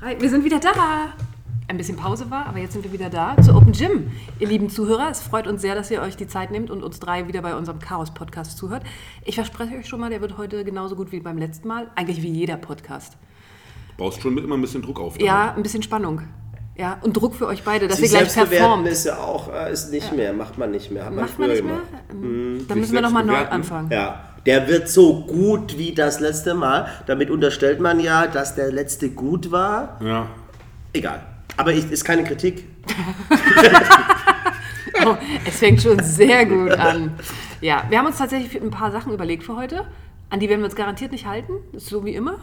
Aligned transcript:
drei. 0.00 0.20
Wir 0.20 0.30
sind 0.30 0.44
wieder 0.44 0.60
da. 0.60 1.12
Ein 1.68 1.78
bisschen 1.78 1.96
Pause 1.96 2.30
war, 2.30 2.46
aber 2.46 2.58
jetzt 2.58 2.74
sind 2.74 2.84
wir 2.84 2.92
wieder 2.92 3.10
da 3.10 3.36
zu 3.42 3.52
Open 3.52 3.72
Gym. 3.72 4.12
Ihr 4.38 4.46
lieben 4.46 4.70
Zuhörer, 4.70 5.08
es 5.10 5.20
freut 5.20 5.48
uns 5.48 5.62
sehr, 5.62 5.74
dass 5.74 5.90
ihr 5.90 6.00
euch 6.00 6.16
die 6.16 6.28
Zeit 6.28 6.52
nehmt 6.52 6.70
und 6.70 6.84
uns 6.84 7.00
drei 7.00 7.26
wieder 7.26 7.42
bei 7.42 7.56
unserem 7.56 7.80
Chaos-Podcast 7.80 8.56
zuhört. 8.56 8.84
Ich 9.24 9.34
verspreche 9.34 9.74
euch 9.76 9.88
schon 9.88 9.98
mal, 9.98 10.08
der 10.08 10.20
wird 10.20 10.38
heute 10.38 10.64
genauso 10.64 10.94
gut 10.94 11.10
wie 11.10 11.18
beim 11.18 11.38
letzten 11.38 11.66
Mal. 11.66 11.88
Eigentlich 11.96 12.22
wie 12.22 12.30
jeder 12.30 12.56
Podcast. 12.56 13.16
Baust 13.96 14.22
schon 14.22 14.34
mit 14.34 14.44
immer 14.44 14.56
ein 14.56 14.60
bisschen 14.60 14.80
Druck 14.82 15.00
auf. 15.00 15.20
Ja, 15.20 15.54
ein 15.56 15.62
bisschen 15.64 15.82
Spannung. 15.82 16.22
Ja, 16.76 16.98
und 17.02 17.14
Druck 17.16 17.34
für 17.34 17.48
euch 17.48 17.64
beide, 17.64 17.88
dass 17.88 17.96
Sie 17.96 18.04
ihr 18.04 18.10
gleich 18.10 18.32
performt. 18.32 18.86
ist 18.86 19.04
ja 19.06 19.16
auch, 19.18 19.52
äh, 19.52 19.72
ist 19.72 19.90
nicht 19.90 20.14
mehr, 20.14 20.32
macht 20.34 20.58
man 20.58 20.70
nicht 20.70 20.92
mehr, 20.92 21.06
hat 21.06 21.14
man 21.14 21.24
Macht 21.24 21.36
man 21.38 21.48
früher 21.48 21.56
nicht 21.62 21.64
mehr? 21.66 21.80
gemacht. 22.10 22.70
Dann 22.70 22.78
müssen 22.78 22.92
wir 22.94 23.00
nochmal 23.00 23.24
neu 23.24 23.38
anfangen. 23.38 23.90
Ja, 23.90 24.35
der 24.46 24.68
wird 24.68 24.88
so 24.88 25.22
gut 25.22 25.76
wie 25.76 25.92
das 25.92 26.20
letzte 26.20 26.54
Mal. 26.54 26.88
Damit 27.06 27.30
unterstellt 27.30 27.80
man 27.80 28.00
ja, 28.00 28.26
dass 28.26 28.54
der 28.54 28.72
letzte 28.72 29.10
gut 29.10 29.50
war. 29.50 30.00
Ja. 30.02 30.28
Egal. 30.92 31.20
Aber 31.56 31.72
ich, 31.72 31.90
ist 31.90 32.04
keine 32.04 32.24
Kritik. 32.24 32.64
Oh, 35.04 35.16
es 35.44 35.58
fängt 35.58 35.82
schon 35.82 36.02
sehr 36.02 36.46
gut 36.46 36.70
an. 36.72 37.12
Ja, 37.60 37.84
wir 37.88 37.98
haben 37.98 38.06
uns 38.06 38.18
tatsächlich 38.18 38.60
ein 38.60 38.70
paar 38.70 38.90
Sachen 38.90 39.12
überlegt 39.12 39.44
für 39.44 39.54
heute. 39.54 39.86
An 40.30 40.40
die 40.40 40.48
werden 40.48 40.60
wir 40.60 40.66
uns 40.66 40.74
garantiert 40.74 41.12
nicht 41.12 41.26
halten. 41.26 41.52
So 41.74 42.04
wie 42.04 42.14
immer. 42.14 42.38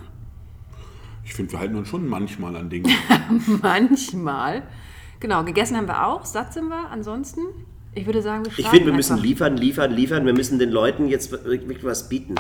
Ich 1.26 1.34
finde, 1.34 1.52
wir 1.54 1.60
halten 1.60 1.76
uns 1.76 1.88
schon 1.88 2.08
manchmal 2.08 2.56
an 2.56 2.70
Dingen. 2.70 2.92
Manchmal. 3.62 4.64
Genau, 5.20 5.44
gegessen 5.44 5.78
haben 5.78 5.88
wir 5.88 6.06
auch, 6.06 6.26
satt 6.26 6.54
sind 6.54 6.68
wir. 6.68 6.90
Ansonsten, 6.90 7.42
ich 7.96 8.06
würde 8.06 8.22
sagen, 8.22 8.46
wir 8.46 8.52
Ich 8.58 8.68
finde, 8.68 8.88
wir 8.88 8.94
müssen 8.94 9.14
einfach. 9.14 9.26
liefern, 9.26 9.58
liefern, 9.58 9.92
liefern. 9.92 10.26
Wir 10.26 10.34
müssen 10.34 10.60
den 10.60 10.70
Leuten 10.72 11.08
jetzt 11.08 11.32
wirklich 11.32 11.84
was 11.84 12.10
bieten. 12.10 12.36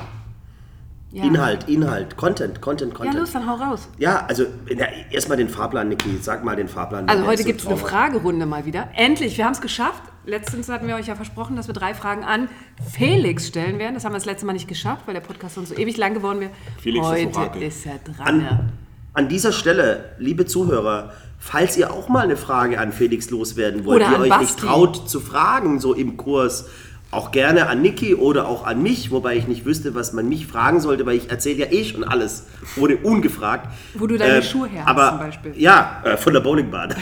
Ja. 1.11 1.25
Inhalt, 1.25 1.70
Inhalt, 1.70 2.17
Content, 2.17 2.59
Content, 2.59 2.91
Ja, 2.94 2.98
Content. 2.98 3.20
los, 3.20 3.31
dann 3.34 3.48
hau 3.48 3.53
raus. 3.53 3.88
Ja, 3.99 4.25
also 4.28 4.45
ja, 4.67 4.88
erstmal 5.11 5.38
den 5.38 5.47
Fahrplan, 5.47 5.89
Niki. 5.89 6.17
Sag 6.19 6.44
mal 6.44 6.55
den 6.55 6.67
Fahrplan. 6.67 7.08
Also 7.08 7.28
heute 7.28 7.41
ist 7.41 7.45
gibt 7.45 7.61
es 7.61 7.67
eine. 7.67 7.78
Fragerunde 7.78 8.47
mal 8.47 8.66
wieder. 8.66 8.89
Endlich, 8.95 9.38
wir 9.38 9.45
haben 9.45 9.52
es 9.52 9.61
geschafft. 9.61 10.02
Letztens 10.25 10.69
hatten 10.69 10.88
wir 10.88 10.95
euch 10.95 11.05
ja 11.08 11.16
versprochen, 11.16 11.56
dass 11.56 11.67
wir 11.67 11.73
drei 11.75 11.94
Fragen 11.94 12.23
an 12.23 12.50
Felix 12.91 13.47
stellen 13.47 13.78
werden. 13.78 13.94
Das 13.94 14.06
haben 14.06 14.13
wir 14.13 14.17
das 14.17 14.25
letzte 14.25 14.47
Mal 14.47 14.53
nicht 14.53 14.67
geschafft, 14.67 15.03
weil 15.06 15.13
der 15.13 15.22
Podcast 15.22 15.53
sonst 15.53 15.69
so 15.69 15.75
ewig 15.75 15.97
lang 15.97 16.16
geworden 16.16 16.39
wäre. 16.39 16.52
Felix, 16.81 17.06
heute 17.06 17.28
Orakel. 17.38 17.61
ist 17.61 17.85
er 17.85 18.00
dran. 18.00 18.25
An, 18.28 18.72
an 19.13 19.28
dieser 19.28 19.52
Stelle, 19.52 20.16
liebe 20.17 20.47
Zuhörer, 20.47 21.11
falls 21.44 21.75
ihr 21.75 21.91
auch 21.91 22.08
mal 22.08 22.22
eine 22.22 22.38
Frage 22.38 22.80
an 22.80 22.94
Felix 22.94 23.30
loswerden 23.30 23.83
wollt, 23.83 24.02
Oder 24.02 24.16
die 24.16 24.22
euch 24.22 24.30
Basti. 24.30 24.45
nicht 24.45 24.59
traut 24.59 25.09
zu 25.09 25.19
fragen, 25.19 25.77
so 25.80 25.94
im 25.94 26.16
Kurs, 26.16 26.69
auch 27.11 27.31
gerne 27.31 27.67
an 27.67 27.81
Niki 27.81 28.16
oder 28.16 28.47
auch 28.47 28.66
an 28.66 28.81
mich, 28.81 29.11
wobei 29.11 29.35
ich 29.35 29.45
nicht 29.45 29.66
wüsste, 29.66 29.94
was 29.94 30.13
man 30.13 30.30
mich 30.30 30.47
fragen 30.47 30.80
sollte, 30.80 31.05
weil 31.05 31.17
ich 31.17 31.30
erzähle 31.30 31.59
ja 31.59 31.72
eh 31.72 31.83
schon 31.83 32.05
alles, 32.05 32.47
ohne 32.77 32.95
ungefragt. 32.95 33.67
Wo 33.94 34.08
du 34.08 34.17
deine 34.17 34.41
Schuhe 34.41 34.69
her 34.69 34.88
aber, 34.88 35.09
zum 35.09 35.19
Beispiel. 35.19 35.53
Ja, 35.58 36.02
äh, 36.05 36.16
von 36.16 36.33
der 36.33 36.39
Bowlingbahn. 36.39 36.95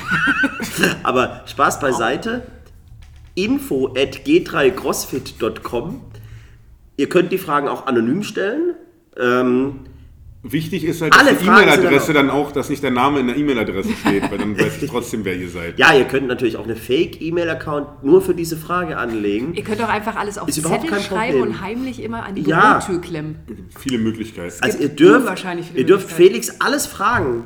aber 1.03 1.44
Spaß 1.45 1.80
beiseite. 1.80 2.42
Info 3.36 3.89
at 3.89 4.26
g3crossfit.com. 4.26 6.02
Ihr 6.98 7.09
könnt 7.09 7.31
die 7.31 7.38
Fragen 7.38 7.67
auch 7.67 7.86
anonym 7.86 8.23
stellen. 8.23 8.73
Ähm, 9.17 9.81
Wichtig 10.44 10.84
ist 10.86 11.02
halt, 11.03 11.14
dass 11.14 11.22
Alle 11.22 11.36
die 11.36 11.45
Fragen 11.45 11.70
sind 11.70 11.80
E-Mail-Adresse 11.81 12.14
dann 12.14 12.28
dann 12.28 12.36
auch, 12.36 12.52
dass 12.52 12.70
nicht 12.70 12.81
der 12.81 12.89
Name 12.89 13.20
in 13.20 13.28
der 13.28 13.38
E-Mail-Adresse 13.38 13.89
steht, 14.02 14.31
weil 14.31 14.39
dann 14.39 14.58
weiß 14.59 14.81
ich 14.81 14.89
trotzdem, 14.89 15.23
wer 15.23 15.36
ihr 15.36 15.50
seid. 15.50 15.78
Ja, 15.78 15.94
ihr 15.94 16.06
könnt 16.06 16.28
natürlich 16.28 16.58
auch 16.58 16.64
eine 16.64 16.75
Fake-E-Mail-Account 16.75 18.03
nur 18.03 18.23
für 18.23 18.33
diese 18.33 18.58
Frage 18.58 18.98
anlegen. 18.98 19.53
Ihr 19.53 19.64
könnt 19.64 19.81
auch 19.83 19.89
einfach 19.89 20.16
alles 20.16 20.39
auf 20.39 20.48
Ist 20.50 20.64
Zettel 20.64 20.89
schreiben 21.00 21.38
Problem. 21.39 21.42
und 21.44 21.61
heimlich 21.61 22.02
immer 22.02 22.23
an 22.25 22.33
die 22.33 22.42
Ja. 22.42 22.80
Bürotür 22.80 23.02
klemmen. 23.02 23.36
Viele 23.80 24.00
Möglichkeiten. 24.00 24.52
Also 24.61 24.80
ihr 24.80 24.88
gibt 24.88 25.00
dürft, 25.00 25.45
ihr 25.75 25.86
dürft. 25.86 26.11
Felix 26.11 26.55
alles 26.59 26.88
fragen, 26.88 27.44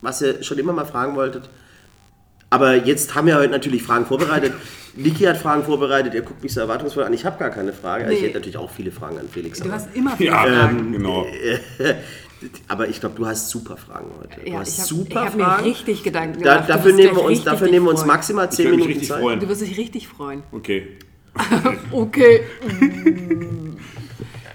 was 0.00 0.22
ihr 0.22 0.42
schon 0.44 0.58
immer 0.58 0.72
mal 0.72 0.84
fragen 0.86 1.16
wolltet. 1.16 1.50
Aber 2.50 2.76
jetzt 2.76 3.14
haben 3.16 3.26
wir 3.26 3.36
heute 3.36 3.50
natürlich 3.50 3.82
Fragen 3.82 4.06
vorbereitet. 4.06 4.52
Niki 4.96 5.24
hat 5.24 5.36
Fragen 5.36 5.64
vorbereitet, 5.64 6.14
ihr 6.14 6.22
guckt 6.22 6.42
mich 6.42 6.52
so 6.54 6.60
erwartungsvoll 6.60 7.04
an. 7.04 7.12
Ich 7.12 7.24
habe 7.24 7.38
gar 7.38 7.50
keine 7.50 7.72
Frage. 7.72 8.04
Also 8.04 8.14
Ich 8.16 8.20
Nee. 8.22 8.28
hätte 8.28 8.38
natürlich 8.38 8.56
auch 8.56 8.70
viele 8.70 8.90
Fragen 8.90 9.18
an 9.18 9.28
Felix. 9.28 9.58
Du 9.58 9.64
aber- 9.66 9.74
hast 9.74 9.88
immer 9.94 10.16
viele 10.16 10.30
ja, 10.30 10.42
Fragen. 10.44 10.92
genau. 10.92 11.26
Aber 12.68 12.88
ich 12.88 13.00
glaube, 13.00 13.14
du 13.16 13.26
hast 13.26 13.50
super 13.50 13.76
Fragen 13.76 14.10
heute. 14.20 14.40
Du 14.40 14.50
Ja, 14.50 14.60
hast 14.60 14.90
ich 14.90 15.14
habe 15.14 15.26
hab 15.26 15.34
mir 15.36 15.44
Fragen. 15.44 15.62
richtig 15.64 16.02
Gedanken 16.04 16.42
Da, 16.42 16.54
gemacht. 16.54 16.68
Du 16.68 16.72
dafür 16.74 16.92
nehmen 16.92 17.16
wir 17.16 17.22
uns, 17.24 17.44
dafür 17.44 17.68
nehmen 17.68 17.86
wir 17.86 17.90
uns 17.90 18.04
maximal 18.04 18.46
Ich 18.48 18.56
10 18.56 18.64
werde 18.66 18.76
mich 18.78 18.86
Minuten 18.88 19.06
Zeit. 19.06 19.20
freuen. 19.20 19.40
Du 19.40 19.48
wirst 19.48 19.60
dich 19.62 19.76
richtig 19.76 20.08
freuen. 20.08 20.42
Okay. 20.52 20.98
Okay. 21.92 22.40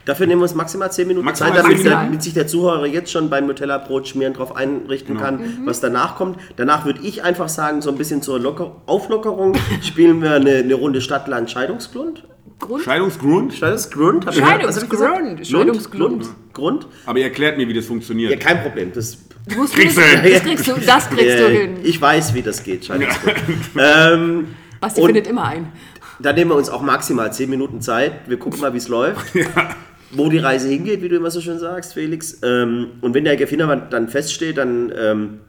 Dafür 0.05 0.27
nehmen 0.27 0.41
wir 0.41 0.43
uns 0.43 0.53
maximal 0.55 0.91
10 0.91 1.07
Minuten 1.07 1.25
Maximal 1.25 1.53
Zeit, 1.53 1.63
damit, 1.63 1.77
10 1.77 1.85
der, 1.85 1.93
damit 2.01 2.23
sich 2.23 2.33
der 2.33 2.45
Zuhörer 2.47 2.85
jetzt 2.85 3.11
schon 3.11 3.29
beim 3.29 3.47
Nutella-Brot 3.47 4.07
schmieren 4.09 4.33
darauf 4.33 4.55
einrichten 4.55 5.15
Genau. 5.15 5.25
kann, 5.25 5.37
Mhm. 5.37 5.65
was 5.65 5.79
danach 5.79 6.15
kommt. 6.17 6.37
Danach 6.57 6.85
würde 6.85 6.99
ich 7.03 7.23
einfach 7.23 7.47
sagen, 7.49 7.81
so 7.81 7.89
ein 7.89 7.97
bisschen 7.97 8.21
zur 8.21 8.39
Locker 8.39 8.75
Auflockerung 8.85 9.53
spielen 9.81 10.21
wir 10.21 10.33
eine, 10.33 10.55
eine 10.57 10.73
Runde 10.73 10.99
Stadtland 11.01 11.49
Scheidungsgrund. 11.49 12.23
Grund? 12.59 12.83
Scheidungsgrund? 12.83 13.53
Scheidungsgrund? 13.53 14.25
Hab? 14.25 14.33
Scheidungsgrund. 14.35 15.45
Scheidungsgrund. 15.47 16.25
Grund? 16.53 16.87
Aber 17.05 17.17
ihr 17.19 17.25
erklärt 17.25 17.57
mir, 17.57 17.67
wie 17.67 17.73
das 17.73 17.85
Ja, 17.85 17.89
funktioniert. 17.89 18.39
kein 18.39 18.61
Problem. 18.61 18.91
Das, 18.93 19.17
Du 19.45 19.57
musst 19.57 19.75
Kriegst 19.75 19.99
hin. 19.99 20.21
das 20.31 20.41
kriegst 20.43 20.67
du, 20.67 20.73
das 20.85 21.09
kriegst 21.09 21.39
du 21.39 21.49
hin. 21.49 21.77
ich 21.83 21.99
weiß, 22.01 22.33
wie 22.33 22.41
das 22.41 22.63
geht. 22.63 22.85
Scheidungsgrund. 22.85 23.35
ähm, 23.77 24.47
Basti 24.79 25.01
findet 25.03 25.27
immer 25.27 25.43
ein. 25.45 25.67
Dann 26.19 26.35
nehmen 26.35 26.51
wir 26.51 26.55
uns 26.55 26.69
auch 26.69 26.81
maximal 26.81 27.33
10 27.33 27.49
Minuten 27.49 27.81
Zeit. 27.81 28.13
Wir 28.27 28.37
gucken 28.39 28.61
mal, 28.61 28.71
wie 28.73 28.77
es 28.77 28.87
läuft. 28.87 29.19
Wo 30.15 30.29
die 30.29 30.37
Reise 30.37 30.67
hingeht, 30.69 31.01
wie 31.01 31.09
du 31.09 31.15
immer 31.15 31.31
so 31.31 31.41
schön 31.41 31.59
sagst, 31.59 31.93
Felix. 31.93 32.39
Ähm, 32.43 32.87
und 33.01 33.13
wenn 33.13 33.23
der 33.23 33.35
Gewinner 33.35 33.75
dann 33.75 34.07
feststeht, 34.09 34.57
dann 34.57 34.91
ähm, 34.97 35.39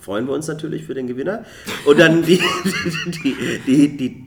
freuen 0.00 0.26
wir 0.26 0.34
uns 0.34 0.46
natürlich 0.48 0.84
für 0.84 0.94
den 0.94 1.06
Gewinner. 1.06 1.44
Und 1.86 1.98
dann 1.98 2.22
die, 2.22 2.40
die, 3.24 3.36
die, 3.66 3.96
die, 3.96 4.26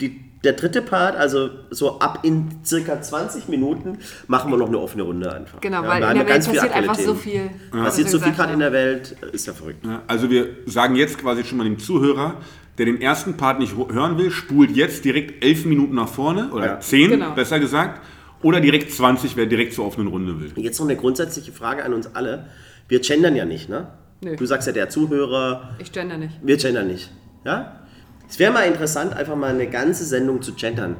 die, 0.00 0.20
der 0.44 0.52
dritte 0.54 0.80
Part, 0.82 1.16
also 1.16 1.50
so 1.70 1.98
ab 1.98 2.20
in 2.22 2.46
circa 2.64 3.00
20 3.00 3.48
Minuten, 3.48 3.98
machen 4.28 4.50
wir 4.50 4.56
noch 4.56 4.68
eine 4.68 4.78
offene 4.78 5.02
Runde 5.02 5.32
einfach. 5.34 5.60
Genau, 5.60 5.82
Ja, 5.82 5.88
weil 5.88 5.96
in 6.02 6.08
der 6.08 6.16
ja 6.22 6.28
Welt 6.28 6.44
passiert 6.44 6.72
einfach 6.72 6.94
so 6.94 7.14
Themen. 7.14 7.18
viel. 7.18 7.50
Passiert 7.72 8.06
was 8.06 8.12
so 8.12 8.20
viel 8.20 8.32
gerade 8.32 8.52
in 8.52 8.60
der 8.60 8.72
Welt, 8.72 9.16
ist 9.32 9.46
ja 9.46 9.52
verrückt. 9.52 9.84
Ja, 9.84 10.02
Also 10.06 10.30
wir 10.30 10.48
sagen 10.66 10.94
jetzt 10.96 11.18
quasi 11.18 11.44
schon 11.44 11.58
mal 11.58 11.64
dem 11.64 11.78
Zuhörer, 11.78 12.36
der 12.78 12.86
den 12.86 13.00
ersten 13.00 13.36
Part 13.36 13.58
nicht 13.58 13.74
hören 13.76 14.18
will, 14.18 14.30
spult 14.30 14.70
jetzt 14.70 15.04
direkt 15.04 15.42
elf 15.44 15.64
Minuten 15.64 15.94
nach 15.94 16.08
vorne 16.08 16.50
oder 16.52 16.66
Ja. 16.66 16.80
zehn, 16.80 17.10
Genau. 17.10 17.32
besser 17.34 17.58
gesagt. 17.58 18.00
Oder 18.46 18.60
direkt 18.60 18.92
20, 18.92 19.36
wer 19.36 19.46
direkt 19.46 19.74
zur 19.74 19.84
offenen 19.86 20.06
Runde 20.06 20.40
will. 20.40 20.52
Jetzt 20.62 20.78
noch 20.78 20.86
eine 20.86 20.94
grundsätzliche 20.96 21.50
Frage 21.50 21.84
an 21.84 21.92
uns 21.92 22.14
alle. 22.14 22.44
Wir 22.86 23.00
gendern 23.00 23.34
ja 23.34 23.44
nicht, 23.44 23.68
ne? 23.68 23.88
Nö. 24.22 24.36
Du 24.36 24.46
sagst 24.46 24.68
ja 24.68 24.72
der 24.72 24.88
Zuhörer, 24.88 25.70
Ich 25.80 25.90
gender 25.90 26.16
nicht. 26.16 26.38
Wir 26.44 26.56
gendern 26.56 26.86
nicht. 26.86 27.10
Ja? 27.44 27.80
Es 28.28 28.38
wäre 28.38 28.52
mal 28.52 28.62
interessant, 28.62 29.14
einfach 29.14 29.34
mal 29.34 29.50
eine 29.52 29.66
ganze 29.68 30.04
Sendung 30.04 30.42
zu 30.42 30.52
gendern. 30.54 30.94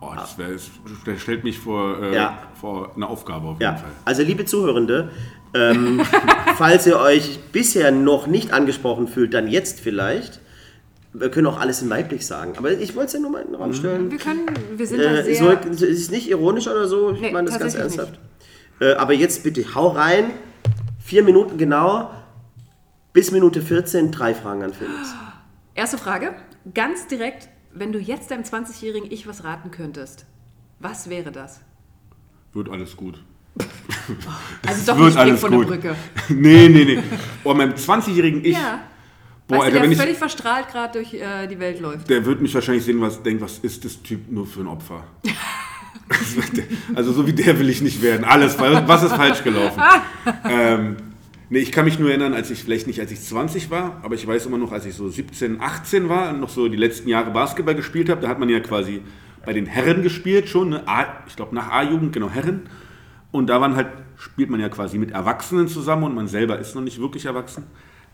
Oh, 0.00 0.12
das, 0.14 0.38
wär, 0.38 0.50
das 1.04 1.20
stellt 1.20 1.42
mich 1.42 1.58
vor, 1.58 2.00
äh, 2.00 2.14
Ja. 2.14 2.38
vor 2.60 2.92
eine 2.94 3.08
Aufgabe 3.08 3.48
auf 3.48 3.52
jeden 3.60 3.62
Ja. 3.62 3.74
Fall. 3.74 3.90
Also, 4.04 4.22
liebe 4.22 4.44
Zuhörende, 4.44 5.10
ähm, 5.52 6.00
falls 6.56 6.86
ihr 6.86 7.00
euch 7.00 7.40
bisher 7.50 7.90
noch 7.90 8.28
nicht 8.28 8.52
angesprochen 8.52 9.08
fühlt, 9.08 9.34
dann 9.34 9.48
jetzt 9.48 9.80
vielleicht. 9.80 10.38
Wir 11.18 11.30
können 11.30 11.46
auch 11.46 11.58
alles 11.58 11.80
in 11.82 11.88
weiblich 11.90 12.26
sagen. 12.26 12.52
Aber 12.56 12.72
ich 12.72 12.94
wollte 12.94 13.06
es 13.08 13.12
ja 13.14 13.20
nur 13.20 13.30
mal 13.30 13.40
in 13.42 13.48
den 13.48 13.54
Raum 13.56 13.72
stellen. 13.72 14.10
Wir 14.10 14.18
können, 14.18 14.46
wir 14.76 14.86
sind 14.86 14.98
da 14.98 15.04
Äh, 15.12 15.24
sehr... 15.24 15.36
soll, 15.36 15.58
es 15.72 15.80
ist 15.82 16.10
nicht 16.10 16.28
ironisch 16.28 16.66
oder 16.68 16.86
so, 16.88 17.12
ich 17.12 17.20
Nee, 17.20 17.32
meine 17.32 17.48
das 17.48 17.58
ganz 17.58 17.74
ernsthaft. 17.74 18.18
Äh, 18.80 18.92
aber 18.94 19.14
jetzt 19.14 19.42
bitte, 19.42 19.74
hau 19.74 19.88
rein. 19.88 20.30
Vier 21.02 21.22
Minuten 21.22 21.56
genau. 21.56 22.10
Bis 23.12 23.30
Minute 23.30 23.62
14, 23.62 24.10
drei 24.12 24.34
Fragen 24.34 24.62
an 24.62 24.74
Felix. 24.74 25.14
Erste 25.74 25.96
Frage, 25.96 26.34
ganz 26.74 27.06
direkt, 27.06 27.48
wenn 27.72 27.92
du 27.92 27.98
jetzt 27.98 28.30
deinem 28.30 28.42
20-jährigen 28.42 29.10
Ich 29.10 29.26
was 29.26 29.44
raten 29.44 29.70
könntest, 29.70 30.26
was 30.80 31.08
wäre 31.08 31.32
das? 31.32 31.60
Wird 32.52 32.68
alles 32.68 32.96
gut. 32.96 33.22
Also 34.66 34.92
doch 34.92 34.98
Wird 34.98 35.08
nicht 35.08 35.18
alles 35.18 35.40
von 35.40 35.50
gut. 35.52 35.62
der 35.64 35.68
Brücke. 35.76 35.96
nee, 36.28 36.68
nee, 36.68 36.84
nee. 36.84 37.02
Oh, 37.42 37.54
meinem 37.54 37.72
20-jährigen 37.74 38.44
Ich, 38.44 38.52
Ja. 38.54 38.80
Boah, 39.48 39.56
weißt 39.56 39.64
Alter, 39.66 39.76
du, 39.76 39.82
der 39.82 39.92
ich, 39.92 39.98
völlig 39.98 40.18
verstrahlt 40.18 40.68
gerade 40.68 40.92
durch 40.98 41.14
äh, 41.14 41.46
die 41.46 41.58
Welt 41.58 41.80
läuft. 41.80 42.08
der 42.08 42.24
wird 42.24 42.40
mich 42.40 42.54
wahrscheinlich 42.54 42.84
sehen, 42.84 43.00
was 43.00 43.22
denkt, 43.22 43.42
was 43.42 43.58
ist 43.58 43.84
das 43.84 44.02
Typ 44.02 44.30
nur 44.30 44.46
für 44.46 44.60
ein 44.60 44.66
Opfer? 44.66 45.04
also 46.94 47.12
so 47.12 47.26
wie 47.26 47.32
der 47.32 47.58
will 47.58 47.68
ich 47.68 47.82
nicht 47.82 48.02
werden. 48.02 48.24
Alles, 48.24 48.58
was 48.58 49.02
ist 49.02 49.14
falsch 49.14 49.42
gelaufen? 49.42 49.82
ähm, 50.48 50.96
nee, 51.50 51.58
ich 51.58 51.72
kann 51.72 51.84
mich 51.84 51.98
nur 51.98 52.10
erinnern, 52.10 52.34
als 52.34 52.50
ich, 52.50 52.62
vielleicht 52.62 52.86
nicht 52.86 53.00
als 53.00 53.10
ich 53.10 53.20
20 53.20 53.70
war, 53.70 54.00
aber 54.02 54.14
ich 54.14 54.26
weiß 54.26 54.46
immer 54.46 54.58
noch, 54.58 54.72
als 54.72 54.86
ich 54.86 54.94
so 54.94 55.08
17, 55.08 55.60
18 55.60 56.08
war 56.08 56.30
und 56.30 56.40
noch 56.40 56.50
so 56.50 56.68
die 56.68 56.76
letzten 56.76 57.08
Jahre 57.08 57.30
Basketball 57.30 57.74
gespielt 57.74 58.08
habe, 58.08 58.20
da 58.20 58.28
hat 58.28 58.38
man 58.38 58.48
ja 58.48 58.60
quasi 58.60 59.02
bei 59.44 59.52
den 59.52 59.66
Herren 59.66 60.02
gespielt 60.02 60.48
schon, 60.48 60.70
ne? 60.70 60.82
A, 60.86 61.06
ich 61.26 61.36
glaube 61.36 61.54
nach 61.54 61.70
A-Jugend, 61.70 62.12
genau 62.12 62.28
Herren. 62.28 62.68
Und 63.30 63.48
da 63.48 63.60
waren 63.60 63.76
halt, 63.76 63.88
spielt 64.16 64.50
man 64.50 64.60
ja 64.60 64.68
quasi 64.68 64.98
mit 64.98 65.12
Erwachsenen 65.12 65.68
zusammen 65.68 66.04
und 66.04 66.14
man 66.14 66.26
selber 66.26 66.58
ist 66.58 66.74
noch 66.74 66.82
nicht 66.82 67.00
wirklich 67.00 67.26
erwachsen. 67.26 67.64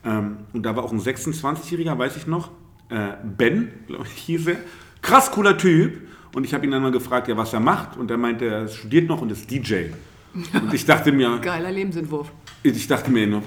Ähm, 0.04 0.38
und 0.52 0.64
da 0.64 0.74
war 0.76 0.84
auch 0.84 0.92
ein 0.92 1.00
26-Jähriger, 1.00 1.96
weiß 1.96 2.16
ich 2.16 2.26
noch, 2.26 2.50
äh, 2.88 3.12
Ben, 3.24 3.70
glaube 3.86 4.06
ich, 4.06 4.22
hieß 4.22 4.48
er. 4.48 4.56
Krass 5.00 5.30
cooler 5.30 5.56
Typ. 5.56 6.00
Und 6.34 6.44
ich 6.44 6.54
habe 6.54 6.64
ihn 6.64 6.70
dann 6.70 6.82
mal 6.82 6.92
gefragt, 6.92 7.28
ja, 7.28 7.36
was 7.36 7.52
er 7.52 7.60
macht. 7.60 7.96
Und 7.96 8.10
er 8.10 8.16
meinte, 8.16 8.46
er 8.46 8.68
studiert 8.68 9.08
noch 9.08 9.20
und 9.20 9.30
ist 9.30 9.50
DJ. 9.50 9.86
Und 10.34 10.72
ich 10.72 10.84
dachte 10.86 11.12
mir, 11.12 11.38
Geiler 11.42 11.70
Lebensentwurf. 11.70 12.32
ich 12.62 12.86
dachte 12.86 13.10
mir 13.10 13.42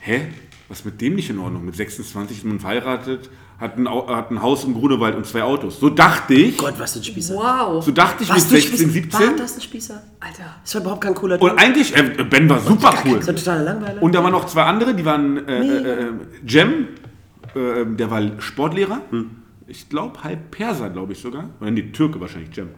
hä, 0.00 0.26
was 0.68 0.78
ist 0.80 0.84
mit 0.86 1.00
dem 1.00 1.14
nicht 1.14 1.30
in 1.30 1.38
Ordnung? 1.38 1.64
Mit 1.64 1.76
26 1.76 2.38
ist 2.38 2.44
man 2.44 2.60
verheiratet, 2.60 3.30
hat 3.58 3.78
ein, 3.78 3.88
hat 3.88 4.30
ein 4.30 4.42
Haus 4.42 4.64
im 4.64 4.74
Grunewald 4.74 5.14
und 5.14 5.26
zwei 5.26 5.42
Autos. 5.42 5.78
So 5.78 5.88
dachte 5.88 6.34
ich, 6.34 6.58
Gott, 6.58 6.74
was 6.78 6.94
für 6.94 6.98
ein 7.00 7.04
Spießer. 7.04 7.34
Wow. 7.34 7.84
so 7.84 7.92
dachte 7.92 8.24
ich 8.24 8.30
Was 8.30 8.38
mit 8.38 8.46
für 8.48 8.54
ein 8.56 8.60
16, 8.60 8.90
Spießer. 8.90 8.92
17. 8.92 9.20
War 9.20 9.36
das 9.36 9.54
ein 9.54 9.60
Spießer? 9.60 10.02
Alter. 10.20 10.56
Das 10.62 10.74
war 10.74 10.82
überhaupt 10.82 11.00
kein 11.02 11.14
cooler 11.14 11.40
Und 11.40 11.50
Typ. 11.50 11.60
eigentlich, 11.60 11.96
äh, 11.96 12.24
Ben 12.28 12.48
war 12.48 12.60
super 12.60 12.94
cool. 13.04 13.14
Das 13.18 13.22
ist 13.22 13.28
ein 13.28 13.36
totaler 13.36 13.62
Langweiler. 13.62 14.02
Und 14.02 14.14
da 14.14 14.22
waren 14.22 14.32
noch 14.32 14.46
zwei 14.46 14.64
andere, 14.64 14.94
die 14.94 15.04
waren 15.04 15.46
äh, 15.48 15.60
äh, 15.60 16.02
äh, 16.02 16.12
Jem, 16.46 16.88
äh, 17.54 17.86
der 17.86 18.10
war 18.10 18.22
Sportlehrer. 18.40 19.00
Ich 19.66 19.88
glaube, 19.88 20.22
halb 20.24 20.50
Perser, 20.50 20.90
glaube 20.90 21.12
ich 21.12 21.20
sogar. 21.20 21.50
Oder 21.60 21.70
nee, 21.70 21.82
Türke 21.92 22.20
wahrscheinlich, 22.20 22.54
Jem. 22.56 22.70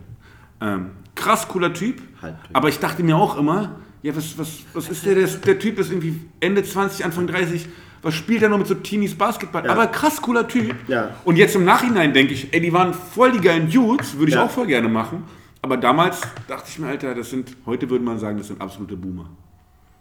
Ähm, 0.61 0.91
krass 1.15 1.49
cooler 1.49 1.73
Typ. 1.73 2.03
Halb 2.21 2.39
Türke. 2.43 2.55
Aber 2.55 2.69
ich 2.69 2.79
dachte 2.79 3.03
mir 3.03 3.17
auch 3.17 3.39
immer, 3.39 3.77
ja, 4.03 4.15
was, 4.15 4.39
was, 4.39 4.59
was 4.75 4.89
ist 4.91 5.05
der, 5.07 5.15
der? 5.15 5.27
Der 5.27 5.59
Typ 5.59 5.79
ist 5.79 5.91
irgendwie 5.91 6.21
Ende 6.39 6.63
20, 6.63 7.05
Anfang 7.05 7.27
30. 7.27 7.67
Was 8.03 8.15
spielt 8.15 8.43
er 8.43 8.49
noch 8.49 8.59
mit 8.59 8.67
so 8.67 8.75
Teenies 8.75 9.15
Basketball? 9.15 9.69
Aber 9.69 9.87
krass 9.89 10.21
cooler 10.23 10.47
Typ. 10.47 10.75
Ja. 10.89 11.11
Und 11.25 11.37
jetzt 11.37 11.55
im 11.57 11.65
Nachhinein 11.65 12.13
denke 12.13 12.35
ich, 12.35 12.53
ey, 12.53 12.61
die 12.61 12.73
waren 12.73 12.95
voll 12.95 13.33
die 13.33 13.41
geilen 13.41 13.71
Dudes, 13.71 14.17
würde 14.17 14.29
ich 14.31 14.35
Ja. 14.35 14.45
auch 14.45 14.51
voll 14.51 14.67
gerne 14.67 14.89
machen. 14.89 15.25
Aber 15.63 15.77
damals 15.77 16.21
dachte 16.47 16.67
ich 16.69 16.79
mir, 16.79 16.87
Alter, 16.89 17.15
das 17.15 17.31
sind, 17.31 17.57
heute 17.67 17.91
würde 17.91 18.05
man 18.05 18.19
sagen, 18.19 18.39
das 18.39 18.47
sind 18.49 18.61
absolute 18.61 18.97
Boomer. 18.97 19.29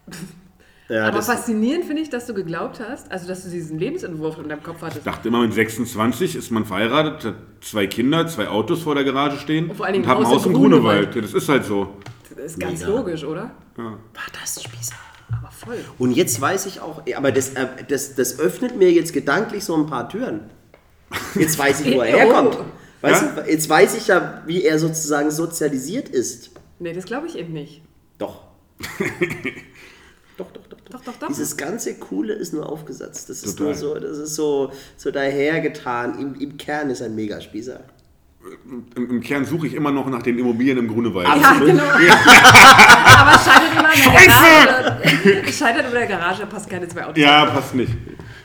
ja, 0.89 1.07
Aber 1.07 1.17
das, 1.17 1.25
faszinierend 1.25 1.85
finde 1.85 2.03
ich, 2.03 2.09
dass 2.11 2.27
du 2.27 2.33
geglaubt 2.35 2.79
hast, 2.79 3.11
also 3.11 3.27
dass 3.27 3.43
du 3.43 3.49
diesen 3.49 3.79
Lebensentwurf 3.79 4.37
in 4.37 4.49
deinem 4.49 4.61
Kopf 4.61 4.81
hattest. 4.83 5.07
dachte 5.07 5.27
immer, 5.29 5.41
mit 5.41 5.53
26 5.53 6.35
ist 6.35 6.51
man 6.51 6.65
verheiratet, 6.65 7.25
hat 7.25 7.35
zwei 7.61 7.87
Kinder, 7.87 8.27
zwei 8.27 8.47
Autos 8.47 8.83
vor 8.83 8.93
der 8.93 9.03
Garage 9.03 9.37
stehen 9.39 9.69
Und 9.71 9.77
vor 9.77 9.85
allen 9.87 9.93
Dingen 9.93 10.07
hat 10.07 10.19
ein 10.19 10.25
Haus 10.27 10.45
im 10.45 10.53
Grunewald. 10.53 11.11
Grunewald. 11.11 11.15
Ja, 11.15 11.21
das 11.21 11.33
ist 11.33 11.49
halt 11.49 11.65
so. 11.65 11.95
Das 12.29 12.45
ist 12.45 12.59
ganz 12.59 12.81
Mega. 12.81 12.91
logisch, 12.91 13.23
oder? 13.23 13.51
war 13.77 13.97
das 14.39 14.61
Spießer. 14.61 14.93
Aber 15.31 15.51
voll. 15.51 15.77
Und 15.97 16.11
jetzt 16.11 16.39
weiß 16.39 16.65
ich 16.67 16.79
auch, 16.81 17.01
aber 17.15 17.31
das, 17.31 17.49
äh, 17.55 17.67
das, 17.87 18.15
das 18.15 18.39
öffnet 18.39 18.77
mir 18.77 18.91
jetzt 18.91 19.13
gedanklich 19.13 19.63
so 19.63 19.75
ein 19.75 19.87
paar 19.87 20.07
Türen. 20.09 20.41
Jetzt 21.35 21.57
weiß 21.57 21.81
ich, 21.81 21.95
wo 21.95 22.01
er 22.01 22.15
Oh. 22.15 22.19
herkommt. 22.19 22.57
Weißt 23.01 23.21
Ja? 23.21 23.41
du, 23.43 23.49
jetzt 23.51 23.69
weiß 23.69 23.95
ich 23.95 24.07
ja, 24.07 24.43
wie 24.45 24.63
er 24.63 24.79
sozusagen 24.79 25.31
sozialisiert 25.31 26.09
ist. 26.09 26.51
Nee, 26.79 26.93
das 26.93 27.05
glaube 27.05 27.27
ich 27.27 27.37
eben 27.37 27.53
nicht. 27.53 27.81
Doch. 28.17 28.41
doch, 30.37 30.51
doch, 30.51 30.61
doch, 30.67 30.77
doch. 30.79 30.89
Doch, 30.91 31.03
doch, 31.03 31.13
doch. 31.19 31.27
Dieses 31.27 31.57
ganze 31.57 31.95
Coole 31.95 32.33
ist 32.33 32.53
nur 32.53 32.69
aufgesetzt. 32.69 33.29
Das 33.29 33.43
ist 33.43 33.57
Total. 33.57 33.65
nur 33.65 33.75
so, 33.75 33.93
das 33.95 34.17
ist 34.17 34.35
so, 34.35 34.71
so 34.97 35.11
dahergetan. 35.11 36.19
Im, 36.19 36.35
Im 36.35 36.57
Kern 36.57 36.89
ist 36.89 37.01
er 37.01 37.07
ein 37.07 37.15
Megaspießer. 37.15 37.81
Im, 38.95 39.09
Im 39.09 39.21
Kern 39.21 39.43
suche 39.45 39.67
ich 39.67 39.73
immer 39.73 39.91
noch 39.91 40.09
nach 40.09 40.21
den 40.21 40.37
Immobilien 40.37 40.77
im 40.77 40.87
Grunewald. 40.87 41.27
Ja, 41.27 41.53
genau. 41.53 41.83
Aber 43.17 43.35
es 43.35 43.45
scheitert 43.45 43.71
immer 43.77 43.93
in 43.93 44.01
der 44.01 44.11
Garage. 44.27 45.43
Es 45.47 45.57
scheitert 45.57 45.85
in 45.87 45.93
der 45.93 46.07
Garage, 46.07 46.41
da 46.41 46.45
passt 46.45 46.69
keine 46.69 46.87
zwei 46.87 47.05
Autos. 47.05 47.17
Ja, 47.17 47.45
passt 47.45 47.73
nicht. 47.73 47.91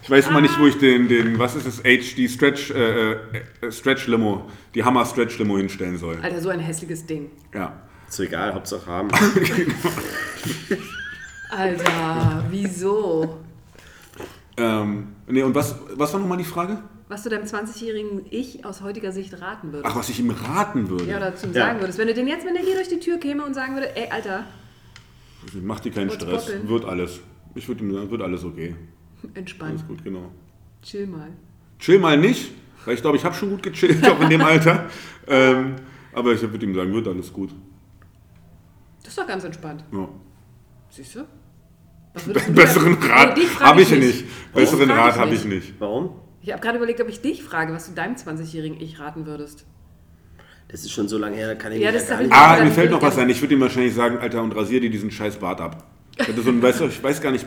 Ich 0.02 0.10
weiß 0.10 0.28
immer 0.28 0.40
nicht, 0.40 0.58
wo 0.58 0.66
ich 0.66 0.78
den, 0.78 1.08
den 1.08 1.38
was 1.38 1.54
ist 1.54 1.66
es, 1.66 1.82
HD 1.82 2.30
Stretch, 2.30 2.70
äh, 2.70 3.12
äh, 3.12 3.18
Stretch 3.70 4.06
Limo, 4.06 4.50
die 4.74 4.82
Hammer 4.82 5.04
Stretch 5.04 5.38
Limo 5.38 5.58
hinstellen 5.58 5.98
soll. 5.98 6.18
Alter, 6.22 6.40
so 6.40 6.48
ein 6.48 6.60
hässliches 6.60 7.04
Ding. 7.04 7.30
Ja. 7.54 7.74
Ist 8.08 8.16
so 8.16 8.22
egal, 8.22 8.54
Hauptsache 8.54 8.86
haben. 8.86 9.10
Alter, 11.50 12.44
wieso? 12.50 13.40
Ähm, 14.56 15.08
nee, 15.28 15.42
und 15.42 15.54
was, 15.54 15.74
was 15.94 16.10
war 16.12 16.20
nochmal 16.20 16.38
die 16.38 16.44
Frage? 16.44 16.78
Was 17.10 17.24
du 17.24 17.28
deinem 17.28 17.42
20-jährigen 17.44 18.24
Ich 18.30 18.64
aus 18.64 18.82
heutiger 18.82 19.10
Sicht 19.10 19.40
raten 19.40 19.72
würdest. 19.72 19.84
Ach, 19.84 19.96
was 19.96 20.08
ich 20.10 20.20
ihm 20.20 20.30
raten 20.30 20.88
würde. 20.88 21.06
Ja, 21.06 21.16
oder 21.16 21.34
zu 21.34 21.48
ihm 21.48 21.52
Ja. 21.52 21.66
sagen 21.66 21.80
würdest. 21.80 21.98
Wenn 21.98 22.06
du 22.06 22.14
den 22.14 22.28
jetzt, 22.28 22.46
wenn 22.46 22.54
der 22.54 22.62
hier 22.62 22.76
durch 22.76 22.86
die 22.88 23.00
Tür 23.00 23.18
käme 23.18 23.44
und 23.44 23.52
sagen 23.52 23.74
würde, 23.74 23.96
ey, 23.96 24.08
Alter, 24.10 24.44
Mach 25.60 25.80
dir 25.80 25.90
keinen 25.90 26.10
Stress, 26.10 26.44
boppeln. 26.46 26.68
wird 26.68 26.84
alles. 26.84 27.18
Ich 27.56 27.66
würde 27.66 27.82
ihm 27.82 27.92
sagen, 27.92 28.10
wird 28.12 28.22
alles 28.22 28.44
okay. 28.44 28.76
entspann, 29.34 29.70
Alles 29.70 29.86
gut, 29.88 30.04
genau. 30.04 30.30
chill 30.82 31.06
mal. 31.08 31.30
Chill 31.80 31.98
mal 31.98 32.16
nicht, 32.16 32.52
weil 32.84 32.94
ich 32.94 33.00
glaube, 33.00 33.16
ich 33.16 33.24
habe 33.24 33.34
schon 33.34 33.50
gut 33.50 33.62
gechillt, 33.64 34.06
auch 34.08 34.20
in 34.20 34.30
dem 34.30 34.42
Alter. 34.42 34.88
Ähm, 35.32 35.76
aber 36.12 36.32
ich 36.32 36.40
würde 36.42 36.64
ihm 36.66 36.74
sagen, 36.74 36.92
wird 36.92 37.06
alles 37.06 37.32
gut. 37.32 37.50
Das 39.00 39.10
ist 39.10 39.18
doch 39.18 39.26
ganz 39.28 39.44
entspannt. 39.44 39.84
Ja. 39.92 40.08
Siehst 40.88 41.14
du? 41.14 41.20
Besseren 42.52 42.94
Rat 42.94 43.36
Nee, 43.36 43.44
habe 43.60 43.82
ich 43.82 43.90
nicht. 43.92 44.24
Besseren 44.52 44.90
Rat 44.90 45.14
ich 45.14 45.20
habe 45.20 45.34
ich 45.34 45.44
nicht. 45.44 45.74
Warum? 45.78 46.16
Ich 46.42 46.50
habe 46.52 46.62
gerade 46.62 46.78
überlegt, 46.78 47.00
ob 47.00 47.08
ich 47.08 47.20
dich 47.20 47.42
frage, 47.42 47.72
was 47.72 47.86
du 47.86 47.92
deinem 47.92 48.14
20-jährigen 48.16 48.80
Ich 48.80 48.98
raten 48.98 49.26
würdest. 49.26 49.64
Das 50.68 50.82
ist 50.82 50.92
schon 50.92 51.08
so 51.08 51.18
lange 51.18 51.36
her, 51.36 51.48
da 51.48 51.54
kann 51.54 51.72
ich 51.72 51.80
Ja, 51.80 51.90
mich 51.90 52.00
das 52.00 52.08
ja 52.08 52.14
gar 52.16 52.22
nicht. 52.22 52.30
ich- 52.32 52.36
Ah, 52.36 52.64
mir 52.64 52.70
fällt 52.70 52.90
noch 52.92 53.02
was 53.02 53.18
ein. 53.18 53.28
Ich 53.28 53.40
würde 53.42 53.54
ihm 53.54 53.60
wahrscheinlich 53.60 53.94
sagen, 53.94 54.18
Alter, 54.18 54.42
und 54.42 54.54
rasier 54.54 54.80
dir 54.80 54.90
diesen 54.90 55.10
scheiß 55.10 55.36
Bart 55.36 55.60
ab. 55.60 55.84
Ich 56.18 56.28
hatte 56.28 56.40
so 56.42 56.50
ein, 56.50 56.62
weißt 56.62 56.80
du, 56.80 56.86
ich 56.86 57.02
weiß 57.02 57.20
gar 57.20 57.32
nicht 57.32 57.46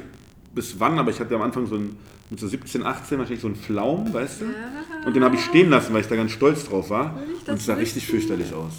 bis 0.54 0.80
wann, 0.80 1.00
aber 1.00 1.10
ich 1.10 1.20
hatte 1.20 1.34
am 1.36 1.42
Anfang 1.42 1.66
so 1.66 1.76
ein, 1.76 1.96
mit 2.30 2.40
so 2.40 2.48
17, 2.48 2.84
18 2.84 3.18
wahrscheinlich 3.18 3.42
so 3.42 3.48
einen 3.48 3.56
Flaum, 3.56 4.14
weißt 4.14 4.42
du? 4.42 4.46
Und 5.08 5.16
den 5.16 5.24
habe 5.24 5.36
ich 5.36 5.42
stehen 5.46 5.70
lassen, 5.70 5.94
weil 5.94 6.02
ich 6.02 6.08
da 6.08 6.16
ganz 6.16 6.32
stolz 6.32 6.66
drauf 6.66 6.90
war. 6.90 7.18
Und 7.48 7.54
es 7.56 7.66
sah 7.66 7.76
richtig 7.76 8.06
fürchterlich 8.06 8.54
aus. 8.54 8.74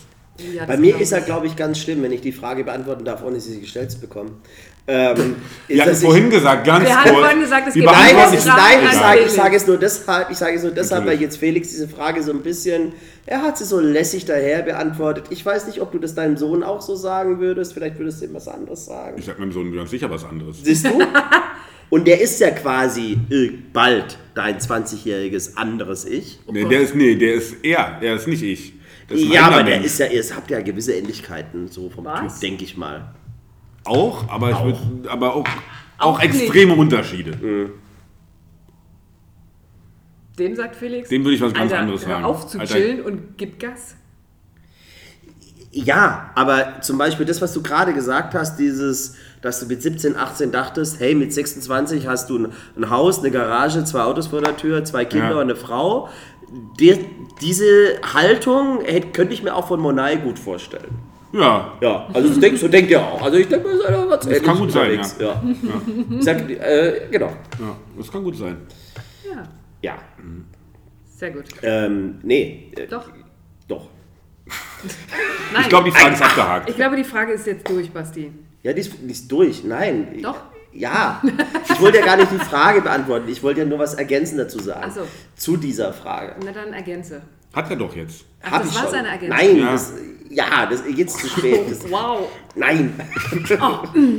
Ja, 0.53 0.67
Bei 0.67 0.77
mir 0.77 0.99
ist 1.01 1.13
er, 1.13 1.21
glaube 1.21 1.47
ich, 1.47 1.55
ganz 1.57 1.79
schlimm, 1.79 2.03
wenn 2.03 2.11
ich 2.13 2.21
die 2.21 2.33
Frage 2.33 2.65
beantworten 2.65 3.05
darf, 3.05 3.23
ohne 3.25 3.41
sie 3.41 3.61
gestellt 3.61 3.91
zu 3.93 4.01
bekommen. 4.01 4.41
Ähm, 4.87 5.37
ist, 5.67 5.77
Wir 5.77 5.83
hatten 5.83 5.93
ich- 5.95 5.99
vorhin 6.01 6.29
gesagt, 6.29 6.67
ganz 6.67 6.87
Wir 6.87 6.95
kurz. 6.95 7.09
vorhin 7.19 7.41
gesagt, 7.41 7.69
es 7.69 7.75
gibt 7.75 7.87
Nein, 7.87 7.95
Fragen 7.95 8.17
nein, 8.17 8.35
ich 8.35 8.41
sage, 8.43 9.15
ich 9.15 9.19
Felix. 9.21 9.35
sage 9.35 9.57
es 9.57 9.67
nur 9.67 9.77
deshalb, 9.79 10.31
ich 10.31 10.37
sage 10.37 10.57
es 10.57 10.63
nur 10.63 10.73
deshalb, 10.73 11.01
weil 11.01 11.15
Natürlich. 11.15 11.21
jetzt 11.23 11.37
Felix 11.39 11.69
diese 11.71 11.89
Frage 11.89 12.23
so 12.23 12.33
ein 12.33 12.43
bisschen, 12.43 12.93
er 13.25 13.41
hat 13.41 13.57
sie 13.57 13.65
so 13.65 13.81
lässig 13.81 14.27
daher 14.27 14.61
beantwortet. 14.63 15.25
Ich 15.31 15.45
weiß 15.45 15.67
nicht, 15.69 15.81
ob 15.81 15.91
du 15.93 15.99
das 15.99 16.15
deinem 16.15 16.37
Sohn 16.37 16.63
auch 16.63 16.83
so 16.83 16.97
sagen 16.97 17.41
würdest, 17.41 17.73
vielleicht 17.73 17.99
würdest 17.99 18.21
du 18.21 18.27
ihm 18.27 18.35
was 18.35 18.47
anderes 18.47 18.85
sagen. 18.85 19.17
Ich 19.19 19.25
sag 19.25 19.39
meinem 19.39 19.53
Sohn 19.53 19.75
ganz 19.75 19.91
sicher 19.91 20.11
was 20.11 20.23
anderes. 20.25 20.59
Siehst 20.63 20.85
du? 20.87 20.91
Und 21.91 22.07
der 22.07 22.21
ist 22.21 22.41
ja 22.41 22.51
quasi 22.51 23.17
äh, 23.31 23.53
bald 23.73 24.19
dein 24.35 24.59
20-jähriges 24.59 25.57
anderes 25.57 26.05
Ich. 26.05 26.41
Nee, 26.51 26.65
der 26.65 26.81
ist, 26.81 26.95
nee, 26.95 27.15
der 27.15 27.35
ist 27.35 27.57
er, 27.63 27.99
er 28.03 28.17
ist 28.17 28.27
nicht 28.27 28.43
ich. 28.43 28.75
Das 29.09 29.19
ist 29.19 29.29
Ja, 29.33 29.47
aber 29.47 29.63
der 29.63 29.77
Mensch. 29.77 29.87
ist 29.87 29.99
ja, 29.99 30.07
ihr 30.07 30.23
habt 30.35 30.51
ja 30.51 30.61
gewisse 30.61 30.93
Ähnlichkeiten, 30.93 31.69
so 31.69 31.89
vom 31.91 32.05
Was? 32.07 32.35
Typ, 32.35 32.41
denke 32.41 32.65
ich 32.65 32.77
mal. 32.77 33.15
Auch, 33.85 34.29
aber, 34.29 34.51
ich 34.51 34.63
würd, 34.65 35.09
aber 35.09 35.35
auch, 35.35 35.45
auch, 35.99 36.07
Auch 36.15 36.23
nicht. 36.23 36.35
extreme 36.41 36.75
Unterschiede. 36.75 37.71
Dem 40.39 40.57
sagt 40.57 40.75
Felix. 40.77 41.09
Dem 41.09 41.23
würde 41.25 41.37
ich 41.37 41.41
was 41.43 41.53
ganz 41.53 41.71
Alter, 41.71 41.83
anderes 41.83 42.07
hör 42.07 42.15
sagen. 42.15 42.25
auf 42.25 42.47
zu 42.47 42.59
Alter. 42.59 42.75
chillen 42.75 43.03
und 43.03 43.39
gib 43.39 43.61
Gas. 43.61 43.95
Ja, 45.71 46.31
aber 46.35 46.81
zum 46.83 46.99
Beispiel 46.99 47.27
das, 47.27 47.41
was 47.43 47.53
du 47.53 47.63
gerade 47.63 47.93
gesagt 47.95 48.35
hast, 48.35 48.57
dieses, 48.59 49.17
dass 49.43 49.61
du 49.61 49.67
mit 49.67 49.83
17, 49.83 50.17
18 50.17 50.53
dachtest, 50.53 51.01
hey, 51.01 51.15
mit 51.17 51.33
26 51.33 52.07
hast 52.07 52.31
du 52.31 52.39
ein, 52.39 52.53
ein 52.77 52.91
Haus, 52.91 53.19
eine 53.21 53.31
Garage, 53.33 53.85
zwei 53.85 54.03
Autos 54.03 54.29
vor 54.29 54.41
der 54.41 54.57
Tür, 54.57 54.85
zwei 54.85 55.05
Kinder 55.05 55.31
Ja. 55.31 55.35
und 55.37 55.43
eine 55.43 55.57
Frau. 55.57 56.09
Die, 56.79 57.05
diese 57.41 57.99
Haltung 58.13 58.83
hätte, 58.85 59.09
könnte 59.09 59.35
ich 59.35 59.43
mir 59.43 59.55
auch 59.55 59.67
von 59.67 59.81
Monai 59.81 60.17
gut 60.17 60.39
vorstellen. 60.39 60.95
Ja, 61.35 61.73
Ja, 61.81 62.07
also 62.13 62.29
das 62.29 62.39
denk, 62.39 62.57
so 62.59 62.69
denkt 62.69 62.91
er 62.93 63.03
auch. 63.03 63.21
Also 63.23 63.39
ich 63.39 63.49
denke, 63.49 63.69
das 63.69 63.79
ist 63.79 63.85
einer 63.87 64.09
was 64.09 64.21
Das 64.21 64.43
kann 64.43 64.59
gut 64.59 64.71
sein, 64.73 64.91
unterwegs. 64.91 65.17
Ja. 65.19 65.43
Ich 66.19 66.25
sag, 66.25 66.49
äh, 66.51 67.09
genau. 67.11 67.27
ja, 67.59 67.77
das 67.99 68.11
kann 68.13 68.23
gut 68.23 68.37
sein. 68.37 68.57
Ja, 69.29 69.43
Ja. 69.83 69.99
sehr 71.17 71.31
gut. 71.33 71.45
Ähm, 71.63 72.21
nee. 72.23 72.71
Äh, 72.77 72.87
Doch. 72.87 73.11
Doch. 73.69 73.89
Nein. 74.47 74.53
Ich 75.63 75.69
glaube, 75.69 75.91
die 75.91 75.97
Frage 75.97 76.15
ist 76.15 76.23
abgehakt. 76.23 76.69
Ich 76.71 76.77
glaube, 76.77 76.97
die 76.97 77.05
Frage 77.05 77.33
ist 77.33 77.47
jetzt 77.47 77.69
durch, 77.69 77.91
Basti. 77.91 78.31
Ja, 78.63 78.73
die 78.73 78.81
ist, 78.81 78.93
die 79.01 79.11
ist 79.11 79.31
durch. 79.33 79.65
Nein. 79.65 80.19
Doch. 80.23 80.37
Ja. 80.73 81.23
Ich 81.73 81.81
wollte 81.81 81.99
ja 81.99 82.05
gar 82.05 82.17
nicht 82.17 82.31
die 82.33 82.39
Frage 82.39 82.81
beantworten. 82.81 83.29
Ich 83.29 83.43
wollte 83.43 83.61
ja 83.61 83.67
nur 83.67 83.79
was 83.79 83.95
ergänzend 83.95 84.41
dazu 84.41 84.59
sagen. 84.61 84.85
Ach 84.89 84.95
so. 84.95 85.03
Zu 85.37 85.57
dieser 85.57 85.93
Frage. 85.93 86.35
Na 86.45 86.51
dann 86.53 86.73
ergänze. 86.73 87.23
Hat 87.55 87.71
er 87.71 87.77
doch 87.77 87.95
jetzt. 87.95 88.25
Ach, 88.43 88.51
Hab 88.53 88.63
das 88.63 88.71
ich 88.71 88.77
war 88.77 88.83
schon. 88.83 88.91
seine 88.93 89.09
Ergänzung. 89.09 89.37
Nein, 89.39 89.57
Ja. 89.59 89.73
das, 89.73 89.93
ja, 90.31 90.67
das 90.67 90.83
jetzt 90.95 91.19
zu 91.19 91.29
spät. 91.29 91.71
Das, 91.71 91.83
Wow. 91.91 92.29
nein. 92.55 92.93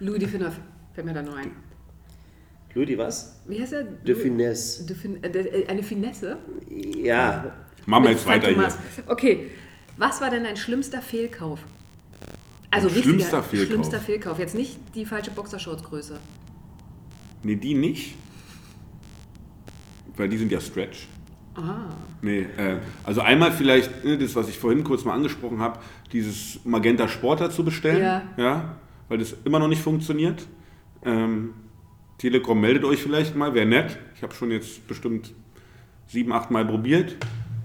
Louis 0.00 0.18
de 0.18 0.28
Finneuf 0.28 0.54
fällt 0.92 1.06
mir 1.06 1.14
da 1.14 1.22
noch 1.22 1.36
ein. 1.36 1.50
Ludi, 2.74 2.98
was? 2.98 3.40
Wie 3.46 3.60
heißt 3.60 3.72
er? 3.72 3.84
De 3.84 4.14
Finesse. 4.16 4.84
De 4.84 4.96
fin 4.96 5.22
äh, 5.22 5.30
de- 5.30 5.62
äh, 5.62 5.66
eine 5.68 5.82
Finesse? 5.82 6.38
Ja. 6.68 7.52
Machen 7.86 8.04
wir 8.04 8.10
jetzt 8.10 8.26
weiter 8.26 8.48
hier. 8.48 8.68
Okay, 9.06 9.50
was 9.96 10.20
war 10.20 10.30
denn 10.30 10.42
dein 10.42 10.56
schlimmster 10.56 11.00
Fehlkauf? 11.00 11.60
Also 12.72 12.88
Ein 12.88 12.94
richtiger, 12.94 13.14
schlimmster 13.14 13.42
Fehlkauf? 13.44 13.66
schlimmster 13.68 14.00
Fehlkauf. 14.00 14.38
Jetzt 14.40 14.56
nicht 14.56 14.76
die 14.96 15.06
falsche 15.06 15.30
Boxershortsgröße. 15.30 16.18
Nee, 17.44 17.54
die 17.54 17.74
nicht. 17.74 18.16
Weil 20.16 20.28
die 20.28 20.38
sind 20.38 20.50
ja 20.50 20.60
Stretch. 20.60 21.06
Ah. 21.56 21.86
Nee, 22.22 22.40
äh, 22.56 22.78
also 23.04 23.20
einmal 23.20 23.52
vielleicht, 23.52 24.04
ne, 24.04 24.18
das, 24.18 24.34
was 24.34 24.48
ich 24.48 24.58
vorhin 24.58 24.82
kurz 24.84 25.04
mal 25.04 25.12
angesprochen 25.14 25.60
habe, 25.60 25.78
dieses 26.12 26.60
Magenta 26.64 27.06
Sporter 27.08 27.50
zu 27.50 27.64
bestellen. 27.64 28.02
Ja. 28.02 28.22
ja 28.36 28.74
weil 29.08 29.18
das 29.18 29.36
immer 29.44 29.58
noch 29.58 29.68
nicht 29.68 29.82
funktioniert. 29.82 30.46
Ähm, 31.04 31.50
Telekom 32.18 32.60
meldet 32.60 32.84
euch 32.84 33.02
vielleicht 33.02 33.36
mal, 33.36 33.52
wäre 33.54 33.66
nett. 33.66 33.98
Ich 34.16 34.22
habe 34.22 34.32
schon 34.34 34.50
jetzt 34.50 34.86
bestimmt 34.88 35.32
sieben, 36.06 36.32
acht 36.32 36.50
Mal 36.50 36.64
probiert. 36.64 37.16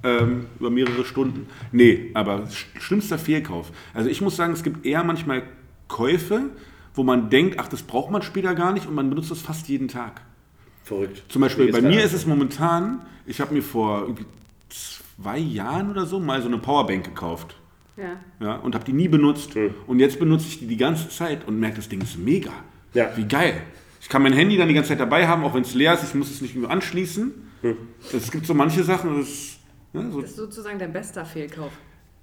Ähm, 0.03 0.45
über 0.59 0.69
mehrere 0.69 1.03
Stunden. 1.05 1.47
Nee, 1.71 2.11
aber 2.13 2.43
sch- 2.45 2.79
schlimmster 2.79 3.17
Fehlkauf. 3.17 3.71
Also 3.93 4.09
ich 4.09 4.21
muss 4.21 4.35
sagen, 4.37 4.53
es 4.53 4.63
gibt 4.63 4.85
eher 4.85 5.03
manchmal 5.03 5.43
Käufe, 5.89 6.51
wo 6.93 7.03
man 7.03 7.29
denkt, 7.29 7.55
ach, 7.59 7.67
das 7.67 7.83
braucht 7.83 8.09
man 8.11 8.21
später 8.21 8.55
gar 8.55 8.71
nicht 8.73 8.85
und 8.87 8.95
man 8.95 9.09
benutzt 9.09 9.29
das 9.31 9.41
fast 9.41 9.67
jeden 9.67 9.87
Tag. 9.89 10.21
Verrückt. 10.89 11.21
Zum 11.29 11.43
Beispiel 11.43 11.71
bei 11.71 11.81
mir 11.81 12.03
ist 12.03 12.13
es 12.13 12.25
momentan, 12.25 13.01
ich 13.27 13.39
habe 13.39 13.53
mir 13.53 13.61
vor 13.61 14.01
irgendwie 14.01 14.25
zwei 14.67 15.37
Jahren 15.37 15.91
oder 15.91 16.07
so 16.07 16.19
mal 16.19 16.41
so 16.41 16.47
eine 16.47 16.57
Powerbank 16.57 17.05
gekauft. 17.05 17.55
Ja. 17.95 18.19
Ja, 18.39 18.55
und 18.55 18.73
habe 18.73 18.85
die 18.85 18.93
nie 18.93 19.07
benutzt. 19.07 19.53
Hm. 19.53 19.75
Und 19.85 19.99
jetzt 19.99 20.17
benutze 20.17 20.47
ich 20.47 20.57
die 20.57 20.65
die 20.65 20.77
ganze 20.77 21.07
Zeit 21.09 21.47
und 21.47 21.59
merke, 21.59 21.75
das 21.75 21.89
Ding 21.89 22.01
ist 22.01 22.17
mega. 22.17 22.49
Ja. 22.95 23.15
Wie 23.15 23.25
geil. 23.25 23.61
Ich 24.01 24.09
kann 24.09 24.23
mein 24.23 24.33
Handy 24.33 24.57
dann 24.57 24.67
die 24.67 24.73
ganze 24.73 24.89
Zeit 24.89 24.99
dabei 24.99 25.27
haben, 25.27 25.43
auch 25.43 25.53
wenn 25.53 25.61
es 25.61 25.75
leer 25.75 25.93
ist. 25.93 26.05
Ich 26.05 26.15
muss 26.15 26.31
es 26.31 26.41
nicht 26.41 26.55
mehr 26.55 26.71
anschließen. 26.71 27.33
Hm. 27.61 27.77
Es 28.11 28.31
gibt 28.31 28.47
so 28.47 28.55
manche 28.55 28.83
Sachen, 28.83 29.15
das, 29.19 29.57
ja, 29.93 30.09
so 30.09 30.21
Das 30.21 30.31
ist 30.31 30.37
sozusagen 30.37 30.79
dein 30.79 30.91
bester 30.91 31.23
Fehlkauf. 31.23 31.71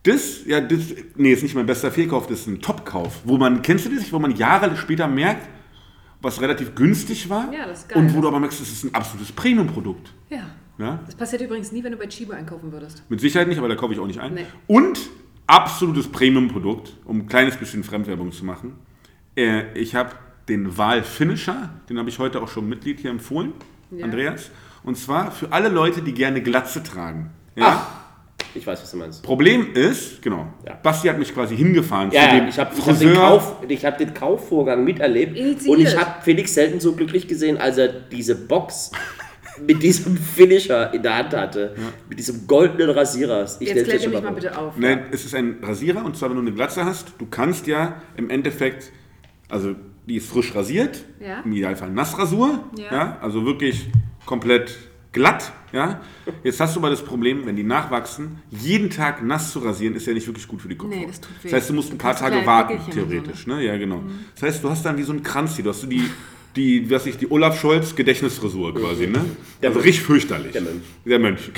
das, 0.02 0.44
ja, 0.44 0.60
das, 0.60 0.92
nee, 1.14 1.32
ist 1.32 1.44
nicht 1.44 1.54
mein 1.54 1.66
bester 1.66 1.92
Fehlkauf, 1.92 2.26
das 2.26 2.40
ist 2.40 2.46
ein 2.48 2.60
Top-Kauf. 2.60 3.20
Wo 3.22 3.38
man, 3.38 3.62
kennst 3.62 3.86
du 3.86 3.94
das, 3.94 4.12
wo 4.12 4.18
man 4.18 4.34
Jahre 4.34 4.76
später 4.76 5.06
merkt, 5.06 5.46
was 6.22 6.40
relativ 6.40 6.74
günstig 6.74 7.28
war 7.30 7.52
Ja, 7.52 7.66
das 7.66 7.80
ist 7.80 7.88
geil. 7.88 7.98
und 7.98 8.14
wo 8.14 8.20
du 8.20 8.28
aber 8.28 8.40
merkst, 8.40 8.60
das 8.60 8.68
ist 8.68 8.84
ein 8.84 8.94
absolutes 8.94 9.32
Premium-Produkt. 9.32 10.12
Ja. 10.30 10.42
Ja? 10.78 11.00
Das 11.06 11.14
passiert 11.14 11.42
übrigens 11.42 11.72
nie, 11.72 11.82
wenn 11.84 11.92
du 11.92 11.98
bei 11.98 12.06
Chibo 12.06 12.32
einkaufen 12.32 12.70
würdest. 12.72 13.02
Mit 13.08 13.20
Sicherheit 13.20 13.48
nicht, 13.48 13.58
aber 13.58 13.68
da 13.68 13.74
kaufe 13.76 13.92
ich 13.94 13.98
auch 13.98 14.06
nicht 14.06 14.20
ein. 14.20 14.34
Nee. 14.34 14.46
Und 14.66 14.98
absolutes 15.46 16.08
Premium-Produkt, 16.08 16.94
um 17.04 17.18
ein 17.20 17.26
kleines 17.28 17.56
bisschen 17.56 17.84
Fremdwerbung 17.84 18.32
zu 18.32 18.44
machen. 18.44 18.74
Äh, 19.36 19.72
ich 19.78 19.94
habe 19.94 20.10
den 20.48 20.76
Wahl 20.76 21.02
Finisher, 21.02 21.70
den 21.88 21.98
habe 21.98 22.08
ich 22.08 22.18
heute 22.18 22.42
auch 22.42 22.48
schon 22.48 22.68
Mitglied 22.68 23.00
hier 23.00 23.10
empfohlen, 23.10 23.52
Ja. 23.90 24.04
Andreas. 24.04 24.50
Und 24.84 24.96
zwar 24.96 25.30
für 25.32 25.52
alle 25.52 25.68
Leute, 25.68 26.02
die 26.02 26.12
gerne 26.12 26.42
Glatze 26.42 26.82
tragen. 26.82 27.30
Ja? 27.56 27.86
Ich 28.56 28.66
weiß, 28.66 28.82
was 28.82 28.90
du 28.90 28.96
meinst. 28.96 29.22
Problem 29.22 29.72
ist, 29.74 30.22
genau, 30.22 30.46
Ja. 30.66 30.78
Basti 30.82 31.08
hat 31.08 31.18
mich 31.18 31.32
quasi 31.34 31.56
hingefahren 31.56 32.10
Ja, 32.10 32.22
zu 32.22 32.26
ja, 32.28 32.40
dem 32.40 32.48
ich 32.48 32.58
habe 32.58 32.70
hab 32.76 32.98
den, 32.98 33.14
Kauf, 33.14 33.56
ich 33.68 33.84
hab 33.84 33.98
den 33.98 34.14
Kaufvorgang 34.14 34.82
miterlebt 34.84 35.36
Initiiert. 35.36 35.68
und 35.76 35.80
ich 35.82 35.96
habe 35.96 36.22
Felix 36.22 36.54
selten 36.54 36.80
so 36.80 36.94
glücklich 36.94 37.28
gesehen, 37.28 37.58
als 37.58 37.78
er 37.78 37.88
diese 37.88 38.34
Box 38.34 38.90
mit 39.66 39.82
diesem 39.82 40.16
Finisher 40.16 40.92
in 40.92 41.02
der 41.02 41.16
Hand 41.16 41.34
hatte. 41.34 41.74
Mit 42.08 42.18
diesem 42.18 42.46
goldenen 42.46 42.90
Rasierer. 42.90 43.44
Ich 43.60 43.68
Jetzt 43.68 44.02
schon 44.02 44.12
mich 44.12 44.20
mal 44.22 44.28
vor. 44.28 44.32
bitte 44.34 44.58
auf. 44.58 44.74
Nein, 44.76 45.04
es 45.12 45.24
ist 45.24 45.34
ein 45.34 45.58
Rasierer 45.62 46.04
und 46.04 46.16
zwar, 46.16 46.28
wenn 46.30 46.36
du 46.36 46.42
eine 46.42 46.52
Glatze 46.52 46.84
hast, 46.84 47.12
du 47.18 47.26
kannst 47.26 47.66
ja 47.66 48.02
im 48.16 48.28
Endeffekt, 48.30 48.92
also 49.48 49.74
die 50.06 50.16
ist 50.16 50.28
frisch 50.28 50.54
rasiert, 50.54 51.04
Ja. 51.20 51.40
im 51.44 51.52
Idealfall 51.52 51.90
Nassrasur, 51.90 52.64
Ja. 52.76 52.84
ja. 52.92 53.18
also 53.22 53.44
wirklich 53.44 53.88
komplett 54.24 54.76
glatt, 55.16 55.52
ja. 55.72 56.00
Jetzt 56.44 56.60
hast 56.60 56.76
du 56.76 56.80
aber 56.80 56.90
das 56.90 57.02
Problem, 57.02 57.46
wenn 57.46 57.56
die 57.56 57.62
nachwachsen, 57.62 58.42
jeden 58.50 58.90
Tag 58.90 59.24
nass 59.24 59.50
zu 59.50 59.60
rasieren, 59.60 59.96
ist 59.96 60.06
ja 60.06 60.12
nicht 60.12 60.26
wirklich 60.26 60.46
gut 60.46 60.60
für 60.60 60.68
die 60.68 60.76
Kopfhaut. 60.76 61.00
Nee, 61.00 61.06
das 61.06 61.20
tut 61.20 61.30
weh. 61.42 61.48
Das 61.48 61.52
heißt, 61.54 61.70
du 61.70 61.74
musst 61.74 61.90
ein 61.90 61.98
paar 61.98 62.14
Tage 62.14 62.44
warten, 62.44 62.78
so, 62.84 62.92
theoretisch, 62.92 63.46
ne? 63.46 63.62
Ja, 63.62 63.76
genau. 63.78 64.02
Das 64.34 64.42
heißt, 64.42 64.62
du 64.62 64.70
hast 64.70 64.84
dann 64.84 64.98
wie 64.98 65.02
so 65.02 65.12
einen 65.12 65.22
Kranz 65.22 65.56
hier, 65.56 65.64
du 65.64 65.70
hast 65.70 65.80
so 65.80 65.86
die, 65.86 66.04
die, 66.54 66.90
was 66.90 67.06
ich, 67.06 67.16
die 67.16 67.30
Olaf 67.30 67.58
Scholz 67.58 67.96
Gedächtnisfrisur 67.96 68.74
quasi, 68.74 69.06
ne? 69.06 69.24
Der 69.62 69.70
also 69.70 69.80
Mönch. 69.80 69.88
richtig 69.88 70.04
fürchterlich. 70.04 70.52
Der 70.52 70.62
Mönch. 70.62 70.82
Der 71.06 71.18
Mönch. 71.18 71.50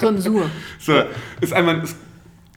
Tonsur. 0.00 0.50
so, 0.80 1.02
ist 1.40 1.52
einmal, 1.52 1.82
ist 1.82 1.96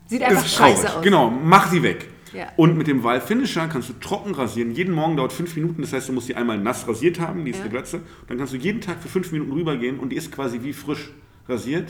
Sieht 0.07 0.24
einfach 0.24 0.45
ist 0.45 0.55
scheiße 0.55 0.95
aus. 0.95 1.03
Genau, 1.03 1.29
mach 1.29 1.69
sie 1.69 1.83
weg. 1.83 2.07
Ja. 2.38 2.48
Und 2.56 2.77
mit 2.77 2.88
dem 2.88 3.03
Wahl 3.03 3.20
Finisher 3.20 3.67
kannst 3.67 3.89
du 3.89 3.94
trocken 4.00 4.34
rasieren. 4.36 4.72
Jeden 4.72 4.94
Morgen 4.94 5.17
dauert 5.17 5.34
fünf 5.34 5.56
Minuten. 5.56 5.82
Das 5.82 5.91
heißt, 5.94 6.08
du 6.10 6.13
musst 6.13 6.29
die 6.29 6.36
einmal 6.36 6.58
nass 6.60 6.88
rasiert 6.88 7.20
haben, 7.20 7.44
die 7.46 7.51
ist 7.51 7.58
Ja. 7.58 7.63
eine 7.63 7.72
Glatze. 7.72 8.01
Dann 8.27 8.38
kannst 8.38 8.53
du 8.53 8.58
jeden 8.58 8.79
Tag 8.82 9.01
für 9.01 9.08
fünf 9.10 9.32
Minuten 9.32 9.51
rübergehen 9.53 10.00
und 10.00 10.10
die 10.10 10.15
ist 10.17 10.32
quasi 10.32 10.60
wie 10.63 10.74
frisch 10.74 11.10
rasiert. 11.50 11.89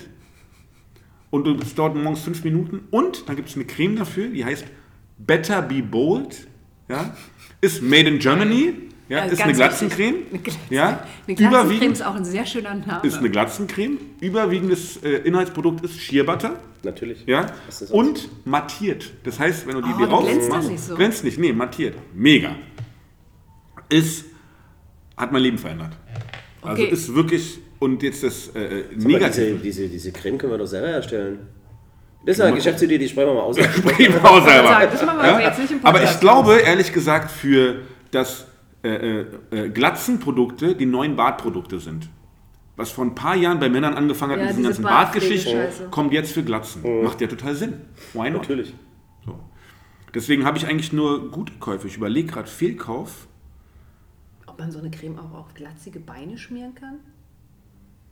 Und 1.30 1.46
du- 1.46 1.56
es 1.62 1.76
dauert 1.76 1.96
morgens 1.96 2.22
fünf 2.22 2.44
Minuten. 2.44 2.82
Und 2.92 3.28
dann 3.28 3.36
gibt 3.36 3.50
es 3.50 3.56
eine 3.56 3.66
Creme 3.66 3.98
dafür, 3.98 4.28
die 4.30 4.46
heißt 4.46 4.66
Better 5.18 5.62
Be 5.62 5.82
Bold. 5.82 6.48
Ja? 6.88 7.16
Ist 7.60 7.82
made 7.82 8.08
in 8.08 8.20
Germany. 8.20 8.74
Ja, 9.10 9.20
Also 9.22 9.34
ist 9.34 9.42
eine 9.42 9.54
Glatzencreme. 9.54 10.16
Eine 10.32 10.40
Glatze- 10.40 10.60
Ja, 10.70 11.06
Eine 11.28 11.36
Glatzencreme 11.36 11.92
ist 11.94 12.06
auch 12.06 12.16
ein 12.16 12.26
sehr 12.26 12.46
schöner 12.46 12.76
Name. 12.76 13.02
ist 13.08 13.18
eine 13.18 13.30
Glatzencreme. 13.30 13.98
Überwiegendes 14.22 14.98
äh, 15.04 15.10
Inhaltsprodukt 15.24 15.84
ist 15.84 16.00
Sheer 16.02 16.26
Butter. 16.26 16.60
Natürlich. 16.88 17.26
Ja? 17.26 17.46
Und 17.92 18.30
mattiert. 18.46 19.12
Das 19.24 19.40
heißt, 19.40 19.68
wenn 19.68 19.76
du 19.76 19.82
die, 19.82 19.90
Oh, 20.04 20.06
raus 20.06 20.26
glänzt 20.26 20.50
machst, 20.50 20.70
nicht 20.72 20.84
so. 20.84 20.96
glänzt 20.96 21.24
nicht, 21.24 21.38
nee, 21.38 21.52
mattiert. 21.52 21.96
Mega. 22.14 22.56
Ist, 23.90 24.26
hat 25.18 25.32
mein 25.34 25.42
Leben 25.42 25.58
verändert. 25.58 25.92
Also 26.62 26.82
Okay. 26.84 26.92
ist 26.92 27.14
wirklich, 27.14 27.60
und 27.80 28.02
jetzt 28.04 28.24
das 28.24 28.50
äh, 28.56 28.84
diese, 28.96 29.08
Negative. 29.08 29.56
diese, 29.62 29.88
diese 29.90 30.12
Creme 30.14 30.38
können 30.38 30.54
wir 30.54 30.58
doch 30.58 30.66
selber 30.66 30.88
herstellen. 30.88 31.40
Das 32.26 32.38
ist 32.38 32.42
eine 32.42 32.56
Geschäftsidee, 32.56 32.98
die 32.98 33.08
sprechen 33.08 33.28
wir 33.28 33.34
mal 33.36 33.42
aus. 33.42 33.58
Sprechen 33.78 34.14
wir 34.14 34.26
auch 34.26 34.46
selber. 34.46 34.88
das 34.92 35.06
machen 35.06 35.20
wir 35.22 35.30
aber 35.34 35.42
jetzt 35.44 35.60
nicht 35.60 35.72
im 35.72 35.80
Aber 35.86 36.04
ich 36.04 36.20
glaube, 36.20 36.58
ehrlich 36.58 36.92
gesagt, 36.92 37.32
für 37.32 37.82
das 38.12 38.48
äh, 38.84 38.90
äh, 38.90 39.26
äh, 39.52 39.70
Glatzenprodukte 39.70 40.76
die 40.76 40.86
neuen 40.86 41.16
Bartprodukte 41.16 41.80
sind. 41.80 42.10
Was 42.78 42.92
vor 42.92 43.04
ein 43.06 43.16
paar 43.16 43.36
Jahren 43.36 43.60
bei 43.60 43.70
Männern 43.70 43.96
angefangen 43.96 44.34
hat 44.34 44.40
Ja, 44.40 44.46
mit 44.46 44.52
diesen 44.58 44.64
diese 44.72 44.82
ganzen 44.82 44.84
Bartgeschichten, 44.84 45.92
kommt 45.92 46.14
jetzt 46.14 46.32
für 46.32 46.44
Glatzen. 46.44 47.04
Macht 47.04 47.20
ja 47.20 47.28
total 47.28 47.56
Sinn. 47.56 47.82
Why 48.14 48.30
not? 48.30 48.44
Natürlich. 48.44 48.74
So. 49.26 49.40
Deswegen 50.14 50.46
habe 50.46 50.58
ich 50.58 50.68
eigentlich 50.68 50.94
nur 50.94 51.32
gute 51.32 51.54
Käufe. 51.54 51.88
Ich 51.88 51.98
überlege 51.98 52.28
gerade 52.32 52.48
Fehlkauf, 52.48 53.28
Ob 54.46 54.60
man 54.60 54.72
so 54.72 54.80
eine 54.80 54.90
Creme 54.92 55.18
auch 55.20 55.34
auf 55.34 55.54
glatzige 55.54 56.00
Beine 56.00 56.38
schmieren 56.38 56.74
kann? 56.76 57.00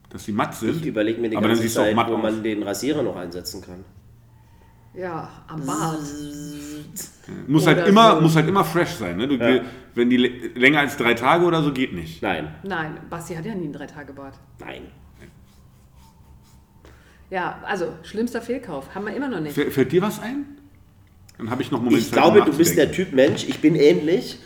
dass 0.10 0.24
sie 0.26 0.32
matt 0.32 0.54
Ich 0.54 0.60
sind. 0.60 0.86
überlege 0.86 1.20
mir 1.20 1.30
die 1.30 1.36
Aber 1.38 1.48
dann 1.48 1.58
ganze 1.58 1.74
du 1.74 1.80
auch 1.82 1.86
Zeit, 1.86 1.96
matt 1.96 2.10
wo 2.10 2.18
man 2.18 2.42
den 2.44 2.62
Rasierer 2.64 3.02
noch 3.04 3.16
einsetzen 3.16 3.62
kann. 3.62 3.84
Ja, 4.98 5.30
am 5.48 5.66
Bart. 5.66 6.00
Muss 7.48 7.68
halt, 7.68 7.88
immer, 7.88 8.16
so. 8.16 8.22
muss 8.22 8.36
halt 8.36 8.48
immer 8.48 8.64
fresh 8.64 8.92
sein. 8.92 9.18
Ne? 9.18 9.28
Du, 9.28 9.36
Ja. 9.36 9.62
Wenn 9.94 10.10
die 10.10 10.18
länger 10.18 10.80
als 10.82 10.98
drei 10.98 11.14
Tage 11.14 11.46
oder 11.46 11.64
so 11.64 11.72
geht 11.72 11.94
nicht. 11.94 12.22
Nein, 12.22 12.54
Nein, 12.64 12.98
Basti 13.10 13.34
hat 13.34 13.46
ja 13.46 13.56
nie 13.56 13.64
einen 13.64 13.74
Drei-Tage-Bart. 13.74 14.34
nein. 14.60 14.82
Ja, 17.32 17.60
also, 17.66 17.94
schlimmster 18.04 18.42
Fehlkauf. 18.42 18.94
Haben 18.94 19.06
wir 19.08 19.16
immer 19.16 19.28
noch 19.28 19.40
nicht. 19.40 19.56
Fällt, 19.56 19.74
fällt 19.74 19.92
dir 19.92 20.02
was 20.02 20.22
ein? 20.22 20.46
Dann 21.38 21.50
habe 21.50 21.62
ich 21.64 21.72
noch 21.72 21.80
einen 21.80 21.86
Moment 21.86 22.04
Ich 22.04 22.12
glaube, 22.12 22.42
du 22.42 22.56
bist 22.56 22.78
der. 22.78 22.92
Typ 22.92 23.14
Mensch. 23.14 23.46
Ich 23.48 23.60
bin 23.60 23.76
ähnlich. 23.76 24.38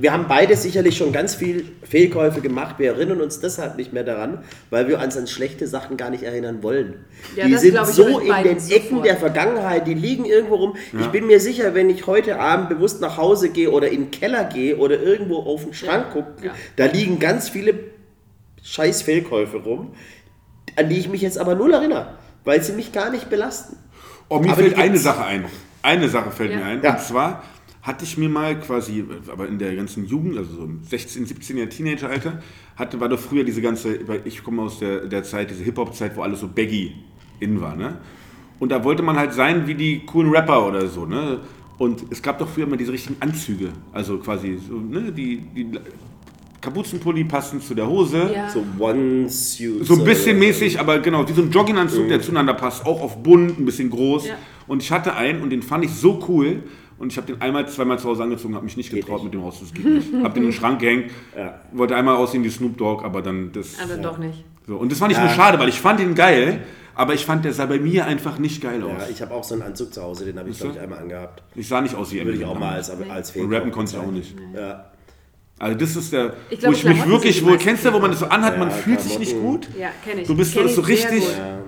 Wir 0.00 0.12
haben 0.12 0.26
beide 0.28 0.56
sicherlich 0.56 0.96
schon 0.96 1.12
ganz 1.12 1.34
viel 1.34 1.72
Fehlkäufe 1.82 2.40
gemacht. 2.40 2.76
Wir 2.78 2.92
erinnern 2.92 3.20
uns 3.20 3.40
deshalb 3.40 3.76
nicht 3.76 3.92
mehr 3.92 4.04
daran, 4.04 4.44
weil 4.70 4.86
wir 4.88 5.00
uns 5.00 5.16
an 5.16 5.26
schlechte 5.26 5.66
Sachen 5.66 5.96
gar 5.96 6.10
nicht 6.10 6.22
erinnern 6.22 6.62
wollen. 6.62 7.04
Ja, 7.34 7.46
die 7.46 7.52
das 7.52 7.62
sind 7.62 7.86
so 7.86 8.18
in 8.20 8.26
den 8.26 8.56
Ecken 8.56 8.60
sofort. 8.60 9.06
der 9.06 9.16
Vergangenheit, 9.16 9.86
die 9.86 9.94
liegen 9.94 10.24
irgendwo 10.24 10.54
rum. 10.54 10.76
Ich 10.98 11.06
bin 11.08 11.26
mir 11.26 11.40
sicher, 11.40 11.74
wenn 11.74 11.90
ich 11.90 12.06
heute 12.06 12.38
Abend 12.38 12.68
bewusst 12.68 13.00
nach 13.00 13.16
Hause 13.16 13.48
gehe 13.50 13.70
oder 13.70 13.88
in 13.88 14.04
den 14.04 14.10
Keller 14.12 14.44
gehe 14.44 14.76
oder 14.76 15.00
irgendwo 15.00 15.38
auf 15.38 15.64
den 15.64 15.74
Schrank 15.74 16.12
gucke, 16.12 16.32
Ja. 16.44 16.52
da 16.76 16.86
liegen 16.86 17.18
ganz 17.18 17.48
viele 17.48 17.74
scheiß 18.62 19.02
Fehlkäufe 19.02 19.58
rum, 19.58 19.94
an 20.76 20.88
die 20.88 20.98
ich 20.98 21.08
mich 21.08 21.22
jetzt 21.22 21.38
aber 21.38 21.54
null 21.54 21.72
erinnere, 21.72 22.14
weil 22.44 22.62
sie 22.62 22.72
mich 22.72 22.92
gar 22.92 23.10
nicht 23.10 23.28
belasten. 23.30 23.76
Oh, 24.28 24.38
mir 24.38 24.52
Aber 24.52 24.62
fällt 24.62 24.78
eine. 24.78 24.98
Sache 24.98 25.24
ein. 25.24 25.44
Eine 25.82 26.08
Sache 26.08 26.30
fällt 26.30 26.50
Ja. 26.52 26.56
mir 26.58 26.64
ein. 26.66 26.82
Ja. 26.82 26.90
Und 26.92 27.00
zwar 27.00 27.42
hatte 27.88 28.04
ich 28.04 28.18
mir 28.18 28.28
mal 28.28 28.60
quasi, 28.60 29.02
aber 29.32 29.48
in 29.48 29.58
der 29.58 29.74
ganzen 29.74 30.06
Jugend, 30.06 30.36
also 30.36 30.56
so 30.56 30.64
im 30.64 30.84
16, 30.84 31.26
17er 31.26 31.68
Teenageralter, 31.70 32.42
hatte, 32.76 33.00
war 33.00 33.08
doch 33.08 33.18
früher 33.18 33.44
diese 33.44 33.62
ganze, 33.62 33.98
ich 34.26 34.44
komme 34.44 34.62
aus 34.62 34.78
der, 34.78 35.06
der 35.06 35.22
Zeit, 35.22 35.50
diese 35.50 35.64
Hip-Hop-Zeit, 35.64 36.14
wo 36.14 36.20
alles 36.20 36.40
so 36.40 36.48
baggy 36.48 36.92
in 37.40 37.60
war, 37.62 37.74
ne? 37.74 37.96
Und 38.60 38.70
da 38.72 38.84
wollte 38.84 39.02
man 39.02 39.16
halt 39.16 39.32
sein 39.32 39.66
wie 39.66 39.74
die 39.74 40.04
coolen 40.04 40.30
Rapper 40.30 40.66
oder 40.66 40.86
so, 40.86 41.06
ne? 41.06 41.40
Und 41.78 42.04
es 42.10 42.20
gab 42.20 42.38
doch 42.38 42.48
früher 42.48 42.66
immer 42.66 42.76
diese 42.76 42.92
richtigen 42.92 43.16
Anzüge, 43.20 43.70
also 43.92 44.18
quasi 44.18 44.58
so, 44.68 44.74
ne? 44.74 45.10
Die, 45.10 45.38
die 45.38 45.70
Kapuzenpulli 46.60 47.24
passend 47.24 47.62
zu 47.62 47.74
der 47.74 47.88
Hose. 47.88 48.30
Ja. 48.34 48.50
So 48.50 48.64
One-Suit. 48.78 49.86
So 49.86 49.94
ein 49.94 50.04
bisschen 50.04 50.38
mäßig, 50.38 50.78
aber 50.78 50.98
genau, 50.98 51.26
wie 51.26 51.32
so 51.32 51.40
ein 51.40 51.50
Jogginganzug, 51.50 52.08
der 52.08 52.20
zueinander 52.20 52.52
passt, 52.54 52.84
auch 52.84 53.00
auf 53.00 53.22
bunt, 53.22 53.58
ein 53.58 53.64
bisschen 53.64 53.88
groß. 53.88 54.26
Ja. 54.26 54.34
Und 54.66 54.82
ich 54.82 54.92
hatte 54.92 55.14
einen 55.14 55.40
und 55.42 55.50
den 55.50 55.62
fand 55.62 55.84
ich 55.84 55.92
so 55.92 56.22
cool. 56.28 56.64
Und 56.98 57.12
ich 57.12 57.16
habe 57.16 57.26
den 57.28 57.40
einmal, 57.40 57.68
zweimal 57.68 57.98
zu 57.98 58.08
Hause 58.08 58.24
angezogen, 58.24 58.54
habe 58.54 58.64
mich 58.64 58.76
nicht 58.76 58.90
getraut 58.90 59.16
nicht. 59.22 59.24
mit 59.24 59.34
dem 59.34 59.42
raus, 59.42 59.58
das 59.60 59.72
geht 59.72 59.84
nicht. 59.84 60.12
Habe 60.14 60.34
den 60.34 60.42
in 60.44 60.48
den 60.50 60.52
Schrank 60.52 60.80
gehängt, 60.80 61.10
Ja. 61.36 61.60
wollte 61.72 61.94
einmal 61.94 62.16
aussehen 62.16 62.42
wie 62.44 62.50
Snoop 62.50 62.76
Dogg, 62.76 63.04
aber 63.04 63.22
dann 63.22 63.52
das. 63.52 63.78
Aber 63.82 63.96
doch 63.96 64.18
nicht. 64.18 64.44
So. 64.66 64.76
Und 64.76 64.90
das 64.90 64.98
fand 64.98 65.12
ich 65.12 65.18
Ja. 65.18 65.24
nur 65.24 65.32
schade, 65.32 65.58
weil 65.58 65.68
ich 65.68 65.80
fand 65.80 66.00
ihn 66.00 66.14
geil, 66.14 66.64
aber 66.94 67.14
ich 67.14 67.24
fand, 67.24 67.44
der 67.44 67.52
sah 67.52 67.66
bei 67.66 67.78
mir 67.78 68.04
einfach 68.06 68.38
nicht 68.38 68.60
geil 68.60 68.82
aus. 68.82 68.90
Ja, 69.02 69.06
ich 69.10 69.22
habe 69.22 69.32
auch 69.32 69.44
so 69.44 69.54
einen 69.54 69.62
Anzug 69.62 69.94
zu 69.94 70.02
Hause, 70.02 70.24
den 70.24 70.38
habe 70.38 70.50
ich, 70.50 70.58
glaube 70.58 70.74
ich, 70.74 70.80
einmal 70.80 70.98
angehabt. 70.98 71.42
Ich 71.54 71.68
sah 71.68 71.80
nicht 71.80 71.94
aus 71.94 72.10
wie 72.12 72.16
Würde 72.18 72.32
ich 72.32 72.36
Eminem 72.42 72.48
auch 72.50 72.58
mal 72.58 72.72
als, 72.74 72.90
als 72.90 73.34
Und 73.36 73.52
rappen 73.52 73.70
konnte 73.70 73.92
ich 73.96 73.98
auch 74.02 74.10
nicht. 74.10 74.34
Ja. 74.54 74.86
Also 75.60 75.78
das 75.78 75.96
ist 75.96 76.12
der, 76.12 76.34
Ich 76.50 76.58
glaube, 76.60 76.74
wo 76.74 76.78
ich 76.78 76.84
mich 76.84 77.06
wirklich 77.06 77.42
meisten 77.42 77.58
kennst 77.64 77.84
du, 77.84 77.92
wo 77.92 77.98
man 77.98 78.10
das 78.10 78.20
so 78.20 78.26
anhat, 78.26 78.58
man 78.58 78.68
Ja, 78.70 78.74
fühlt 78.74 79.00
sich 79.00 79.18
nicht 79.18 79.40
gut. 79.40 79.68
Ja, 79.78 79.88
kenne 80.04 80.20
ich. 80.22 80.26
Du 80.28 80.36
bist 80.36 80.52
so- 80.52 80.66
so 80.68 80.80
richtig- 80.82 81.24
gut. 81.24 81.36
Ja. 81.36 81.58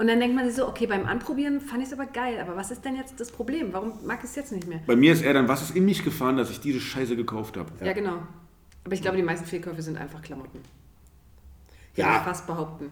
Und 0.00 0.06
dann 0.06 0.18
denkt 0.18 0.34
man 0.34 0.46
sich 0.46 0.54
so, 0.56 0.66
okay, 0.66 0.86
beim 0.86 1.04
Anprobieren 1.04 1.60
fand 1.60 1.82
ich 1.82 1.88
es 1.88 1.92
aber 1.92 2.06
geil, 2.06 2.38
aber 2.40 2.56
was 2.56 2.70
ist 2.70 2.82
denn 2.86 2.96
jetzt 2.96 3.20
das 3.20 3.30
Problem? 3.30 3.74
Warum 3.74 3.92
mag 4.06 4.20
ich 4.20 4.30
es 4.30 4.34
jetzt 4.34 4.50
nicht 4.50 4.66
mehr? 4.66 4.80
Bei 4.86 4.96
mir 4.96 5.12
ist 5.12 5.20
eher 5.20 5.34
dann, 5.34 5.46
was 5.46 5.60
ist 5.60 5.76
in 5.76 5.84
mich 5.84 6.02
gefahren, 6.02 6.38
dass 6.38 6.50
ich 6.50 6.58
diese 6.58 6.80
Scheiße 6.80 7.16
gekauft 7.16 7.58
habe. 7.58 7.70
Ja, 7.84 7.92
genau. 7.92 8.22
Aber 8.82 8.94
ich 8.94 9.02
glaube, 9.02 9.18
die 9.18 9.22
meisten 9.22 9.44
Fehlkäufe 9.44 9.82
sind 9.82 9.98
einfach 9.98 10.22
Klamotten. 10.22 10.60
Würde 11.94 12.08
Ja. 12.08 12.16
ich 12.16 12.22
fast 12.22 12.46
behaupten. 12.46 12.90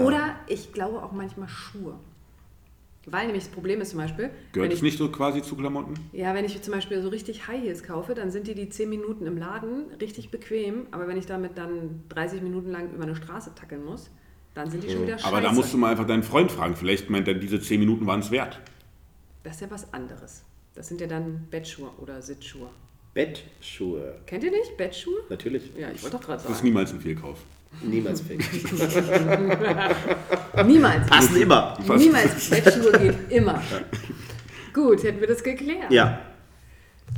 Oder 0.00 0.34
ich 0.48 0.72
glaube 0.72 1.04
auch 1.04 1.12
manchmal 1.12 1.46
Schuhe. 1.46 1.94
Weil 3.06 3.26
nämlich 3.26 3.44
das 3.44 3.52
Problem 3.52 3.80
ist 3.80 3.90
zum 3.90 4.00
Beispiel, 4.00 4.30
Gehört 4.52 4.72
es 4.72 4.78
ich, 4.78 4.82
nicht 4.82 4.98
so 4.98 5.12
quasi 5.12 5.40
zu 5.40 5.54
Klamotten? 5.54 5.94
ja, 6.10 6.34
wenn 6.34 6.44
ich 6.44 6.60
zum 6.62 6.74
Beispiel 6.74 7.00
so 7.00 7.10
richtig 7.10 7.46
High 7.46 7.62
Heels 7.62 7.84
kaufe, 7.84 8.12
dann 8.14 8.32
sind 8.32 8.48
die 8.48 8.56
die 8.56 8.68
10 8.68 8.88
Minuten 8.90 9.26
im 9.26 9.38
Laden 9.38 9.84
richtig 10.00 10.32
bequem, 10.32 10.88
aber 10.90 11.06
wenn 11.06 11.16
ich 11.16 11.26
damit 11.26 11.56
dann 11.58 12.02
30 12.08 12.42
Minuten 12.42 12.72
lang 12.72 12.90
über 12.92 13.04
eine 13.04 13.14
Straße 13.14 13.54
tackeln 13.54 13.84
muss, 13.84 14.10
dann 14.54 14.70
sind 14.70 14.84
die 14.84 14.90
schon 14.90 15.02
wieder 15.02 15.18
scheiße. 15.18 15.26
Aber 15.28 15.40
da 15.40 15.52
musst 15.52 15.72
du 15.72 15.78
mal 15.78 15.90
einfach 15.90 16.06
deinen 16.06 16.22
Freund 16.22 16.50
fragen. 16.52 16.76
Vielleicht 16.76 17.10
meint 17.10 17.26
er, 17.28 17.34
diese 17.34 17.60
10 17.60 17.80
Minuten 17.80 18.06
waren 18.06 18.20
es 18.20 18.30
wert. 18.30 18.60
Das 19.42 19.54
ist 19.56 19.60
ja 19.62 19.70
was 19.70 19.92
anderes. 19.92 20.42
Das 20.74 20.88
sind 20.88 21.00
ja 21.00 21.06
dann 21.06 21.46
Bettschuhe 21.50 21.90
oder 21.98 22.22
Sitzschuhe. 22.22 22.68
Bettschuhe. 23.12 24.16
Kennt 24.26 24.42
ihr 24.44 24.50
nicht? 24.50 24.76
Bettschuhe? 24.76 25.20
Natürlich. 25.28 25.70
Ja, 25.76 25.88
ich 25.94 26.02
wollte 26.02 26.16
doch 26.16 26.24
gerade 26.24 26.42
Das 26.42 26.50
ist 26.50 26.56
sagen. 26.58 26.68
niemals 26.68 26.92
ein 26.92 27.00
Fehlkauf. 27.00 27.38
Niemals 27.82 28.20
fake. 28.20 28.40
Niemals. 30.66 31.06
Passen 31.08 31.36
immer. 31.36 31.76
Niemals. 31.96 32.50
Bettschuhe 32.50 32.92
geht 32.98 33.32
immer. 33.32 33.60
Gut, 34.72 35.02
hätten 35.02 35.20
wir 35.20 35.26
das 35.28 35.42
geklärt. 35.42 35.90
Ja. 35.90 36.20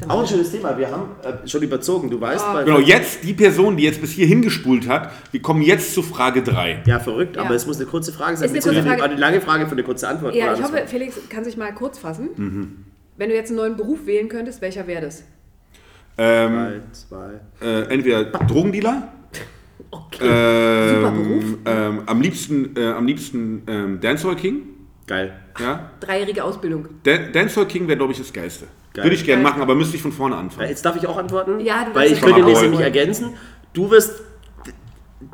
Dann 0.00 0.10
Auch 0.10 0.20
ein 0.20 0.26
schönes 0.26 0.50
Thema. 0.50 0.76
Wir 0.76 0.90
haben 0.90 1.08
äh, 1.22 1.48
schon 1.48 1.62
überzogen. 1.62 2.10
Du 2.10 2.20
weißt, 2.20 2.44
bei 2.52 2.64
Genau, 2.64 2.78
jetzt 2.80 3.24
die 3.24 3.32
Person, 3.32 3.78
die 3.78 3.84
jetzt 3.84 4.00
bis 4.02 4.10
hier 4.12 4.26
hingespult 4.26 4.86
hat, 4.88 5.10
wir 5.32 5.40
kommen 5.40 5.62
jetzt 5.62 5.94
zu 5.94 6.02
Frage 6.02 6.42
3. 6.42 6.82
Ja, 6.86 6.98
verrückt, 7.00 7.36
Ja. 7.36 7.42
aber 7.42 7.54
es 7.54 7.66
muss 7.66 7.78
eine 7.78 7.86
kurze 7.86 8.12
Frage 8.12 8.36
sein. 8.36 8.46
Ist 8.54 8.66
eine 8.66 8.74
kurze 8.74 8.86
Frage. 8.86 9.02
Eine 9.02 9.16
lange 9.16 9.40
Frage 9.40 9.64
für 9.66 9.72
eine 9.72 9.82
kurze 9.84 10.06
Antwort. 10.08 10.34
Ja, 10.34 10.52
ich 10.52 10.62
hoffe, 10.62 10.82
Felix 10.86 11.16
kann 11.30 11.44
sich 11.44 11.56
mal 11.56 11.72
kurz 11.72 11.98
fassen. 11.98 12.28
Mhm. 12.36 12.84
Wenn 13.16 13.30
du 13.30 13.34
jetzt 13.34 13.48
einen 13.48 13.56
neuen 13.56 13.76
Beruf 13.78 14.04
wählen 14.06 14.28
könntest, 14.28 14.60
welcher 14.60 14.86
wäre 14.86 15.00
das? 15.00 15.24
Ähm, 16.18 16.52
Drei, 16.54 16.80
zwei. 16.92 17.40
äh, 17.66 17.82
entweder 17.92 18.24
Drogendealer, 18.24 19.08
Okay. 19.90 20.18
ähm, 20.28 20.94
Super 20.94 21.10
Beruf. 21.12 21.44
Ähm, 21.64 22.02
am 22.06 22.20
liebsten, 22.20 22.76
äh, 22.76 22.88
am 22.88 23.06
liebsten 23.06 23.62
ähm, 23.66 24.00
Dancehall 24.00 24.36
King. 24.36 24.62
Geil. 25.06 25.32
Ja? 25.60 25.90
Dreijährige 26.00 26.42
Ausbildung. 26.42 26.88
Dan 27.04 27.32
Dancehall 27.32 27.66
King 27.66 27.86
wäre, 27.86 27.96
glaube 27.96 28.12
ich, 28.12 28.18
das 28.18 28.32
Geilste. 28.32 28.66
Geil. 28.92 29.04
Würde 29.04 29.16
ich 29.16 29.24
gerne 29.24 29.42
machen, 29.42 29.62
aber 29.62 29.74
müsste 29.74 29.96
ich 29.96 30.02
von 30.02 30.12
vorne 30.12 30.36
anfangen. 30.36 30.68
Jetzt 30.68 30.84
darf 30.84 30.96
ich 30.96 31.06
auch 31.06 31.16
antworten? 31.16 31.60
Ja, 31.60 31.84
du 31.84 31.94
Weil 31.94 32.12
ich 32.12 32.20
könnte 32.20 32.42
nämlich 32.42 32.80
ergänzen. 32.80 33.34
Du 33.72 33.90
wirst 33.90 34.22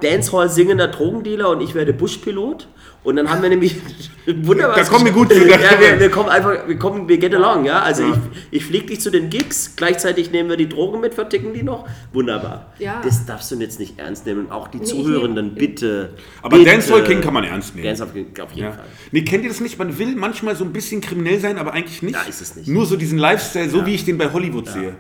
Dancehall 0.01 0.49
singender 0.49 0.89
Drogendealer 0.89 1.51
und 1.51 1.61
ich 1.61 1.75
werde 1.75 1.93
Buschpilot. 1.93 2.69
Und 3.05 3.17
dann 3.17 3.29
haben 3.29 3.43
wir 3.43 3.49
nämlich 3.49 3.75
wunderbar. 4.43 4.77
Da 4.77 4.85
kommen 4.85 5.07
wir 5.07 5.11
gut 5.13 5.33
Ja, 5.33 5.37
zusammen. 5.59 5.81
wir, 5.81 5.99
wir 5.99 6.09
kommen 6.11 6.29
einfach, 6.29 6.69
wir 6.69 6.79
kommen, 6.79 7.09
wir 7.09 7.19
get 7.19 7.35
along, 7.35 7.65
ja. 7.65 7.81
Also 7.83 8.05
ich, 8.05 8.15
ich 8.53 8.65
fliege 8.65 8.87
dich 8.87 9.01
zu 9.01 9.11
den 9.11 9.29
Gigs, 9.29 9.75
gleichzeitig 9.75 10.31
nehmen 10.31 10.49
wir 10.49 10.57
die 10.57 10.69
Drogen 10.69 11.01
mit, 11.01 11.15
verticken 11.15 11.53
die 11.53 11.65
noch. 11.65 11.85
Wunderbar. 12.13 12.73
Ja. 12.79 13.01
Das 13.03 13.27
darfst 13.27 13.51
du 13.51 13.57
jetzt 13.57 13.81
nicht 13.81 13.99
ernst 13.99 14.25
nehmen. 14.25 14.53
Auch 14.53 14.69
die 14.69 14.79
Nee, 14.79 14.85
Zuhörenden, 14.85 15.57
bitte. 15.57 16.11
Aber 16.43 16.59
bitte. 16.59 16.71
Dancehall 16.71 17.03
King 17.03 17.21
kann 17.21 17.35
man 17.35 17.43
ernst 17.43 17.75
nehmen. 17.75 17.89
Dancehall 17.89 18.13
King 18.13 18.27
auf 18.41 18.53
jeden 18.53 18.67
Ja. 18.69 18.73
Fall. 18.73 18.85
Nee, 19.11 19.23
kennt 19.23 19.43
ihr 19.43 19.51
das 19.51 19.61
nicht? 19.61 19.81
Man 19.81 19.99
will 19.99 20.15
manchmal 20.15 20.55
so 20.55 20.63
ein 20.65 20.73
bisschen 20.73 21.01
kriminell 21.01 21.41
sein, 21.41 21.59
aber 21.59 21.73
eigentlich 21.73 22.03
nicht. 22.03 22.15
Ja, 22.15 22.23
ist 22.23 22.41
es 22.41 22.55
nicht. 22.55 22.69
Nur 22.69 22.87
so 22.87 22.95
diesen 22.97 23.19
Lifestyle, 23.19 23.69
so 23.69 23.85
wie 23.85 23.97
ich 23.97 24.05
den 24.05 24.17
bei 24.17 24.33
Hollywood 24.33 24.69
sehe. 24.69 24.95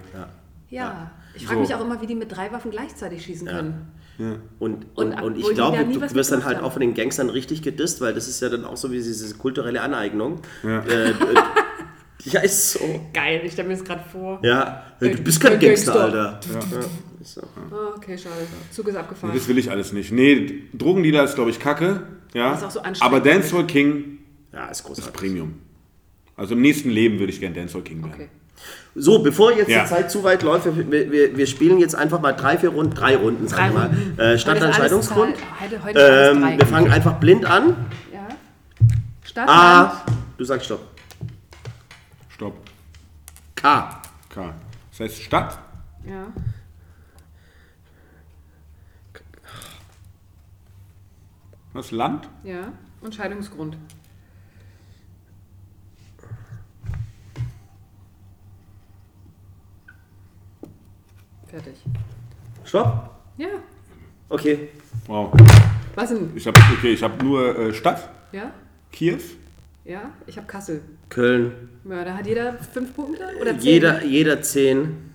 Ja. 0.71 1.12
Ich 1.35 1.47
frage 1.47 1.59
So. 1.59 1.61
mich 1.62 1.75
auch 1.75 1.81
immer, 1.85 2.01
wie 2.03 2.07
die 2.07 2.15
mit 2.17 2.35
drei 2.35 2.51
Waffen 2.53 2.71
gleichzeitig 2.73 3.23
schießen 3.25 3.47
können. 3.47 3.87
Und, 4.19 4.38
Und 4.59 4.87
und, 4.95 5.23
und 5.23 5.38
ich 5.38 5.49
glaube, 5.50 5.85
du 5.85 6.00
wirst 6.14 6.31
dann 6.33 6.45
halt 6.45 6.59
haben. 6.59 6.64
auch 6.64 6.73
von 6.73 6.81
den 6.81 6.95
Gangstern 6.95 7.31
richtig 7.31 7.62
gedisst, 7.62 8.00
weil 8.00 8.14
das 8.14 8.28
ist 8.28 8.40
ja 8.40 8.49
dann 8.49 8.64
auch 8.64 8.76
so 8.76 8.90
wie 8.92 8.97
diese 8.97 9.35
kulturelle 9.37 9.81
Aneignung. 9.81 10.40
Ja. 10.62 10.81
Äh, 10.81 11.11
äh, 11.11 11.14
ja, 12.25 12.40
ist 12.40 12.73
so. 12.73 12.81
Geil, 13.12 13.40
ich 13.45 13.52
stelle 13.52 13.69
mir 13.69 13.75
das 13.75 13.85
gerade 13.85 14.04
vor. 14.11 14.38
Ja, 14.42 14.85
du 15.00 15.07
Äh, 15.07 15.16
bist 15.16 15.40
kein 15.40 15.59
Gangster, 15.59 15.92
Gangster. 15.92 16.04
Alter. 16.04 16.40
Ja. 16.52 16.81
ist 17.21 17.35
so. 17.35 17.40
Ah, 17.40 17.95
okay, 17.97 18.16
schade. 18.19 18.35
Zug 18.71 18.87
ist 18.88 18.97
abgefahren. 18.97 19.35
Das 19.35 19.49
will 19.49 19.59
ich 19.59 19.71
alles 19.71 19.92
nicht. 19.92 20.12
Nee, 20.12 20.62
Drogendealer 20.75 21.25
ist, 21.25 21.35
glaube 21.35 21.50
ich, 21.50 21.59
kacke. 21.59 22.02
Ja. 22.35 22.50
Das 22.50 22.61
ist 22.61 22.64
auch 22.66 22.71
so 22.71 22.81
anstrengend. 22.81 23.02
aber 23.14 23.21
Dancehall 23.28 23.66
King 23.66 24.19
ja, 24.52 24.66
ist 24.66 24.81
ist 24.81 24.87
großartig. 24.87 25.12
Premium. 25.14 25.54
Also 26.37 26.54
im 26.54 26.61
nächsten 26.61 26.90
Leben 26.90 27.19
würde 27.19 27.33
ich 27.33 27.40
gerne 27.40 27.54
Dancehall 27.57 27.83
King 27.83 28.02
werden. 28.02 28.12
Okay. 28.14 28.28
So, 28.95 29.21
bevor 29.23 29.52
jetzt 29.52 29.69
Ja. 29.71 29.83
die 29.85 29.88
Zeit 29.88 30.11
zu 30.11 30.23
weit 30.23 30.42
läuft, 30.42 30.66
wir, 30.66 31.11
wir, 31.11 31.37
wir 31.37 31.47
spielen 31.47 31.78
jetzt 31.78 31.95
einfach 31.95 32.21
mal 32.21 32.33
drei, 32.33 32.59
vier 32.59 32.68
Runden, 32.70 32.94
drei 32.94 33.16
Runden, 33.16 33.48
sag 33.48 33.59
Drei 33.59 33.68
ich 33.68 33.75
mal. 33.75 33.87
Runden. 33.87 34.18
Äh, 34.20 34.38
Stadtentscheidungsgrund. 34.38 35.35
Ähm, 35.94 36.59
wir 36.59 36.66
fangen 36.66 36.90
einfach 36.92 37.14
blind 37.14 37.46
an. 37.46 37.75
Ja. 38.12 38.29
Stadt, 39.25 39.46
Land. 39.48 39.61
A. 39.61 40.03
Du 40.37 40.44
sagst 40.44 40.66
Stopp. 40.66 40.81
Stopp. 42.29 42.55
K. 43.55 44.03
K. 44.29 44.55
Das 44.90 45.01
heißt 45.01 45.22
Stadt, 45.22 45.59
Ja. 46.07 46.27
was 51.72 51.90
Land, 51.90 52.29
Ja. 52.44 52.72
Und 53.01 53.14
Scheidungsgrund. 53.14 53.77
Fertig. 61.53 61.75
Stopp. 62.65 63.11
Ja. 63.37 63.49
Okay. 64.31 64.71
Wow. 65.07 65.31
Was 65.95 66.09
denn? 66.09 66.31
Ich 66.35 66.47
habe 66.47 66.59
okay, 66.79 66.95
ich 66.95 67.03
habe 67.03 67.23
nur 67.23 67.59
äh, 67.59 67.75
Stadt, 67.75 68.09
Ja? 68.33 68.51
Kiew, 68.91 69.19
Ja? 69.85 70.11
Ich 70.27 70.38
habe 70.38 70.47
Kassel. 70.47 70.81
Köln. 71.11 71.69
Ja, 71.85 72.05
da 72.05 72.15
hat 72.17 72.27
jeder 72.27 72.55
fünf 72.55 72.95
Punkte? 72.97 73.29
Oder 73.38 73.53
zehn? 73.59 73.61
Jeder, 73.71 74.03
jeder 74.03 74.41
zehn. 74.41 75.12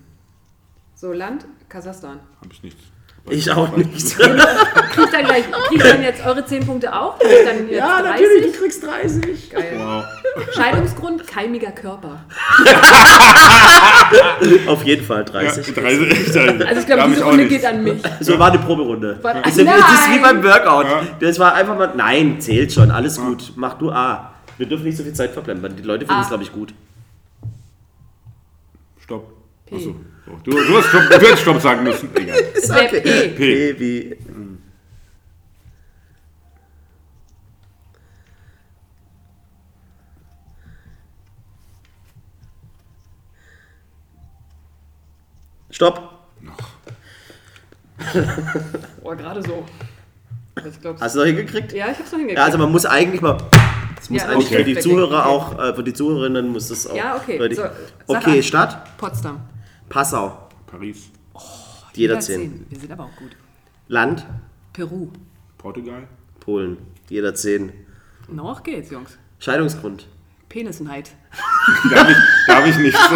So, 0.94 1.12
Land, 1.12 1.44
Kasachstan. 1.68 2.20
habe 2.40 2.52
ich 2.52 2.62
nichts. 2.62 2.84
Ich 3.30 3.50
auch 3.50 3.76
nicht. 3.76 4.16
Kriegt 4.18 5.12
dann 5.12 5.24
gleich, 5.24 5.44
kriegt 5.68 5.84
dann 5.84 6.02
jetzt 6.02 6.24
eure 6.24 6.44
zehn 6.46 6.64
Punkte 6.66 6.94
auch? 6.98 7.18
Kriegt 7.18 7.46
dann 7.46 7.68
jetzt 7.68 7.82
30? 7.82 8.52
du 8.52 8.58
kriegst 8.58 8.86
30. 8.86 9.50
Geil. 9.50 9.76
Wow. 9.78 10.04
Scheidungsgrund, 10.54 11.26
keimiger 11.26 11.72
Körper. 11.72 12.20
Auf 14.66 14.82
jeden 14.84 15.04
Fall 15.04 15.18
Ja, 15.26 15.32
30. 15.32 15.74
30. 15.74 16.36
Also 16.66 16.80
ich 16.80 16.86
glaube, 16.86 17.08
diese 17.10 17.24
Runde 17.24 17.46
geht 17.48 17.64
an 17.64 17.82
mich. 17.84 18.02
So 18.20 18.38
war 18.38 18.50
eine 18.50 18.58
Proberunde. 18.60 19.18
War- 19.22 19.34
Das 19.42 19.56
ist, 19.56 19.66
das 19.66 19.76
ist 20.06 20.10
wie 20.14 20.18
beim 20.20 20.42
Workout. 20.42 20.86
Ja. 20.86 21.02
Das 21.20 21.38
war 21.38 21.54
einfach 21.54 21.76
mal. 21.76 21.92
Nein, 21.96 22.40
zählt 22.40 22.72
schon, 22.72 22.90
alles 22.90 23.18
gut. 23.18 23.52
Mach 23.56 23.74
du 23.74 23.90
A. 23.90 24.32
Wir 24.56 24.66
dürfen 24.66 24.84
nicht 24.84 24.96
so 24.96 25.02
viel 25.04 25.12
Zeit 25.12 25.32
verplempern. 25.32 25.76
Die 25.76 25.82
Leute 25.82 26.06
finden 26.06 26.22
es, 26.22 26.28
glaube 26.28 26.42
ich, 26.44 26.52
gut. 26.52 26.72
Stopp. 29.02 29.30
P. 29.66 29.76
Achso. 29.76 29.96
So. 30.28 30.38
Du, 30.44 30.50
du, 30.50 30.76
hast 30.76 30.88
Stopp, 30.88 31.08
du 31.08 31.14
hättest 31.16 31.42
Stopp 31.42 31.60
sagen 31.62 31.84
müssen. 31.84 32.10
Egal. 32.14 32.36
Es 32.54 32.68
wäre 32.68 33.00
P. 33.00 33.28
P 33.28 33.80
wie. 33.80 34.16
Stopp. 45.70 46.12
Oh, 49.02 49.10
gerade 49.16 49.42
so. 49.42 49.64
Glaub's. 50.82 51.00
Hast 51.00 51.14
du 51.14 51.20
noch 51.20 51.26
hingekriegt? 51.26 51.72
ja, 51.72 51.86
ich 51.90 51.98
hab's 51.98 52.10
noch 52.10 52.18
hingekriegt. 52.18 52.38
Ja, 52.38 52.44
also 52.44 52.58
man 52.58 52.70
muss 52.72 52.84
eigentlich 52.84 53.20
mal. 53.20 53.38
Das 53.96 54.10
muss 54.10 54.22
Ja, 54.22 54.28
eigentlich 54.28 54.46
okay. 54.46 54.56
für 54.56 54.64
die 54.64 54.72
Okay. 54.72 54.80
Zuhörer 54.82 55.26
Okay. 55.26 55.28
auch, 55.28 55.58
äh, 55.58 55.74
für 55.74 55.82
die 55.84 55.92
Zuhörerinnen 55.92 56.48
muss 56.48 56.68
das 56.68 56.86
auch. 56.86 56.96
Ja, 56.96 57.16
okay. 57.16 57.54
So, 57.54 57.64
okay, 58.08 58.38
an. 58.38 58.42
Stadt, 58.42 58.96
Potsdam. 58.98 59.40
Passau, 59.88 60.48
Paris, 60.66 61.10
jeder 61.94 62.20
10. 62.20 62.66
Wir 62.68 62.78
sind 62.78 62.92
aber 62.92 63.04
auch 63.04 63.16
gut. 63.16 63.30
Land, 63.88 64.26
Peru. 64.72 65.08
Portugal, 65.56 66.06
Polen, 66.40 66.76
jeder 67.08 67.34
10. 67.34 67.72
Noch 68.28 68.62
geht's, 68.62 68.90
Jungs. 68.90 69.16
Scheidungsgrund, 69.38 70.06
Penisneid. 70.48 71.10
Da 71.90 72.00
habe 72.00 72.10
ich, 72.12 72.16
da 72.46 72.56
hab 72.56 72.66
ich 72.66 72.76
nichts. 72.78 73.00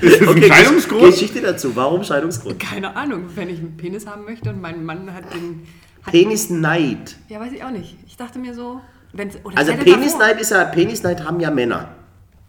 Ist 0.00 0.20
das 0.20 0.28
ein 0.28 0.42
Scheidungsgrund? 0.42 1.04
Geschichte 1.06 1.40
dazu, 1.40 1.74
warum 1.74 2.04
Scheidungsgrund? 2.04 2.60
Keine 2.60 2.94
Ahnung, 2.94 3.24
wenn 3.34 3.48
ich 3.48 3.58
einen 3.58 3.76
Penis 3.76 4.06
haben 4.06 4.24
möchte 4.24 4.50
und 4.50 4.60
mein 4.60 4.84
Mann 4.84 5.12
hat 5.12 5.32
den. 5.34 5.66
Hat, 6.02 6.12
Penisneid. 6.12 7.16
ja, 7.28 7.40
weiß 7.40 7.52
ich 7.52 7.64
auch 7.64 7.70
nicht. 7.70 7.96
Ich 8.06 8.16
dachte 8.16 8.38
mir 8.38 8.54
so. 8.54 8.80
Wenn's, 9.12 9.36
oder 9.44 9.58
Also 9.58 9.72
Penisneid 9.74 10.40
ist 10.40 10.50
ja, 10.50 10.64
Penisneid 10.64 11.24
haben 11.24 11.40
ja 11.40 11.50
Männer. 11.50 11.94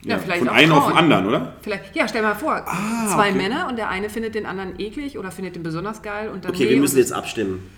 Ja, 0.06 0.18
vielleicht 0.18 0.40
Von 0.40 0.50
auch 0.50 0.54
einem 0.54 0.72
auf 0.74 0.88
den 0.88 0.98
anderen, 0.98 1.28
oder? 1.28 1.56
Vielleicht, 1.62 1.96
ja, 1.96 2.08
stell 2.08 2.22
mal 2.22 2.36
vor, 2.36 2.54
Ah, 2.68 3.08
zwei 3.14 3.30
okay. 3.30 3.38
Männer 3.38 3.68
und 3.70 3.78
der 3.78 3.90
eine 3.90 4.10
findet 4.10 4.36
den 4.36 4.46
anderen 4.46 4.80
eklig 4.80 5.18
oder 5.18 5.32
findet 5.32 5.56
den 5.56 5.64
besonders 5.64 6.02
geil 6.02 6.30
und 6.30 6.44
dann. 6.44 6.52
Okay, 6.52 6.66
nee, 6.66 6.70
wir 6.72 6.80
müssen 6.80 6.98
jetzt 6.98 7.14
abstimmen. 7.14 7.70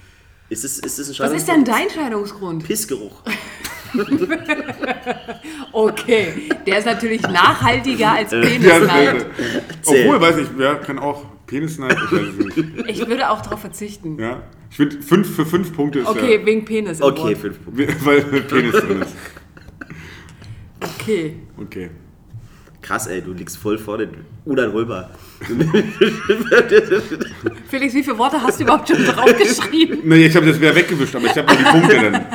Ist 0.49 0.63
es, 0.63 0.79
ist 0.79 0.99
es 0.99 1.19
ein 1.19 1.25
Was 1.27 1.33
ist 1.33 1.47
denn 1.47 1.63
dein 1.65 1.89
Scheidungsgrund? 1.89 2.63
Pissgeruch. 2.65 3.21
Okay, 5.71 6.49
der 6.65 6.79
ist 6.79 6.85
natürlich 6.85 7.21
nachhaltiger 7.21 8.11
als 8.11 8.31
Ja, 8.31 8.41
Penisneid. 8.41 9.25
Obwohl, 9.85 10.21
weiß 10.21 10.37
ich, 10.37 10.47
wer 10.57 10.75
kann 10.75 10.99
auch 10.99 11.23
Penisneid? 11.47 11.93
Ich 11.93 12.11
weiß 12.11 12.27
es 12.27 12.55
nicht. 12.57 12.89
Ich 12.89 13.07
würde 13.07 13.29
auch 13.29 13.41
darauf 13.41 13.59
verzichten. 13.61 14.17
Ja. 14.19 14.41
Ich 14.69 14.77
finde, 14.77 15.01
fünf 15.01 15.35
für 15.35 15.45
fünf 15.45 15.73
Punkte 15.73 15.99
ist 15.99 16.07
Okay, 16.07 16.41
wegen 16.45 16.65
Penis. 16.65 17.01
Okay, 17.01 17.35
fünf 17.35 17.63
Punkte. 17.63 17.83
ja. 17.83 17.89
Weil 18.05 18.21
Penis 18.21 18.73
drin 18.73 19.01
ist. 19.01 19.15
Okay. 20.99 21.37
Okay. 21.57 21.89
Krass, 22.85 23.07
ey, 23.07 23.19
du 23.21 23.33
liegst 23.33 23.57
voll 23.57 23.79
vorne. 23.79 24.07
Uneinholbar. 24.45 25.09
Felix, 27.67 27.93
wie 27.95 28.03
viele 28.03 28.17
Worte 28.17 28.39
hast 28.41 28.59
du 28.59 28.63
überhaupt 28.63 28.87
schon 28.87 29.03
draufgeschrieben? 29.03 30.01
Nee, 30.03 30.27
ich 30.27 30.35
habe 30.35 30.45
das 30.45 30.59
wieder 30.59 30.75
weggewischt, 30.75 31.15
aber 31.15 31.25
ich 31.25 31.35
habe 31.35 31.47
nur 31.47 31.57
die 31.57 31.63
Punkte 31.63 32.11
dann. 32.11 32.25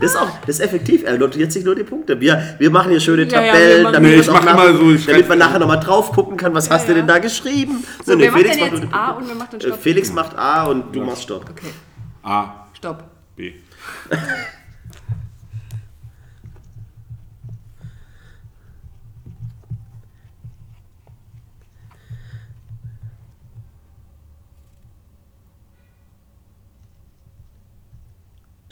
Das 0.00 0.10
ist 0.12 0.16
auch 0.16 0.30
das 0.46 0.60
ist 0.60 0.60
effektiv. 0.60 1.02
Er 1.04 1.18
notiert 1.18 1.50
sich 1.50 1.64
nur 1.64 1.74
die 1.74 1.82
Punkte. 1.82 2.20
Wir, 2.20 2.54
wir 2.60 2.70
machen 2.70 2.90
hier 2.90 3.00
schöne 3.00 3.24
Ja, 3.24 3.40
ja, 3.40 3.42
wir 3.46 3.50
Tabellen, 3.52 3.82
machen- 3.82 3.92
damit, 3.94 4.10
Nee, 4.10 4.16
wir 4.16 4.22
ich 4.22 4.30
mach 4.30 4.44
nachher- 4.44 4.68
immer 4.70 4.78
so, 4.78 4.90
ich 4.92 5.06
damit 5.06 5.28
man 5.28 5.38
nachher 5.38 5.58
nochmal 5.58 5.80
drauf 5.80 6.12
gucken 6.12 6.36
kann, 6.36 6.54
was 6.54 6.70
hast 6.70 6.86
du 6.86 6.92
ja. 6.92 6.98
denn 6.98 7.06
da 7.08 7.18
geschrieben. 7.18 7.82
So, 8.06 8.16
wer 8.18 8.30
macht 8.30 8.40
Felix 8.40 8.56
denn 8.56 8.70
macht 8.70 8.82
die 8.84 8.92
A 8.94 9.10
und 9.10 9.28
wer 9.28 9.34
macht 9.34 9.52
dann 9.54 9.60
Äh, 9.60 9.64
Stopp? 9.64 9.80
Felix 9.82 10.12
macht 10.12 10.38
A 10.38 10.64
und 10.66 10.94
du 10.94 11.00
machst 11.04 11.24
Stopp. 11.24 11.44
Okay, 11.50 11.72
A, 12.22 12.66
Stopp. 12.74 13.02
B. 13.34 13.52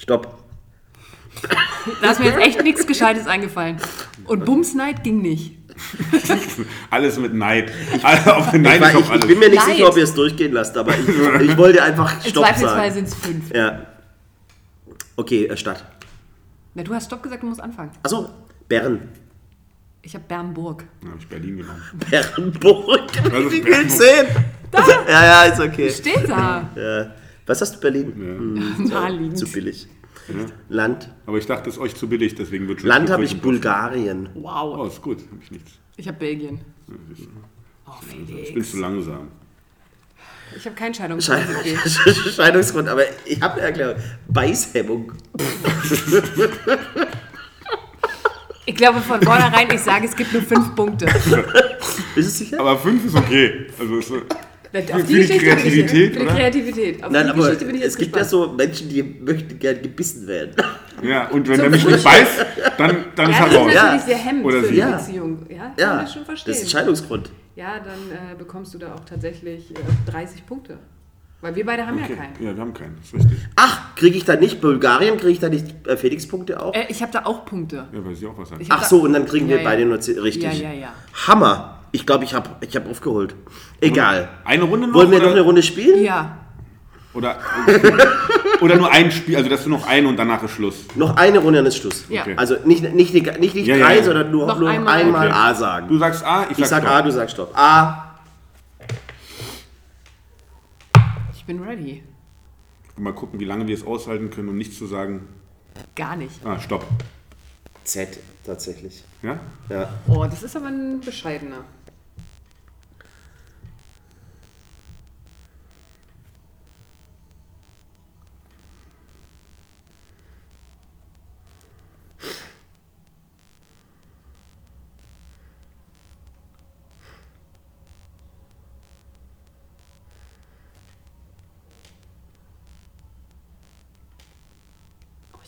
Stopp. 0.07 0.39
Da 2.01 2.11
ist 2.13 2.21
mir 2.21 2.27
jetzt 2.27 2.39
echt 2.39 2.63
nichts 2.63 2.87
Gescheites 2.87 3.27
eingefallen. 3.27 3.79
Und 4.25 4.45
Bumsnight 4.45 5.03
ging 5.03 5.21
nicht. 5.21 5.57
Alles 6.91 7.19
mit 7.19 7.35
Neid. 7.35 7.73
Also, 8.05 8.31
auf 8.31 8.53
Neid 8.53 8.77
Ich, 8.77 8.81
war- 8.81 8.95
ich, 8.95 9.11
ich 9.23 9.27
bin 9.27 9.39
mir 9.41 9.49
nicht 9.51 9.57
Leid. 9.67 9.77
sicher, 9.77 9.89
ob 9.89 9.97
ihr 9.97 10.05
es 10.05 10.15
durchgehen 10.15 10.53
lasst, 10.53 10.77
aber 10.77 10.93
ich, 10.97 11.09
ich 11.51 11.57
wollte 11.57 11.83
einfach 11.83 12.21
Stopp 12.25 12.45
Zweifelsfall 12.45 12.91
sagen. 12.93 12.95
sind 12.95 13.09
es 13.09 13.15
fünf. 13.15 13.51
Ja. 13.55 13.87
Okay, 15.17 15.47
äh, 15.47 15.57
Stadt. 15.57 15.85
Na, 16.75 16.83
du 16.85 16.95
hast 16.95 17.07
Stopp 17.07 17.23
gesagt, 17.23 17.43
du 17.43 17.49
musst 17.49 17.61
anfangen. 17.61 17.91
Achso, 18.05 18.31
Bern. 18.69 19.09
Ich 20.03 20.15
habe 20.15 20.25
Bernburg. 20.29 20.85
Da 21.03 21.09
habe 21.09 21.19
ich 21.19 21.27
Berlin 21.27 21.57
genommen. 21.59 21.83
Bernburg. 22.11 23.13
Bernburg? 23.25 23.53
willst 23.65 23.99
sehen? 23.99 24.27
Ja, 25.09 25.25
ja, 25.25 25.43
ist 25.53 25.61
okay. 25.61 25.91
Steht 25.91 26.29
da. 26.29 26.71
Ja. 26.77 27.11
Was 27.45 27.61
hast 27.61 27.77
du 27.77 27.81
Berlin? 27.81 28.13
Hm, 28.15 28.89
Naheliegend. 28.89 29.39
zu 29.39 29.47
billig. 29.51 29.87
Land. 30.69 31.11
Aber 31.27 31.39
ich 31.39 31.47
dachte, 31.47 31.69
es 31.69 31.77
ist 31.77 31.81
euch 31.83 31.95
zu 31.95 32.09
billig, 32.09 32.35
deswegen 32.35 32.69
wird 32.69 32.81
schon. 32.81 32.89
Land 32.89 33.11
habe 33.11 33.25
ich 33.25 33.41
Bulgarien. 33.41 34.29
Wow. 34.35 34.79
Oh, 34.79 34.87
ist 34.87 35.03
gut, 35.03 35.19
habe 35.31 35.41
ich 35.43 35.51
nichts. 35.51 35.73
Ich 35.97 36.07
habe 36.09 36.19
Belgien. 36.19 36.61
Oh, 36.89 37.93
Ich 38.03 38.17
bin 38.17 38.27
Felix. 38.27 38.71
zu 38.71 38.79
langsam. 38.79 39.29
Ich 40.57 40.65
habe 40.65 40.77
keinen 40.77 40.95
Scheidungsgrund. 40.95 41.41
Scheidungsgrund, 42.37 42.89
aber 42.89 43.03
ich 43.25 43.41
habe 43.41 43.55
eine 43.55 43.63
Erklärung. 43.63 43.97
Beißhemmung. 44.29 45.13
Ich 48.65 48.75
glaube 48.75 49.01
von 49.01 49.23
vornherein, 49.23 49.69
ich 49.73 49.81
sage, 49.81 50.07
es 50.07 50.17
gibt 50.17 50.33
nur 50.33 50.43
fünf 50.43 50.75
Punkte. 50.75 51.07
Bist 52.15 52.41
du 52.41 52.45
sicher? 52.45 52.61
Aber 52.61 52.77
fünf 52.79 53.05
ist 53.05 53.15
okay. 53.15 53.67
Also 53.79 53.99
ist, 53.99 54.09
so- 54.09 54.23
Auf 54.73 55.01
Für 55.01 55.03
die 55.07 55.15
Geschichte 55.15 55.33
bin 55.39 55.39
ich- 55.39 55.43
Kreativität, 55.63 56.13
Für 56.13 56.19
die 56.19 56.25
oder? 56.27 56.35
Kreativität. 56.35 57.05
Auf 57.05 57.13
Nein, 57.13 57.25
die 57.27 57.31
aber 57.31 57.43
Geschichte 57.45 57.65
bin 57.67 57.75
ich 57.77 57.83
es 57.83 57.97
gibt 57.97 58.17
ja 58.17 58.23
gespannt. 58.23 58.49
so 58.49 58.53
Menschen, 58.55 58.89
die 58.89 59.03
möchten 59.03 59.59
gern 59.59 59.83
gebissen 59.83 60.27
werden. 60.27 60.51
ja, 61.03 61.29
und 61.29 61.49
wenn 61.49 61.57
Zum 61.57 61.65
er 61.65 61.71
mich 61.71 61.87
nicht 61.87 62.05
beißt, 62.05 62.47
dann, 62.79 62.97
dann 63.15 63.31
ist 63.31 63.39
Ja, 63.39 63.45
er 63.45 63.47
das 63.47 63.53
ist 63.53 63.59
raus. 63.59 63.73
Ja. 63.75 63.83
natürlich 63.85 64.03
sehr 64.03 64.17
hemmend 64.19 64.45
Oder 64.47 64.61
für 64.61 64.67
sie. 64.67 64.73
die 64.75 64.79
Ja. 64.79 64.97
Beziehung. 64.97 65.47
Ja, 65.49 65.57
kann 65.57 65.73
Ja, 65.79 66.05
ich 66.07 66.13
schon 66.13 66.25
verstehen. 66.25 66.53
das 66.53 66.63
ist 66.63 66.67
ein 66.69 66.71
Scheidungsgrund. 66.79 67.31
Ja, 67.55 67.79
dann 67.79 68.33
äh, 68.33 68.35
bekommst 68.37 68.75
du 68.75 68.79
da 68.79 68.95
auch 68.95 69.05
tatsächlich 69.05 69.71
äh, 69.71 70.11
30 70.11 70.45
Punkte. 70.47 70.79
Weil 71.43 71.55
wir 71.55 71.67
beide 71.67 71.87
haben 71.87 71.99
Okay. 72.03 72.13
ja 72.13 72.17
keinen. 72.17 72.45
Ja, 72.47 72.55
wir 72.57 72.61
haben 72.63 72.73
keinen. 72.75 72.97
Das 72.97 73.07
ist 73.09 73.15
richtig. 73.15 73.39
Ach, 73.57 73.95
kriege 73.95 74.17
ich 74.17 74.25
da 74.25 74.37
nicht 74.37 74.61
Bulgarien, 74.61 75.17
kriege 75.19 75.33
ich 75.33 75.39
da 75.39 75.49
nicht 75.51 75.87
äh, 75.87 75.97
Felix-Punkte 75.97 76.61
auch? 76.63 76.75
Äh, 76.75 76.87
ich 76.89 77.03
habe 77.03 77.13
da 77.13 77.25
auch 77.27 77.45
Punkte. 77.45 77.87
Ja, 77.93 78.05
weil 78.05 78.15
sie 78.15 78.27
auch 78.27 78.37
was 78.39 78.51
hat. 78.51 78.61
Ich 78.61 78.71
hab 78.71 78.81
Ach 78.81 78.85
so, 78.85 79.01
und 79.03 79.13
dann 79.13 79.27
kriegen 79.27 79.49
wir 79.49 79.59
Ja, 79.59 79.63
beide 79.65 79.83
ja. 79.83 79.89
nur 79.89 79.99
richtig. 79.99 80.43
Ja, 80.43 80.51
ja, 80.53 80.73
ja. 80.73 80.95
Hammer. 81.27 81.76
Ich 81.93 82.07
glaube, 82.07 82.25
ich 82.25 82.35
habe 82.35 82.51
ich 82.61 82.77
hab 82.77 82.89
aufgeholt. 82.89 83.35
Egal. 83.81 84.29
Eine 84.45 84.65
Runde 84.65 84.87
noch? 84.89 84.95
Wollen 84.95 85.11
wir 85.11 85.19
oder, 85.19 85.27
noch 85.27 85.33
eine 85.33 85.41
Runde 85.43 85.63
spielen? 85.63 86.03
Ja. 86.05 86.39
Oder, 87.15 87.39
oder 88.61 88.77
nur 88.77 88.93
ein 88.93 89.11
Spiel, 89.11 89.37
also 89.37 89.49
dass 89.49 89.65
du 89.65 89.71
noch 89.71 89.87
ein 89.87 90.05
und 90.05 90.19
danach 90.19 90.43
ist 90.43 90.51
Schluss. 90.51 90.85
Noch 90.97 91.17
eine 91.17 91.39
Runde, 91.39 91.61
dann 91.61 91.67
ist 91.67 91.79
Schluss. 91.79 92.05
Ja. 92.11 92.23
Okay. 92.23 92.35
Also 92.37 92.57
nicht, 92.67 92.83
nicht, 92.83 93.15
nicht, 93.15 93.39
nicht, 93.41 93.55
nicht 93.55 93.67
Ja, 93.67 93.79
drei, 93.79 93.93
ja, 93.95 93.99
ja. 94.01 94.05
sondern 94.05 94.31
nur, 94.31 94.47
Noch 94.47 94.59
nur 94.59 94.69
einmal. 94.69 95.01
einmal, 95.01 95.29
Okay. 95.29 95.37
A 95.37 95.55
sagen. 95.55 95.89
Du 95.89 95.97
sagst 95.97 96.23
A, 96.25 96.43
ich 96.43 96.49
sag, 96.49 96.59
ich 96.59 96.67
sag 96.67 96.83
Stopp. 96.83 96.93
A, 96.95 97.03
du 97.03 97.11
sagst 97.11 97.35
Stopp. 97.35 97.59
A. 97.59 98.19
Ich 101.35 101.45
bin 101.47 101.63
ready. 101.63 102.03
Mal 102.99 103.13
gucken, 103.15 103.41
wie 103.41 103.45
lange 103.45 103.67
wir 103.67 103.75
es 103.75 103.87
aushalten 103.87 104.31
können, 104.31 104.49
um 104.49 104.57
nichts 104.57 104.77
zu 104.79 104.87
sagen. 104.87 105.27
Gar 105.95 106.17
nicht. 106.17 106.45
Ah, 106.45 106.59
Stopp. 106.59 106.85
Z, 107.85 108.19
tatsächlich. 108.45 109.05
Ja? 109.23 109.39
Ja. 109.69 109.89
Oh, 110.09 110.25
das 110.25 110.43
ist 110.43 110.57
aber 110.57 110.67
ein 110.67 111.01
bescheidener. 111.01 111.65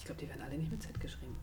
Glaube, 0.08 0.20
die 0.22 0.28
werden 0.28 0.42
alle 0.42 0.56
nicht 0.56 0.70
mit 0.70 0.82
Z 0.82 0.98
geschrieben. 1.00 1.36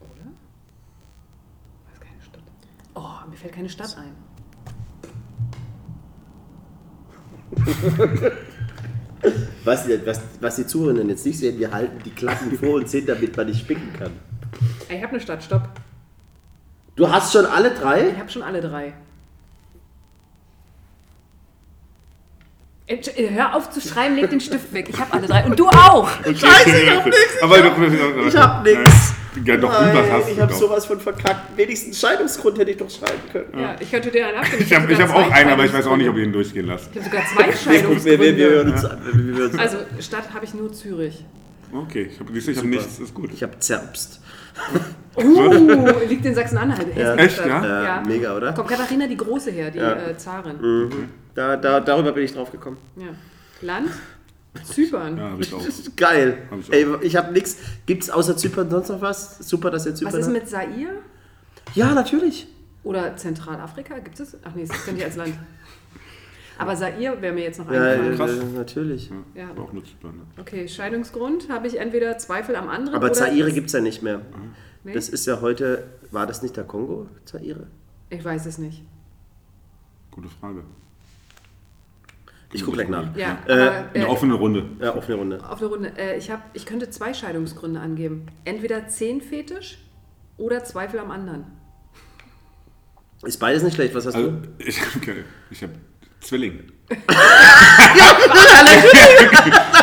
Oder? 0.00 0.30
Ist 1.92 2.00
keine 2.00 2.22
Stadt. 2.22 2.42
Oh, 2.94 3.28
mir 3.28 3.36
fällt 3.36 3.52
keine 3.54 3.68
Stadt 3.68 3.96
ein. 3.96 4.14
Was, 9.64 9.84
die- 9.86 10.06
was, 10.06 10.22
was 10.40 10.56
die 10.56 10.66
Zuhörenden 10.66 11.10
jetzt 11.10 11.26
nicht 11.26 11.38
sehen, 11.38 11.58
wir 11.58 11.70
halten 11.70 12.02
die 12.02 12.10
Klappen 12.10 12.56
vor 12.56 12.76
uns 12.76 12.90
hin, 12.92 13.04
damit 13.04 13.36
man 13.36 13.46
nicht 13.46 13.60
spicken 13.60 13.92
kann. 13.92 14.12
Ich 14.88 14.96
habe 15.02 15.08
eine 15.12 15.20
Stadt, 15.20 15.42
stopp. 15.44 15.68
Du 16.96 17.06
hast 17.06 17.30
schon 17.34 17.44
alle 17.44 17.74
drei? 17.74 18.08
Ich 18.08 18.18
habe 18.18 18.30
schon 18.30 18.40
alle 18.42 18.62
drei. 18.62 18.94
Entsch- 22.88 23.09
äh, 23.09 23.09
Hör 23.28 23.54
auf 23.54 23.70
zu 23.70 23.80
schreiben, 23.80 24.16
leg 24.16 24.30
den 24.30 24.40
Stift 24.40 24.72
weg. 24.72 24.88
Ich 24.88 24.98
habe 24.98 25.12
alle 25.12 25.26
drei. 25.26 25.44
Und 25.44 25.58
du 25.58 25.68
auch. 25.68 26.08
Scheiße, 26.24 26.80
ich 26.80 26.90
hab 26.90 27.04
nichts. 27.04 27.42
Aber 27.42 27.58
doch, 27.58 28.26
Ich 28.26 28.36
hab 28.36 28.64
nix. 28.64 29.14
Ja, 29.44 29.56
doch, 29.56 29.72
irgendwas 29.72 30.06
Nein, 30.06 30.12
hast 30.12 30.26
du 30.28 30.32
ich 30.32 30.40
habe 30.40 30.52
sowas 30.52 30.86
von 30.86 31.00
verkackt. 31.00 31.56
Wenigstens 31.56 32.00
Scheidungsgrund 32.00 32.58
hätte 32.58 32.72
ich 32.72 32.76
doch 32.76 32.90
schreiben 32.90 33.20
können. 33.30 33.60
Ja, 33.60 33.76
ich 33.78 33.90
könnte 33.90 34.10
dir 34.10 34.26
einen 34.26 34.38
abgeben. 34.38 34.62
Ich 34.64 34.74
habe 34.74 34.92
ich 34.92 35.00
hab 35.00 35.14
auch 35.14 35.30
einen, 35.30 35.50
aber 35.50 35.64
ich 35.64 35.72
weiß 35.72 35.86
auch 35.86 35.96
nicht, 35.96 36.08
ob 36.08 36.16
ich 36.16 36.24
ihn 36.24 36.32
durchgehen 36.32 36.66
lasse. 36.66 36.90
Ich 36.92 36.98
habe 37.00 37.10
sogar 37.10 37.24
zwei 37.26 37.78
gucken, 37.82 38.04
wir, 38.04 38.18
wir, 38.20 38.36
wir 38.36 38.50
hören 38.50 38.68
Scheidungsgründe. 38.68 38.72
uns 38.72 38.84
an. 38.84 38.98
Wir, 39.04 39.26
wir 39.26 39.34
hören 39.38 39.50
uns. 39.52 39.60
Also, 39.60 39.76
Stadt 40.00 40.34
habe 40.34 40.44
ich 40.44 40.54
nur 40.54 40.72
Zürich. 40.72 41.24
Okay, 41.72 42.10
ich 42.12 42.18
habe 42.18 42.32
du 42.32 42.66
nichts, 42.66 42.98
ist 42.98 43.14
gut. 43.14 43.30
Ich 43.32 43.42
habe 43.44 43.56
Zerbst. 43.60 44.20
Uh, 45.16 45.88
liegt 46.08 46.24
in 46.24 46.34
Sachsen-Anhalt. 46.34 46.88
Hässliche 46.94 47.16
Echt, 47.16 47.46
ja? 47.46 47.84
Ja, 47.84 48.02
mega, 48.06 48.36
oder? 48.36 48.52
Kommt 48.52 48.68
Katharina 48.68 49.06
die 49.06 49.16
Große 49.16 49.50
her, 49.50 49.70
die 49.70 49.78
Ja. 49.78 49.92
äh, 49.94 50.16
Zarin. 50.16 50.90
Da, 51.34 51.56
da, 51.56 51.80
darüber 51.80 52.12
bin 52.12 52.24
ich 52.24 52.32
drauf 52.32 52.50
gekommen. 52.50 52.76
Ja. 52.96 53.08
Land? 53.62 53.90
Zypern. 54.64 55.16
Ja, 55.16 55.30
habe 55.30 55.42
ich 55.42 55.54
auch. 55.54 55.62
Geil. 55.96 56.38
Hab 56.50 56.58
ich 56.60 56.68
auch. 56.68 56.72
Ey, 56.72 56.86
ich 57.06 57.16
habe 57.16 57.32
nichts. 57.32 57.56
Gibt 57.86 58.02
es 58.02 58.10
außer 58.10 58.36
Zypern 58.36 58.68
sonst 58.70 58.88
noch 58.88 59.00
was? 59.00 59.38
Super, 59.38 59.70
dass 59.70 59.86
ihr 59.86 59.94
Zypern 59.94 60.12
Was 60.12 60.20
ist 60.20 60.32
mit 60.32 60.48
Zaire? 60.48 60.94
Ja, 61.74 61.94
natürlich. 61.94 62.48
Oder 62.82 63.16
Zentralafrika? 63.16 63.98
Gibt 63.98 64.18
es? 64.18 64.36
Ach 64.42 64.54
nee, 64.54 64.64
das 64.66 64.76
ist 64.76 64.86
ja 64.86 64.92
nicht 64.92 65.04
als 65.04 65.16
Land. 65.16 65.34
Aber 66.58 66.74
Zaire 66.74 67.22
wäre 67.22 67.32
mir 67.32 67.42
jetzt 67.44 67.58
noch 67.58 67.70
Ja, 67.70 67.82
eingefallen. 67.92 68.36
äh, 68.36 68.40
Krass. 68.42 68.52
natürlich. 68.54 69.10
Ja. 69.34 69.50
Aber 69.50 69.62
auch 69.62 69.72
nur 69.72 69.84
Zypern, 69.84 70.16
ne? 70.16 70.22
Okay, 70.38 70.68
Scheidungsgrund 70.68 71.48
habe 71.48 71.66
ich 71.68 71.78
entweder 71.78 72.18
Zweifel 72.18 72.56
am 72.56 72.68
anderen 72.68 72.96
Aber 72.96 73.06
oder... 73.06 73.14
Zaire 73.14 73.52
gibt 73.52 73.68
es 73.68 73.72
ja 73.72 73.80
nicht 73.80 74.02
mehr. 74.02 74.20
Nee? 74.84 74.94
Das 74.94 75.08
ist 75.08 75.26
ja 75.26 75.40
heute. 75.40 75.84
War 76.10 76.26
das 76.26 76.42
nicht 76.42 76.56
der 76.56 76.64
Kongo, 76.64 77.06
Zaire? 77.24 77.68
Ich 78.10 78.24
weiß 78.24 78.46
es 78.46 78.58
nicht. 78.58 78.82
Gute 80.10 80.28
Frage. 80.28 80.64
Ich 82.52 82.64
guck 82.64 82.74
gleich 82.74 82.88
nach. 82.88 83.14
Ja, 83.16 83.38
Äh, 83.46 83.52
aber 83.52 83.84
Eine 83.94 84.04
äh, 84.04 84.08
offene 84.08 84.34
Runde. 84.34 84.64
Ja, 84.80 84.94
offene 84.96 85.16
Runde. 85.18 85.38
auf 85.48 85.60
eine 85.60 85.68
Runde. 85.70 85.92
Äh, 85.96 86.16
ich, 86.18 86.30
hab, 86.30 86.50
ich 86.52 86.66
könnte 86.66 86.90
zwei 86.90 87.14
Scheidungsgründe 87.14 87.78
angeben. 87.80 88.26
Entweder 88.44 88.88
Zehnfetisch 88.88 89.78
oder 90.36 90.64
Zweifel 90.64 90.98
am 91.00 91.10
anderen. 91.12 91.44
Ist 93.24 93.38
beides 93.38 93.62
nicht 93.62 93.74
schlecht. 93.74 93.94
Was 93.94 94.06
hast 94.06 94.14
Also, 94.16 94.30
du? 94.30 94.36
ich 94.58 94.80
habe 94.80 95.24
ich 95.50 95.62
hab 95.62 95.70
Zwilling. 96.20 96.60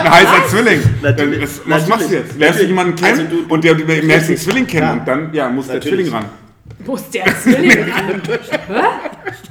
Ein 0.01 0.11
heißer 0.11 0.47
Zwilling. 0.49 0.81
Natürlich. 1.01 1.41
Was 1.41 1.65
Natürlich. 1.65 1.87
machst 1.89 2.09
du 2.11 2.15
jetzt? 2.15 2.37
Lernst 2.37 2.59
du 2.59 2.65
jemanden 2.65 2.95
kennen 2.95 3.19
Also 3.19 3.43
du- 3.43 3.53
und 3.53 3.63
der, 3.63 3.75
der 3.75 4.03
lernst 4.03 4.29
den 4.29 4.37
Zwilling 4.37 4.67
kennen 4.67 4.83
Ja. 4.87 4.93
und 4.93 5.07
dann 5.07 5.33
ja, 5.33 5.49
muss 5.49 5.67
der 5.67 5.75
Natürlich. 5.75 6.07
Zwilling 6.09 6.13
ran. 6.13 6.25
Muss 6.87 7.09
der 7.11 7.25
Zwilling 7.41 7.71
ran? 7.91 8.21
Hä? 8.67 8.81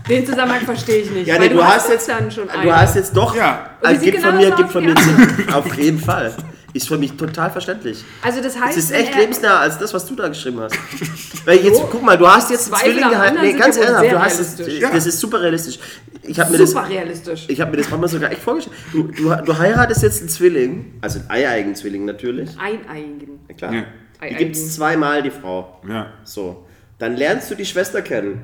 Den 0.09 0.27
Zusammenhang 0.27 0.61
verstehe 0.63 1.03
ich 1.03 1.11
nicht. 1.11 1.27
Ja, 1.27 1.35
weil 1.39 1.49
nee, 1.49 1.55
du 1.55 1.65
hast 1.65 1.89
jetzt- 1.91 2.09
dann 2.09 2.31
schon 2.31 2.49
einen. 2.51 2.63
Du 2.63 2.75
hast 2.75 2.97
jetzt 2.97 3.17
doch. 3.17 3.37
Ja. 3.37 3.71
Also, 3.83 4.01
gib 4.05 4.15
von 4.21 4.23
genau 4.31 4.37
mir, 4.43 4.49
das 4.51 4.57
gib 4.57 4.67
aus? 4.67 4.73
von 4.73 4.85
mir 4.85 4.95
Ja. 4.95 5.37
zehn. 5.37 5.53
Auf 5.55 5.75
jeden 5.77 5.99
Fall. 6.01 6.35
Ist 6.73 6.89
für 6.89 6.99
mich 6.99 7.13
total 7.17 7.51
verständlich. 7.51 8.05
Also 8.21 8.43
das 8.43 8.61
heißt, 8.61 8.77
Es 8.77 8.85
ist 8.85 8.91
echt 8.91 9.15
er- 9.15 9.21
lebensnah 9.21 9.61
als 9.61 9.79
das, 9.79 9.95
was 9.95 10.05
du 10.05 10.15
da 10.15 10.29
geschrieben 10.29 10.61
hast. 10.61 10.75
Weil 11.47 11.59
jetzt, 11.59 11.81
guck 11.91 12.03
mal, 12.03 12.19
du 12.19 12.29
hast 12.29 12.51
jetzt 12.51 12.67
einen 12.67 12.75
Zweifel 12.75 12.91
Zwilling 12.93 13.05
am 13.05 13.11
geheiratet. 13.13 13.39
anderen 13.39 13.55
Nee, 13.57 13.61
ganz 13.63 13.77
ja 13.77 13.83
ernsthaft, 13.83 14.05
sehr 14.05 14.13
du 14.19 14.25
hast 14.25 14.41
es, 14.41 14.59
realistisch. 14.59 14.91
das 14.93 15.07
ist 15.07 15.21
super 15.21 15.41
realistisch. 15.41 15.79
Ich 16.23 16.39
habe 16.41 16.51
mir 16.53 16.59
das, 16.59 16.71
super 16.71 16.89
realistisch. 16.89 17.45
ich 17.49 17.61
habe 17.61 17.71
mir 17.71 17.77
das 17.79 17.89
manchmal 17.89 18.09
sogar 18.11 18.31
echt 18.31 18.43
vorgestellt. 18.43 18.77
Du, 18.93 19.05
du, 19.05 19.35
du 19.43 19.59
heiratest 19.59 20.03
jetzt 20.03 20.21
einen 20.21 20.29
Zwilling, 20.29 20.95
also 21.01 21.19
einen 21.21 21.31
eieigen 21.31 21.75
Zwilling 21.75 22.05
natürlich. 22.05 22.51
Eineigen. 22.59 23.41
Ja, 23.49 23.55
klar. 23.55 23.73
Ja. 23.73 23.85
Die 24.29 24.35
gibt 24.35 24.57
es 24.57 24.75
zweimal, 24.75 25.23
die 25.23 25.31
Frau. 25.31 25.81
Ja. 25.89 26.09
So. 26.25 26.66
Dann 26.99 27.17
lernst 27.17 27.51
du 27.51 27.55
die 27.55 27.65
Schwester 27.67 28.03
kennen. 28.03 28.43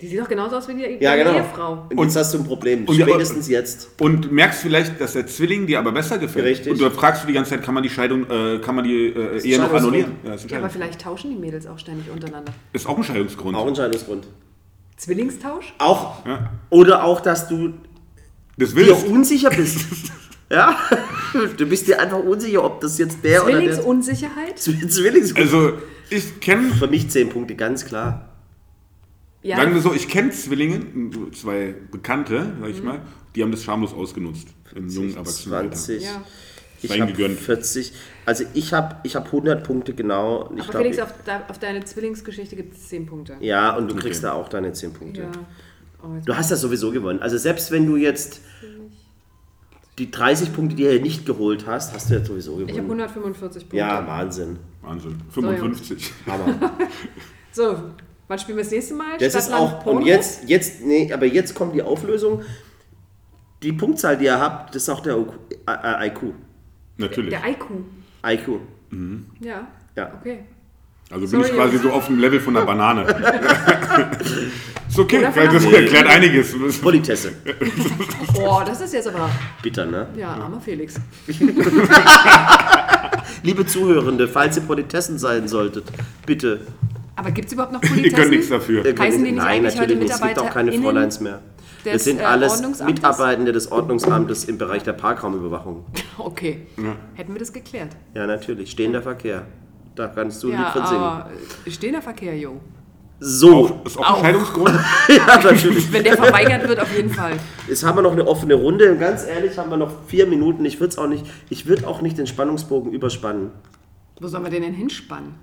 Die 0.00 0.08
sieht 0.08 0.20
doch 0.20 0.28
genauso 0.28 0.56
aus 0.56 0.66
wie 0.68 0.74
die 0.74 0.98
Ja, 1.04 1.14
genau. 1.14 1.34
Ehefrau. 1.36 1.86
Und 1.94 2.06
jetzt 2.06 2.16
hast 2.16 2.34
du 2.34 2.38
ein 2.38 2.44
Problem. 2.44 2.86
und- 2.86 2.96
Spätestens 3.00 3.48
jetzt. 3.48 3.88
Und 4.00 4.32
merkst 4.32 4.60
vielleicht, 4.62 5.00
dass 5.00 5.12
der 5.12 5.26
Zwilling 5.28 5.66
dir 5.66 5.78
aber 5.78 5.92
besser 5.92 6.18
gefällt. 6.18 6.44
Richtig. 6.46 6.72
Und 6.72 6.80
du 6.80 6.90
fragst 6.90 7.22
du 7.22 7.28
die 7.28 7.32
ganze 7.34 7.50
Zeit, 7.50 7.62
kann 7.62 7.74
man 7.74 7.84
die 7.84 7.88
Scheidung, 7.90 8.28
äh, 8.28 8.58
kann 8.58 8.74
man 8.74 8.84
die 8.84 9.06
äh, 9.06 9.10
Ehe 9.10 9.58
noch 9.58 9.70
Scheidungsgrund. 9.70 9.74
annullieren? 9.76 10.12
Ja, 10.24 10.32
ein 10.32 10.38
Ja, 10.48 10.58
aber 10.58 10.70
vielleicht 10.70 11.00
tauschen 11.00 11.30
die 11.30 11.36
Mädels 11.36 11.66
auch 11.68 11.78
ständig 11.78 12.10
untereinander. 12.10 12.52
ist 12.72 12.86
auch 12.86 12.96
ein 12.96 13.04
Scheidungsgrund. 13.04 13.56
Auch 13.56 13.68
Entscheidungsgrund. 13.68 14.26
Zwillingstausch? 14.96 15.74
Auch. 15.78 16.24
Ja. 16.26 16.50
Oder 16.70 17.04
auch, 17.04 17.20
dass 17.20 17.48
du 17.48 17.74
Das 18.56 18.74
dir 18.74 18.96
unsicher 19.08 19.50
bist. 19.50 19.80
ja? 20.50 20.76
Du 21.56 21.66
bist 21.66 21.86
dir 21.86 22.00
einfach 22.00 22.18
unsicher, 22.18 22.64
ob 22.64 22.80
das 22.80 22.98
jetzt 22.98 23.18
der 23.24 23.44
oder 23.44 23.52
der 23.60 23.60
Zwillingsunsicherheit? 23.72 24.58
Zwillings. 24.58 25.34
Also, 25.36 25.74
ich 26.16 26.40
kenne, 26.40 26.70
Für 26.74 26.86
mich 26.88 27.08
10 27.10 27.28
Punkte, 27.30 27.54
ganz 27.54 27.84
klar. 27.84 28.28
Ja. 29.42 29.56
sagen 29.56 29.74
wir 29.74 29.80
so, 29.80 29.92
ich 29.92 30.08
kenne 30.08 30.30
Zwillinge, 30.30 30.80
zwei 31.32 31.74
Bekannte, 31.90 32.52
sag 32.60 32.68
Mhm. 32.68 32.74
ich 32.74 32.82
mal, 32.82 33.00
die 33.34 33.42
haben 33.42 33.50
das 33.50 33.64
schamlos 33.64 33.92
ausgenutzt 33.92 34.46
im 34.76 34.88
jungen 34.88 35.16
Erwachsenenalter. 35.16 35.70
20. 35.72 36.02
Ja. 36.04 36.22
Ich 36.80 37.00
habe 37.00 37.12
gegönnt. 37.12 37.38
40. 37.40 37.92
Also 38.26 38.44
ich 38.54 38.72
habe 38.72 38.96
ich 39.04 39.14
hab 39.16 39.26
100 39.32 39.64
Punkte 39.64 39.94
genau. 39.94 40.50
Ich 40.54 40.62
Aber 40.62 40.70
glaub, 40.70 40.82
Felix, 40.82 40.96
ich- 40.96 41.02
auf, 41.02 41.12
auf 41.48 41.58
deine 41.58 41.84
Zwillingsgeschichte 41.84 42.54
gibt 42.56 42.74
es 42.76 42.88
10 42.88 43.06
Punkte. 43.06 43.36
ja, 43.40 43.76
und 43.76 43.88
du 43.90 43.94
kriegst 43.96 44.22
da 44.24 44.32
auch 44.32 44.48
deine 44.48 44.72
10 44.72 44.92
Punkte. 44.92 45.22
Ja. 45.22 45.28
Oh, 46.04 46.14
jetzt 46.16 46.28
Du 46.28 46.36
hast 46.36 46.50
das 46.50 46.60
sowieso 46.60 46.90
gewonnen. 46.92 47.20
Also 47.20 47.36
selbst 47.38 47.70
wenn 47.72 47.86
du 47.86 47.96
jetzt 47.96 48.40
die 49.98 50.10
30 50.10 50.52
Punkte, 50.52 50.74
die 50.76 50.84
du 50.84 51.00
nicht 51.00 51.26
geholt 51.26 51.66
hast, 51.66 51.92
hast 51.92 52.10
du 52.10 52.14
ja 52.14 52.24
sowieso 52.24 52.52
ich 52.54 52.60
habe 52.62 52.82
gewonnen. 52.82 53.00
145 53.00 53.62
Punkte. 53.64 53.76
Ja, 53.76 54.06
Wahnsinn. 54.06 54.58
Wahnsinn. 54.82 55.20
55. 55.30 56.12
Hammer. 56.26 56.72
So, 57.52 57.76
wann 58.28 58.38
spielen 58.38 58.56
wir 58.58 58.64
das 58.64 58.72
nächste 58.72 58.94
Mal? 58.94 59.18
Das 59.18 59.34
ist 59.34 59.46
Stadtland 59.46 59.74
auch, 59.74 59.84
Porno? 59.84 60.00
und 60.00 60.06
jetzt, 60.06 60.48
jetzt, 60.48 60.82
nee, 60.82 61.12
aber 61.12 61.26
jetzt 61.26 61.54
kommt 61.54 61.74
die 61.74 61.82
Auflösung. 61.82 62.42
Die 63.62 63.72
Punktzahl, 63.72 64.16
die 64.18 64.24
ihr 64.24 64.40
habt, 64.40 64.74
das 64.74 64.82
ist 64.82 64.88
auch 64.88 65.00
der 65.00 65.16
IQ. 65.18 65.28
Äh, 65.68 66.08
IQ. 66.08 66.34
Natürlich. 66.96 67.30
Der 67.30 67.48
IQ. 67.48 67.64
IQ. 68.26 68.60
Ja. 69.40 69.68
Ja. 69.96 70.12
Okay. 70.20 70.44
Also 71.10 71.28
bin 71.28 71.42
ich 71.42 71.52
quasi 71.52 71.76
so 71.78 71.90
auf 71.90 72.06
dem 72.06 72.18
Level 72.18 72.40
von 72.40 72.54
der 72.54 72.62
Banane. 72.62 73.02
ist 74.88 74.98
okay, 74.98 75.18
Oder 75.18 75.36
weil 75.36 75.48
das 75.48 75.64
erklärt 75.64 76.06
einiges. 76.06 76.54
Politesse. 76.80 77.32
Boah, 78.34 78.64
das 78.64 78.80
ist 78.80 78.94
jetzt 78.94 79.08
aber. 79.08 79.28
Bitter, 79.62 79.84
ne? 79.84 80.08
Ja, 80.16 80.30
armer 80.30 80.60
Felix. 80.60 80.94
Liebe 83.42 83.66
Zuhörende, 83.66 84.28
falls 84.28 84.56
ihr 84.56 84.62
Politessen 84.62 85.18
sein 85.18 85.48
solltet, 85.48 85.84
bitte. 86.26 86.60
Aber 87.16 87.30
gibt 87.30 87.48
es 87.48 87.52
überhaupt 87.52 87.72
noch 87.72 87.82
Ihr 87.82 87.88
könnt 87.88 88.02
Politessen? 88.02 88.30
nichts 88.30 88.48
dafür. 88.48 88.84
Heißen 88.84 89.24
die 89.24 89.32
nicht 89.32 89.42
Nein, 89.42 89.62
natürlich 89.62 89.80
heute 89.80 89.96
nicht. 89.96 90.10
Es 90.12 90.20
gibt 90.20 90.38
auch 90.38 90.50
keine 90.50 90.72
Fräuleins 90.72 91.20
mehr. 91.20 91.40
Das 91.84 92.04
sind 92.04 92.20
äh, 92.20 92.24
alles? 92.24 92.62
Mitarbeitende 92.84 93.52
des 93.52 93.70
Ordnungsamtes 93.72 94.44
im 94.44 94.56
Bereich 94.58 94.82
der 94.84 94.92
Parkraumüberwachung. 94.94 95.84
Okay. 96.18 96.66
Hätten 97.14 97.32
wir 97.32 97.38
das 97.40 97.52
geklärt. 97.52 97.96
Ja, 98.14 98.26
natürlich. 98.26 98.70
Stehender 98.70 99.02
Verkehr. 99.02 99.46
Da 99.94 100.08
kannst 100.08 100.42
du 100.42 100.48
ein 100.48 100.52
ja, 100.52 100.58
Lied 100.64 100.72
von 100.72 100.86
singen. 100.86 101.22
äh, 101.66 101.70
stehender 101.70 102.02
Verkehr, 102.02 102.36
yo. 102.38 102.60
So, 103.24 103.80
Ist 103.84 103.98
auch 103.98 104.16
ein 104.18 104.24
Scheidungsgrund? 104.24 104.68
ja, 105.08 105.40
natürlich. 105.44 105.92
Wenn 105.92 106.02
der 106.02 106.16
verweigert 106.16 106.66
wird, 106.68 106.80
auf 106.80 106.92
jeden 106.96 107.10
Fall. 107.10 107.34
Jetzt 107.68 107.84
haben 107.84 107.96
wir 107.96 108.02
noch 108.02 108.12
eine 108.12 108.26
offene 108.26 108.54
Runde. 108.54 108.90
Und 108.90 108.98
ganz 108.98 109.24
ehrlich, 109.24 109.56
haben 109.56 109.70
wir 109.70 109.76
noch 109.76 109.92
vier 110.08 110.26
Minuten. 110.26 110.64
Ich 110.64 110.80
würde 110.80 110.98
auch 110.98 111.06
nicht, 111.06 111.24
ich 111.48 111.66
würde 111.66 111.86
auch 111.86 112.02
nicht 112.02 112.18
den 112.18 112.26
Spannungsbogen 112.26 112.92
überspannen. 112.92 113.50
Wo 114.20 114.26
sollen 114.26 114.42
wir 114.42 114.50
den 114.50 114.62
denn 114.62 114.74
hinspannen? 114.74 115.34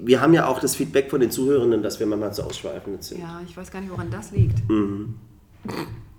Wir 0.00 0.20
haben 0.20 0.34
ja 0.34 0.46
auch 0.46 0.58
das 0.58 0.74
Feedback 0.74 1.08
von 1.10 1.20
den 1.20 1.30
Zuhörenden, 1.30 1.84
dass 1.84 2.00
wir 2.00 2.06
manchmal 2.06 2.34
zu 2.34 2.42
ausschweifend 2.42 3.04
sind. 3.04 3.20
Ja, 3.20 3.40
ich 3.48 3.56
weiß 3.56 3.70
gar 3.70 3.80
nicht, 3.80 3.90
woran 3.92 4.10
das 4.10 4.32
liegt. 4.32 4.58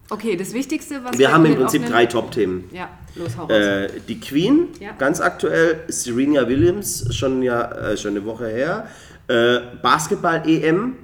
Okay, 0.10 0.36
das 0.38 0.54
Wichtigste, 0.54 1.04
was 1.04 1.14
Mhm. 1.14 1.20
Wir 1.20 1.34
haben 1.34 1.46
im 1.46 1.56
Prinzip 1.56 1.86
drei 1.86 2.06
Top-Themen. 2.06 2.66
Ja, 2.74 2.90
los, 3.16 3.38
hau 3.38 3.44
raus. 3.44 3.52
Äh, 3.52 3.88
die 4.08 4.20
Queen, 4.20 4.68
Ja. 4.80 4.92
ganz 4.98 5.22
aktuell, 5.22 5.82
Serena 5.88 6.48
Williams, 6.48 7.14
schon, 7.16 7.42
ja, 7.44 7.72
äh, 7.72 7.98
schon 7.98 8.12
eine 8.12 8.26
Woche 8.26 8.48
her. 8.48 8.88
Äh, 9.32 9.62
Basketball-EM 9.82 10.96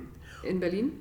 in 0.43 0.59
Berlin? 0.59 0.91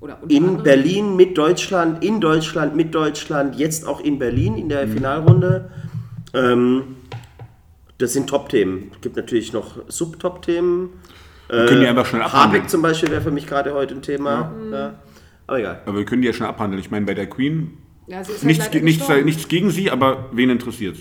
Oder 0.00 0.18
unter 0.22 0.34
in 0.34 0.44
anderem? 0.44 0.62
Berlin 0.62 1.16
mit 1.16 1.36
Deutschland, 1.38 2.04
in 2.04 2.20
Deutschland 2.20 2.76
mit 2.76 2.94
Deutschland, 2.94 3.56
jetzt 3.56 3.86
auch 3.86 4.00
in 4.00 4.18
Berlin 4.18 4.56
in 4.56 4.64
Mhm. 4.64 4.68
der 4.68 4.88
Finalrunde. 4.88 5.70
Ähm, 6.34 6.82
das 7.98 8.12
sind 8.12 8.28
Top-Themen. 8.28 8.90
Es 8.94 9.00
gibt 9.00 9.16
natürlich 9.16 9.52
noch 9.52 9.78
Sub-Top-Themen. 9.88 10.90
Wir 11.48 11.66
können 11.66 11.80
die 11.80 11.86
einfach 11.86 12.06
schnell 12.06 12.22
abhandeln. 12.22 12.60
Habeck 12.62 12.70
zum 12.70 12.82
Beispiel 12.82 13.10
wäre 13.10 13.20
für 13.22 13.30
mich 13.30 13.46
gerade 13.46 13.72
heute 13.72 13.94
ein 13.94 14.02
Thema. 14.02 14.52
Ja. 14.72 14.94
Aber 15.46 15.58
egal. 15.60 15.80
Aber 15.86 15.96
wir 15.98 16.04
können 16.04 16.20
die 16.22 16.26
ja 16.26 16.34
schnell 16.34 16.48
abhandeln. 16.48 16.80
Ich 16.80 16.90
meine, 16.90 17.06
bei 17.06 17.14
der 17.14 17.28
Queen, 17.28 17.78
Ja, 18.08 18.22
sie 18.24 18.32
ist 18.32 18.38
halt 18.38 18.46
nichts, 18.46 18.72
nichts, 18.82 19.08
nichts 19.24 19.48
gegen 19.48 19.70
sie, 19.70 19.90
aber 19.90 20.28
wen 20.32 20.50
interessiert's? 20.50 21.00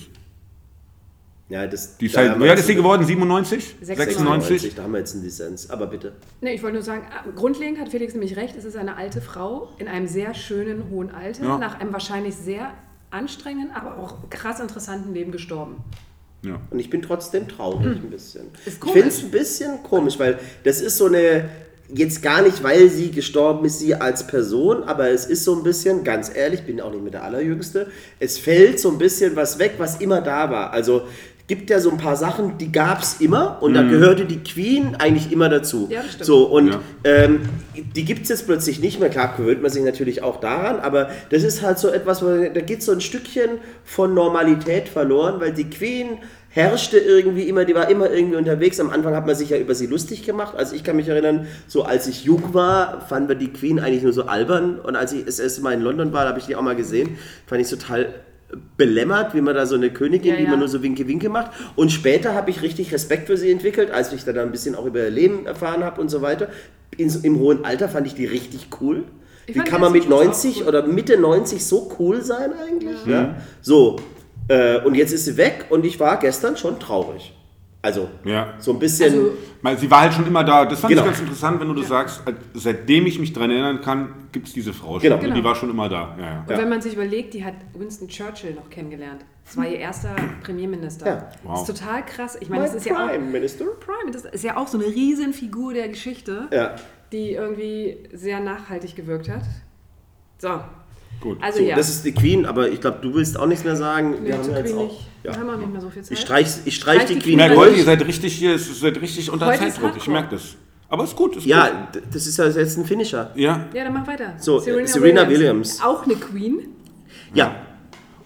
Ja, 1.48 1.68
das, 1.68 1.98
Die 1.98 2.08
ist 2.08 2.18
halt, 2.18 2.40
wer 2.40 2.48
jetzt 2.48 2.62
ist 2.62 2.68
sie 2.68 2.76
geworden? 2.76 3.06
97? 3.06 3.76
96. 3.82 4.74
Da 4.74 4.84
haben 4.84 4.94
wir 4.94 5.00
jetzt 5.00 5.14
einen 5.14 5.24
Dissens. 5.24 5.70
Aber 5.70 5.86
bitte. 5.86 6.14
Nee, 6.42 6.56
ich 6.56 6.64
wollte 6.64 6.76
nur 6.76 6.84
sagen, 6.84 7.04
ah, 7.12 7.24
grundlegend 7.36 7.80
hat 7.80 7.90
Felix 7.90 8.14
nämlich 8.14 8.36
recht, 8.36 8.56
es 8.58 8.66
ist 8.66 8.76
eine 8.76 8.98
alte 8.98 9.22
Frau 9.22 9.70
in 9.78 9.88
einem 9.88 10.08
sehr 10.08 10.34
schönen 10.34 10.90
hohen 10.90 11.12
Alter, 11.12 11.44
Ja. 11.44 11.58
nach 11.60 11.80
einem 11.80 11.94
wahrscheinlich 11.94 12.36
sehr 12.36 12.72
anstrengenden, 13.12 13.76
aber 13.76 14.00
auch 14.00 14.28
krass 14.32 14.60
interessanten 14.60 15.14
Leben 15.14 15.32
gestorben. 15.32 15.78
Ja. 16.42 16.60
Und 16.72 16.80
ich 16.80 16.90
bin 16.90 17.04
trotzdem 17.04 17.48
traurig 17.48 17.86
ein 17.88 18.10
bisschen. 18.10 18.46
Ist 18.66 18.84
ich 18.84 18.92
finde 18.92 19.08
es 19.10 19.24
ein 19.24 19.32
bisschen 19.32 19.84
komisch, 19.84 20.18
weil 20.18 20.40
das 20.64 20.82
ist 20.82 20.98
so 20.98 21.06
eine, 21.06 21.48
jetzt 21.94 22.22
gar 22.24 22.42
nicht, 22.42 22.64
weil 22.64 22.90
sie 22.90 23.12
gestorben 23.12 23.66
ist, 23.66 23.80
sie 23.80 23.94
als 23.96 24.26
Person, 24.26 24.84
aber 24.84 25.10
es 25.10 25.26
ist 25.28 25.44
so 25.44 25.56
ein 25.56 25.64
bisschen, 25.64 26.04
ganz 26.04 26.32
ehrlich, 26.36 26.62
ich 26.62 26.66
bin 26.66 26.82
auch 26.82 26.92
nicht 26.92 27.04
mehr 27.04 27.12
der 27.12 27.24
Allerjüngste, 27.24 27.92
es 28.20 28.38
fällt 28.40 28.80
so 28.80 28.90
ein 28.92 28.98
bisschen 28.98 29.36
was 29.36 29.60
weg, 29.60 29.76
was 29.78 30.02
immer 30.02 30.22
da 30.22 30.50
war. 30.50 30.72
Also 30.72 31.04
gibt 31.48 31.70
ja 31.70 31.80
so 31.80 31.92
ein 31.92 31.98
paar 31.98 32.16
Sachen, 32.16 32.58
die 32.58 32.72
gab 32.72 33.02
es 33.04 33.22
immer 33.22 33.58
und 33.62 33.76
da 33.76 33.84
gehörte 33.84 34.26
die 34.26 34.40
Queen 34.44 34.96
eigentlich 34.98 35.32
immer 35.32 35.48
dazu. 35.48 35.88
Ja, 35.92 36.02
das 36.02 36.14
stimmt. 36.14 36.26
So, 36.26 36.46
und 36.46 36.70
Ja. 36.70 36.80
ähm, 37.04 37.42
die 37.96 38.04
gibt 38.04 38.24
es 38.24 38.30
jetzt 38.30 38.48
plötzlich 38.48 38.80
nicht 38.80 39.00
mehr. 39.00 39.10
Klar, 39.10 39.36
gewöhnt 39.38 39.62
man 39.62 39.70
sich 39.70 39.84
natürlich 39.84 40.24
auch 40.24 40.40
daran, 40.40 40.80
aber 40.80 41.10
das 41.30 41.44
ist 41.44 41.62
halt 41.62 41.78
so 41.78 41.90
etwas, 41.90 42.24
wo, 42.24 42.28
da 42.52 42.62
geht 42.62 42.82
so 42.82 42.92
ein 42.92 43.02
Stückchen 43.02 43.60
von 43.84 44.16
Normalität 44.16 44.90
verloren, 44.90 45.40
weil 45.40 45.52
die 45.54 45.70
Queen 45.70 46.18
herrschte 46.50 46.98
irgendwie 46.98 47.44
immer, 47.50 47.66
die 47.66 47.76
war 47.76 47.90
immer 47.90 48.10
irgendwie 48.10 48.38
unterwegs. 48.38 48.80
Am 48.80 48.90
Anfang 48.90 49.14
hat 49.14 49.26
man 49.28 49.36
sich 49.36 49.50
ja 49.50 49.58
über 49.58 49.76
sie 49.76 49.88
lustig 49.88 50.24
gemacht. 50.24 50.56
Also 50.58 50.74
ich 50.76 50.84
kann 50.86 50.96
mich 50.96 51.08
erinnern, 51.10 51.48
so 51.68 51.84
als 51.84 52.08
ich 52.08 52.24
jung 52.24 52.54
war, 52.54 53.02
fanden 53.08 53.28
wir 53.30 53.36
die 53.36 53.52
Queen 53.52 53.80
eigentlich 53.80 54.04
nur 54.04 54.14
so 54.14 54.24
albern. 54.24 54.80
Und 54.80 54.96
als 54.96 55.12
ich 55.12 55.26
das 55.26 55.38
erste 55.40 55.62
Mal 55.62 55.74
in 55.74 55.82
London 55.82 56.14
war, 56.14 56.26
habe 56.26 56.40
ich 56.40 56.46
die 56.46 56.56
auch 56.56 56.62
mal 56.62 56.76
gesehen, 56.78 57.18
fand 57.46 57.62
ich 57.62 57.70
total 57.70 58.08
belämmert, 58.78 59.34
wie 59.34 59.42
man 59.42 59.56
da 59.56 59.66
so 59.66 59.76
eine 59.76 59.90
Königin, 59.92 60.32
Ja, 60.32 60.38
die 60.38 60.44
ja. 60.44 60.50
man 60.50 60.60
nur 60.60 60.68
so 60.68 60.82
Winke-Winke 60.84 61.30
macht. 61.30 61.52
Und 61.76 61.92
später 61.92 62.34
habe 62.36 62.52
ich 62.52 62.62
richtig 62.62 62.94
Respekt 62.94 63.28
für 63.28 63.38
sie 63.38 63.52
entwickelt, 63.52 63.92
als 63.92 64.14
ich 64.14 64.24
dann 64.24 64.38
ein 64.38 64.52
bisschen 64.52 64.76
auch 64.76 64.86
über 64.86 65.00
ihr 65.04 65.10
Leben 65.10 65.46
erfahren 65.46 65.84
habe 65.84 66.00
und 66.02 66.10
so 66.10 66.22
weiter. 66.22 66.50
In, 66.98 67.12
Im 67.24 67.40
hohen 67.40 67.66
Alter 67.66 67.90
fand 67.90 68.08
ich 68.08 68.16
die 68.16 68.26
richtig 68.26 68.68
cool. 68.80 69.04
Ich 69.48 69.56
Wie 69.56 69.60
kann 69.60 69.76
die 69.76 69.82
man 69.82 69.92
mit 69.92 70.04
zum 70.04 70.12
Schluss 70.12 70.20
auch 70.22 70.26
90 70.26 70.62
cool. 70.62 70.68
oder 70.68 70.88
Mitte 70.88 71.18
90 71.18 71.66
so 71.66 71.92
cool 72.00 72.22
sein 72.22 72.52
eigentlich? 72.54 73.06
Ja. 73.06 73.36
So, 73.62 73.98
äh, 74.48 74.80
und 74.82 74.96
jetzt 74.96 75.12
ist 75.12 75.26
sie 75.26 75.38
weg 75.38 75.66
und 75.70 75.86
ich 75.86 76.00
war 76.00 76.20
gestern 76.20 76.58
schon 76.58 76.80
traurig. 76.80 77.34
Also, 77.86 78.10
Ja. 78.24 78.56
so 78.58 78.72
ein 78.74 78.80
bisschen. 78.80 79.14
Also- 79.14 79.78
Sie 79.82 79.90
war 79.90 80.02
halt 80.02 80.14
schon 80.14 80.26
immer 80.28 80.44
da. 80.44 80.66
Das 80.66 80.80
fand 80.80 80.90
Genau. 80.92 81.04
ich 81.04 81.08
ganz 81.10 81.20
interessant, 81.22 81.60
wenn 81.60 81.68
du 81.68 81.74
das 81.76 81.88
sagst. 81.88 82.22
äh, 82.28 82.34
Seitdem 82.54 83.06
ich 83.08 83.20
mich 83.20 83.32
daran 83.34 83.50
erinnern 83.52 83.82
kann, 83.82 84.10
gibt 84.32 84.48
es 84.48 84.54
diese 84.54 84.74
Frau 84.74 84.94
schon. 84.94 85.02
Genau. 85.02 85.18
Die 85.18 85.28
Genau. 85.28 85.44
war 85.44 85.56
schon 85.56 85.70
immer 85.72 85.88
da. 85.90 86.16
Ja, 86.20 86.24
ja. 86.26 86.40
Und 86.42 86.50
Ja. 86.52 86.58
wenn 86.60 86.70
man 86.70 86.82
sich 86.82 86.94
überlegt, 86.94 87.34
die 87.36 87.44
hat 87.46 87.54
Winston 87.74 88.08
Churchill 88.08 88.54
noch 88.56 88.70
kennengelernt. 88.70 89.24
Das 89.46 89.58
war 89.58 89.68
ihr 89.68 89.78
erster 89.80 90.16
Premierminister. 90.44 91.06
Ja. 91.08 91.30
Das 91.52 91.62
ist 91.70 91.80
total 91.80 92.04
krass. 92.06 92.38
Ich 92.42 92.50
meine, 92.50 92.64
das 92.64 92.74
ist 92.76 92.86
ja 92.88 92.94
auch 92.96 93.08
Prime 93.10 93.26
Minister. 93.26 93.66
Prime, 93.66 94.12
das 94.12 94.26
ist 94.26 94.44
ja 94.44 94.58
auch 94.58 94.68
so 94.68 94.78
eine 94.80 94.88
Riesenfigur 94.88 95.74
der 95.74 95.90
Geschichte, 95.90 96.48
Ja. 96.52 96.76
die 97.12 97.32
irgendwie 97.34 97.98
sehr 98.14 98.40
nachhaltig 98.40 98.96
gewirkt 98.96 99.30
hat. 99.30 99.44
So, 100.40 100.60
Gut. 101.22 101.38
also 101.42 101.60
So, 101.60 101.66
ja. 101.66 101.76
Das 101.76 101.90
ist 101.90 102.06
die 102.06 102.12
Queen, 102.14 102.46
aber 102.46 102.70
ich 102.70 102.80
glaube, 102.82 103.00
du 103.02 103.14
willst 103.14 103.40
auch 103.40 103.48
nichts 103.48 103.64
mehr 103.64 103.76
sagen. 103.76 104.16
Nee, 104.24 104.32
zur 104.42 104.54
Queen 104.56 104.78
nicht. 104.78 105.00
Ja. 105.24 105.34
Wir 105.34 105.40
haben 105.40 105.50
auch 105.50 105.58
nicht 105.58 105.72
mehr 105.72 105.82
so 105.82 105.90
viel 105.90 106.04
Zeit. 106.04 106.12
Ich 106.12 106.20
streich, 106.20 106.48
ich 106.66 106.76
streich 106.76 106.96
Streich 107.02 107.08
die 107.08 107.14
die 107.16 107.20
Queen 107.22 107.38
Merk 107.38 107.56
heute, 107.56 107.76
ihr 107.76 107.84
seid 107.84 108.06
richtig 108.06 108.34
hier, 108.36 108.52
ihr 108.52 108.60
seid 108.60 109.02
richtig 109.02 109.32
unter 109.32 109.48
Heute 109.48 109.60
Zeitdruck. 109.60 109.94
Ich 109.98 110.08
merke 110.08 110.36
das. 110.36 110.56
Aber 110.88 111.04
ist 111.04 111.16
gut. 111.16 111.32
Ist 111.36 111.44
gut. 111.44 111.48
Ja, 111.48 111.90
d- 111.94 112.02
das 112.14 112.28
ist 112.28 112.38
ja 112.38 112.46
jetzt 112.48 112.78
ein 112.78 112.86
Finisher. 112.86 113.32
Ja. 113.36 113.68
Ja, 113.74 113.84
dann 113.86 113.94
mach 113.94 114.06
weiter. 114.06 114.36
So, 114.38 114.60
Serena 114.60 115.28
Williams. 115.28 115.82
Auch 115.82 116.04
eine 116.04 116.16
Queen. 116.16 116.60
Ja, 117.34 117.56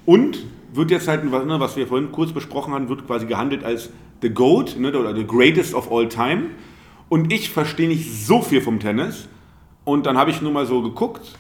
Und 0.06 0.40
wird 0.74 0.92
jetzt 0.92 1.08
halt, 1.08 1.22
was, 1.32 1.46
ne, 1.46 1.60
was 1.60 1.76
wir 1.78 1.88
vorhin 1.88 2.12
kurz 2.12 2.32
besprochen 2.32 2.74
haben, 2.74 2.90
wird 2.90 3.08
quasi 3.08 3.26
gehandelt 3.26 3.64
als 3.64 3.90
The 4.22 4.30
GOAT 4.30 4.78
ne, 4.78 4.90
oder 4.98 5.16
The 5.16 5.26
Greatest 5.26 5.74
of 5.74 5.92
All 5.92 6.08
Time. 6.10 6.48
Und 7.08 7.32
ich 7.34 7.50
verstehe 7.50 7.88
nicht 7.88 8.26
so 8.26 8.42
viel 8.42 8.62
vom 8.62 8.80
Tennis. 8.80 9.28
Und 9.86 10.06
dann 10.06 10.18
habe 10.18 10.30
ich 10.32 10.42
nur 10.42 10.52
mal 10.52 10.66
so 10.68 10.82
geguckt 10.84 11.34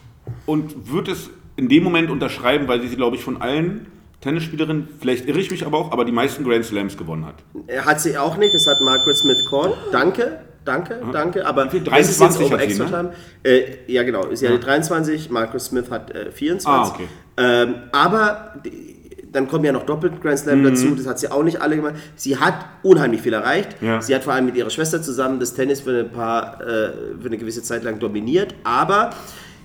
und 0.47 0.89
würde 0.91 1.11
es 1.11 1.29
in 1.59 1.67
dem 1.67 1.83
Moment 1.83 2.09
unterschreiben, 2.09 2.67
weil 2.69 2.81
sie, 2.81 2.95
glaube 2.95 3.17
ich, 3.17 3.23
von 3.23 3.41
allen 3.41 3.87
Tennisspielerinnen, 4.21 4.87
vielleicht 4.99 5.27
irre 5.27 5.39
ich 5.39 5.51
mich 5.51 5.65
aber 5.65 5.77
auch, 5.77 5.91
aber 5.91 6.05
die 6.05 6.11
meisten 6.13 6.43
Grand 6.45 6.63
Slams 6.63 6.97
gewonnen 6.97 7.25
hat. 7.25 7.35
Er 7.67 7.85
hat 7.85 7.99
sie 7.99 8.17
auch 8.17 8.37
nicht, 8.37 8.53
das 8.53 8.65
hat 8.65 8.79
Margaret 8.79 9.17
Smith 9.17 9.45
Korn. 9.45 9.73
Danke, 9.91 10.39
danke, 10.63 11.01
danke. 11.11 11.45
Aber 11.45 11.65
Wie 11.65 11.69
viel? 11.69 11.81
das 11.81 12.09
ist 12.09 12.21
jetzt 12.21 12.39
23 12.39 12.51
hat 12.51 12.59
sie, 12.59 12.65
extra 12.65 12.85
ne? 12.85 12.91
time. 12.91 13.13
Äh, 13.43 13.91
ja, 13.91 14.03
genau. 14.03 14.33
Sie 14.33 14.47
hat 14.47 14.65
23, 14.65 15.29
Margaret 15.29 15.61
Smith 15.61 15.91
hat 15.91 16.11
äh, 16.11 16.31
24. 16.31 16.67
Ah, 16.67 16.87
okay. 16.87 17.07
ähm, 17.37 17.75
aber 17.91 18.53
die, 18.65 18.95
dann 19.31 19.47
kommen 19.47 19.65
ja 19.65 19.71
noch 19.71 19.85
doppelt 19.85 20.21
Grand 20.21 20.39
Mhm. 20.39 20.43
Slam 20.43 20.63
dazu, 20.63 20.95
das 20.95 21.05
hat 21.07 21.19
sie 21.19 21.29
auch 21.29 21.43
nicht 21.43 21.61
alle 21.61 21.75
gemacht. 21.75 21.95
Sie 22.15 22.37
hat 22.37 22.55
unheimlich 22.83 23.21
viel 23.21 23.33
erreicht. 23.33 23.75
Ja. 23.81 24.01
Sie 24.01 24.15
hat 24.15 24.23
vor 24.23 24.33
allem 24.33 24.45
mit 24.45 24.55
ihrer 24.55 24.69
Schwester 24.69 25.01
zusammen 25.01 25.39
das 25.39 25.53
Tennis 25.53 25.81
für, 25.81 25.99
ein 25.99 26.11
paar, 26.11 26.61
äh, 26.61 26.91
für 27.19 27.27
eine 27.27 27.37
gewisse 27.37 27.61
Zeit 27.63 27.83
lang 27.83 27.99
dominiert, 27.99 28.55
aber 28.63 29.11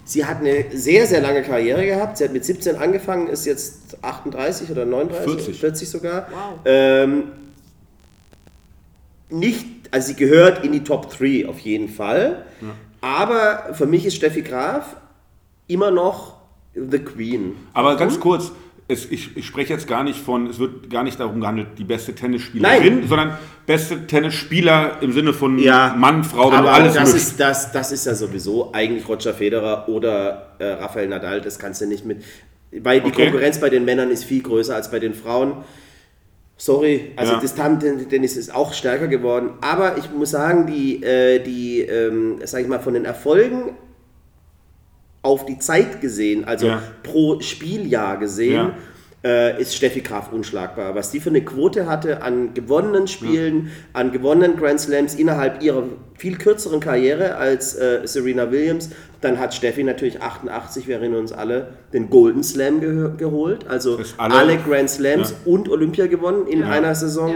sie 0.05 0.25
hat 0.25 0.41
eine 0.41 0.67
sehr, 0.73 1.07
sehr 1.07 1.21
lange 1.21 1.43
Karriere 1.43 1.85
gehabt. 1.87 2.19
Sie 2.19 2.25
hat 2.25 2.33
mit 2.33 2.45
17 2.45 2.77
angefangen, 2.77 3.29
ist 3.29 3.47
jetzt 3.47 3.97
38 4.03 4.71
oder 4.71 4.85
39, 4.85 5.25
40. 5.35 5.61
40 5.61 5.91
sogar. 5.91 6.29
Wow. 6.31 6.61
Ähm, 6.65 7.23
nicht, 9.31 9.67
also 9.91 10.09
sie 10.09 10.15
gehört 10.15 10.65
in 10.65 10.73
die 10.73 10.85
Top 10.85 11.11
3 11.11 11.49
auf 11.49 11.59
jeden 11.61 11.89
Fall. 11.89 12.45
Aber 13.01 13.75
für 13.75 13.87
mich 13.87 14.07
ist 14.07 14.17
Steffi 14.17 14.43
Graf 14.43 14.97
immer 15.67 15.91
noch 15.91 16.37
the 16.75 16.99
Queen. 16.99 17.57
Aber 17.73 17.97
ganz 17.97 18.19
kurz, 18.19 18.53
es, 18.87 19.11
ich, 19.11 19.37
ich 19.37 19.47
spreche 19.47 19.73
jetzt 19.73 19.89
gar 19.89 20.05
nicht 20.05 20.19
von, 20.21 20.47
es 20.47 20.59
wird 20.59 20.91
gar 20.91 21.03
nicht 21.05 21.19
darum 21.19 21.41
gehandelt, 21.41 21.69
die 21.79 21.85
beste 21.85 22.15
Tennisspielerin, 22.15 22.99
Nein. 23.01 23.09
sondern 23.09 23.39
beste 23.67 24.07
Tennisspieler 24.07 24.99
im 25.01 25.13
Sinne 25.13 25.33
von 25.33 25.59
Ja, 25.59 25.95
Mann, 25.99 26.23
Frau, 26.23 26.53
aber 26.53 26.73
alles 26.73 26.95
das 26.95 27.15
ist, 27.15 27.41
das, 27.41 27.73
das 27.73 27.93
ist 27.93 28.05
ja 28.07 28.15
sowieso 28.15 28.73
eigentlich 28.75 29.09
Roger 29.09 29.33
Federer 29.33 29.89
oder 29.89 30.55
äh, 30.59 30.65
Rafael 30.67 31.09
Nadal, 31.09 31.41
das 31.41 31.59
kannst 31.59 31.81
du 31.81 31.87
nicht 31.87 32.05
mit. 32.05 32.23
Weil 32.73 33.01
die 33.01 33.07
Okay. 33.09 33.25
Konkurrenz 33.31 33.59
bei 33.59 33.71
den 33.71 33.85
Männern 33.85 34.11
ist 34.11 34.25
viel 34.25 34.43
größer 34.43 34.75
als 34.75 34.91
bei 34.91 34.99
den 34.99 35.15
Frauen. 35.15 35.59
Sorry, 36.57 37.13
also 37.17 37.33
Ja. 37.35 37.41
das 37.41 37.55
Damen-Tennis 37.55 38.37
ist 38.37 38.55
auch 38.55 38.73
stärker 38.75 39.09
geworden. 39.09 39.51
Aber 39.61 39.97
ich 39.99 40.11
muss 40.11 40.31
sagen, 40.31 40.67
die, 40.67 41.03
äh, 41.03 41.39
die 41.43 41.81
ähm, 41.81 42.37
sag 42.45 42.61
ich 42.63 42.69
mal, 42.69 42.81
von 42.81 42.95
den 42.95 43.05
Erfolgen 43.05 43.71
auf 45.25 45.47
die 45.47 45.59
Zeit 45.59 46.01
gesehen, 46.01 46.45
also 46.45 46.67
Ja. 46.67 46.83
pro 47.03 47.41
Spieljahr 47.41 48.19
gesehen, 48.19 48.73
äh, 49.25 49.59
ist 49.61 49.75
Steffi 49.75 50.03
Graf 50.03 50.31
unschlagbar. 50.33 50.95
Was 50.95 51.11
die 51.11 51.19
für 51.19 51.31
eine 51.31 51.41
Quote 51.43 51.87
hatte 51.87 52.23
an 52.23 52.53
gewonnenen 52.53 53.09
Spielen, 53.09 53.71
an 53.95 54.13
gewonnenen 54.13 54.59
Grand 54.59 54.79
Slams 54.79 55.15
innerhalb 55.15 55.63
ihrer 55.63 55.85
viel 56.19 56.37
kürzeren 56.37 56.79
Karriere 56.81 57.37
als 57.37 57.75
äh, 57.75 58.01
Serena 58.05 58.51
Williams, 58.53 58.91
dann 59.23 59.39
hat 59.39 59.55
Steffi 59.55 59.83
natürlich 59.83 60.21
88, 60.21 60.87
wir 60.89 60.97
erinnern 60.97 61.21
uns 61.21 61.33
alle, 61.33 61.69
den 61.95 62.11
Golden 62.11 62.43
Slam 62.45 62.81
ge 62.83 63.13
geholt. 63.17 63.67
Also 63.67 63.99
alle, 64.19 64.35
alle- 64.35 64.57
Grand 64.59 64.91
Slams 64.91 65.31
Ja. 65.31 65.37
und 65.53 65.71
Olympia 65.71 66.07
gewonnen 66.07 66.47
in 66.47 66.63
einer 66.63 66.95
Saison 66.95 67.31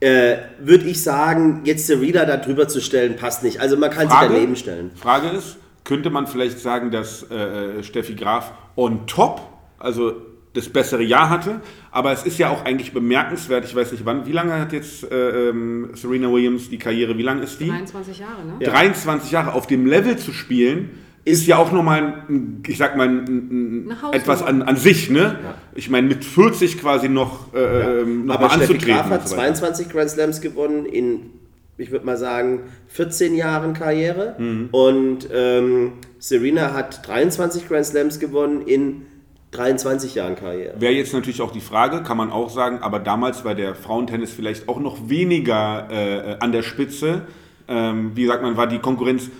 Ja. 0.00 0.08
äh, 0.08 0.38
würde 0.60 0.84
ich 0.86 1.02
sagen, 1.02 1.60
jetzt 1.64 1.86
Serena 1.86 2.24
da 2.24 2.38
drüber 2.38 2.66
zu 2.66 2.80
stellen, 2.80 3.16
passt 3.16 3.42
nicht. 3.42 3.60
Also 3.60 3.76
man 3.76 3.90
kann 3.90 4.08
Frage, 4.08 4.28
sie 4.28 4.34
daneben 4.34 4.56
stellen. 4.56 4.90
Frage 4.94 5.28
ist, 5.36 5.58
könnte 5.88 6.10
man 6.10 6.26
vielleicht 6.26 6.58
sagen, 6.60 6.90
dass 6.90 7.28
äh, 7.30 7.82
Steffi 7.82 8.14
Graf 8.14 8.52
on 8.76 9.06
top, 9.06 9.40
also 9.78 10.12
das 10.52 10.68
bessere 10.68 11.02
Jahr 11.02 11.30
hatte, 11.30 11.62
aber 11.90 12.12
es 12.12 12.24
ist 12.24 12.38
ja 12.38 12.50
auch 12.50 12.64
eigentlich 12.66 12.92
bemerkenswert, 12.92 13.64
ich 13.64 13.74
weiß 13.74 13.92
nicht 13.92 14.04
wann, 14.04 14.26
wie 14.26 14.32
lange 14.32 14.52
hat 14.60 14.72
jetzt 14.74 15.10
äh, 15.10 15.48
ähm, 15.48 15.90
Serena 15.94 16.30
Williams 16.30 16.68
die 16.68 16.76
Karriere, 16.76 17.16
wie 17.16 17.22
lange 17.22 17.42
ist 17.42 17.58
die? 17.60 17.68
23 17.68 18.18
Jahre, 18.18 18.44
ne? 18.44 18.64
23 18.64 19.30
Jahre 19.30 19.54
auf 19.54 19.66
dem 19.66 19.86
Level 19.86 20.18
zu 20.18 20.32
spielen, 20.32 20.90
ist 21.24 21.46
ja 21.46 21.56
auch 21.56 21.72
nochmal, 21.72 22.24
ein, 22.28 22.62
ich 22.66 22.76
sag 22.76 22.96
mal, 22.96 23.08
ein, 23.08 23.88
ein, 23.88 23.96
etwas 24.12 24.42
an, 24.42 24.62
an 24.62 24.76
sich, 24.76 25.08
ne? 25.08 25.38
Ich 25.74 25.88
meine, 25.88 26.06
mit 26.06 26.24
40 26.24 26.78
quasi 26.78 27.08
noch, 27.08 27.54
äh, 27.54 28.00
ähm, 28.02 28.26
noch 28.26 28.34
Aber 28.34 28.48
mal 28.48 28.56
Steffi 28.56 28.74
anzutreten. 28.74 29.00
Graf 29.00 29.10
hat 29.10 29.28
so 29.28 29.36
weiter. 29.36 29.54
22 29.54 29.88
Grand 29.88 30.10
Slams 30.10 30.40
gewonnen 30.40 30.84
in, 30.84 31.30
ich 31.78 31.90
würde 31.90 32.04
mal 32.04 32.16
sagen, 32.16 32.64
14 32.88 33.34
Jahren 33.34 33.72
Karriere. 33.72 34.34
Mhm. 34.38 34.68
Und 34.72 35.28
ähm, 35.32 35.92
Serena 36.18 36.74
hat 36.74 37.06
23 37.06 37.68
Grand 37.68 37.86
Slams 37.86 38.18
gewonnen 38.18 38.62
in 38.62 39.06
23 39.52 40.14
Jahren 40.14 40.36
Karriere. 40.36 40.78
Wäre 40.78 40.92
jetzt 40.92 41.14
natürlich 41.14 41.40
auch 41.40 41.52
die 41.52 41.60
Frage, 41.60 42.02
kann 42.02 42.18
man 42.18 42.30
auch 42.30 42.50
sagen, 42.50 42.80
aber 42.80 42.98
damals 42.98 43.44
war 43.44 43.54
der 43.54 43.74
Frauentennis 43.74 44.32
vielleicht 44.32 44.68
auch 44.68 44.78
noch 44.80 45.08
weniger 45.08 45.88
äh, 45.90 46.36
an 46.40 46.52
der 46.52 46.62
Spitze. 46.62 47.22
Ähm, 47.66 48.12
wie 48.14 48.26
sagt 48.26 48.42
man, 48.42 48.56
war 48.56 48.66
die 48.66 48.78
Konkurrenz 48.78 49.30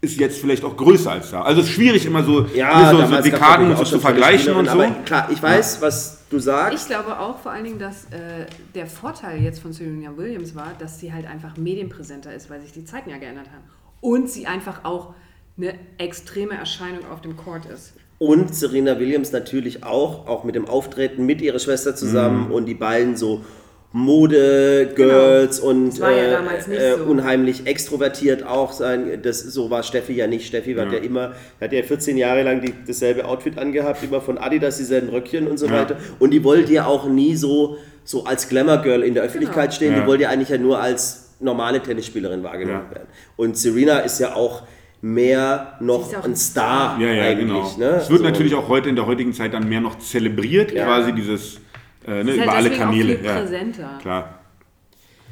ist 0.00 0.18
jetzt 0.20 0.38
vielleicht 0.40 0.64
auch 0.64 0.76
größer 0.76 1.10
als 1.10 1.30
da. 1.32 1.42
Also 1.42 1.60
es 1.60 1.68
ist 1.68 1.74
schwierig 1.74 2.06
immer 2.06 2.22
so, 2.22 2.46
Ja, 2.54 2.90
so, 2.90 3.04
so 3.04 3.20
Dekaden 3.22 3.74
so 3.74 3.82
auch 3.82 3.86
zu 3.86 3.98
vergleichen 3.98 4.54
und 4.54 4.66
so. 4.66 4.72
Aber 4.72 4.86
klar, 5.04 5.28
ich 5.30 5.42
weiß, 5.42 5.80
was 5.82 6.24
du 6.30 6.38
sagst. 6.38 6.82
Ich 6.82 6.86
glaube 6.88 7.18
auch 7.18 7.38
vor 7.40 7.50
allen 7.52 7.64
Dingen, 7.64 7.78
dass 7.80 8.04
äh, 8.06 8.46
der 8.76 8.86
Vorteil 8.86 9.42
jetzt 9.42 9.60
von 9.60 9.72
Serena 9.72 10.16
Williams 10.16 10.54
war, 10.54 10.72
dass 10.78 11.00
sie 11.00 11.12
halt 11.12 11.26
einfach 11.26 11.56
medienpräsenter 11.56 12.32
ist, 12.32 12.48
weil 12.48 12.60
sich 12.60 12.70
die 12.72 12.84
Zeiten 12.84 13.10
ja 13.10 13.18
geändert 13.18 13.46
haben. 13.46 13.64
Und 14.00 14.30
sie 14.30 14.46
einfach 14.46 14.84
auch 14.84 15.14
eine 15.56 15.74
extreme 15.98 16.54
Erscheinung 16.54 17.00
auf 17.10 17.20
dem 17.20 17.36
Court 17.36 17.66
ist. 17.66 17.94
Und 18.20 18.54
Serena 18.54 18.98
Williams 19.00 19.32
natürlich 19.32 19.82
auch, 19.82 20.28
auch 20.28 20.44
mit 20.44 20.54
dem 20.54 20.66
Auftreten 20.68 21.26
mit 21.26 21.40
ihrer 21.40 21.58
Schwester 21.58 21.96
zusammen 21.96 22.46
Mhm. 22.46 22.52
und 22.52 22.66
die 22.66 22.74
beiden 22.74 23.16
so 23.16 23.44
Mode-Girls 23.92 25.60
und 25.60 25.90
Das 25.90 26.00
war 26.00 26.10
ja 26.10 26.40
äh, 26.40 26.74
äh, 26.74 26.96
so. 26.98 27.04
unheimlich 27.04 27.66
extrovertiert 27.66 28.42
auch 28.44 28.72
sein. 28.72 29.20
Das, 29.22 29.40
so 29.40 29.70
war 29.70 29.82
Steffi 29.82 30.12
ja 30.14 30.26
nicht. 30.26 30.46
Steffi 30.46 30.74
hat 30.74 30.92
ja 30.92 30.98
immer, 30.98 31.32
hat 31.60 31.72
ja 31.72 31.82
14 31.82 32.16
Jahre 32.16 32.42
lang 32.42 32.60
die, 32.60 32.74
dasselbe 32.86 33.24
Outfit 33.24 33.58
angehabt, 33.58 34.02
immer 34.02 34.20
von 34.20 34.38
Adidas, 34.38 34.76
dieselben 34.78 35.08
Röckchen 35.08 35.46
und 35.46 35.58
so 35.58 35.70
weiter. 35.70 35.96
Und 36.18 36.30
die 36.32 36.44
wollte 36.44 36.72
ja 36.72 36.86
auch 36.86 37.08
nie 37.08 37.34
so, 37.34 37.76
so 38.04 38.24
als 38.24 38.48
Glamour-Girl 38.48 39.02
in 39.02 39.14
der 39.14 39.22
Öffentlichkeit 39.22 39.70
Genau. 39.70 39.74
stehen. 39.76 39.92
Ja. 39.94 40.00
Die 40.00 40.06
wollte 40.06 40.22
ja 40.24 40.28
eigentlich 40.30 40.50
ja 40.50 40.58
nur 40.58 40.78
als 40.80 41.34
normale 41.40 41.80
Tennisspielerin 41.82 42.42
wahrgenommen 42.42 42.86
Ja. 42.90 42.94
werden. 42.96 43.08
Und 43.36 43.56
Serena 43.56 44.00
ist 44.00 44.18
ja 44.18 44.34
auch 44.34 44.62
mehr 45.00 45.74
noch 45.80 46.12
ein 46.12 46.22
ein 46.32 46.36
Star 46.36 46.98
Ja, 47.00 47.06
ja, 47.12 47.22
eigentlich. 47.24 47.46
genau. 47.46 47.72
Ne? 47.78 47.96
Es 48.00 48.10
wird 48.10 48.18
So. 48.20 48.24
natürlich 48.24 48.54
auch 48.56 48.68
heute 48.68 48.88
in 48.88 48.96
der 48.96 49.06
heutigen 49.06 49.32
Zeit 49.32 49.54
dann 49.54 49.68
mehr 49.68 49.80
noch 49.80 49.98
zelebriert, 49.98 50.72
Ja. 50.72 50.84
quasi 50.86 51.12
dieses 51.12 51.60
äh, 52.08 52.24
ne, 52.24 52.30
Ist 52.32 52.38
halt 52.38 52.42
über 52.44 52.52
alle 52.54 52.68
deswegen 52.70 52.82
auch 52.82 52.86
Kanäle. 52.90 53.16
viel 53.16 53.24
ja, 53.26 53.38
präsenter. 53.40 53.98
klar. 54.00 54.34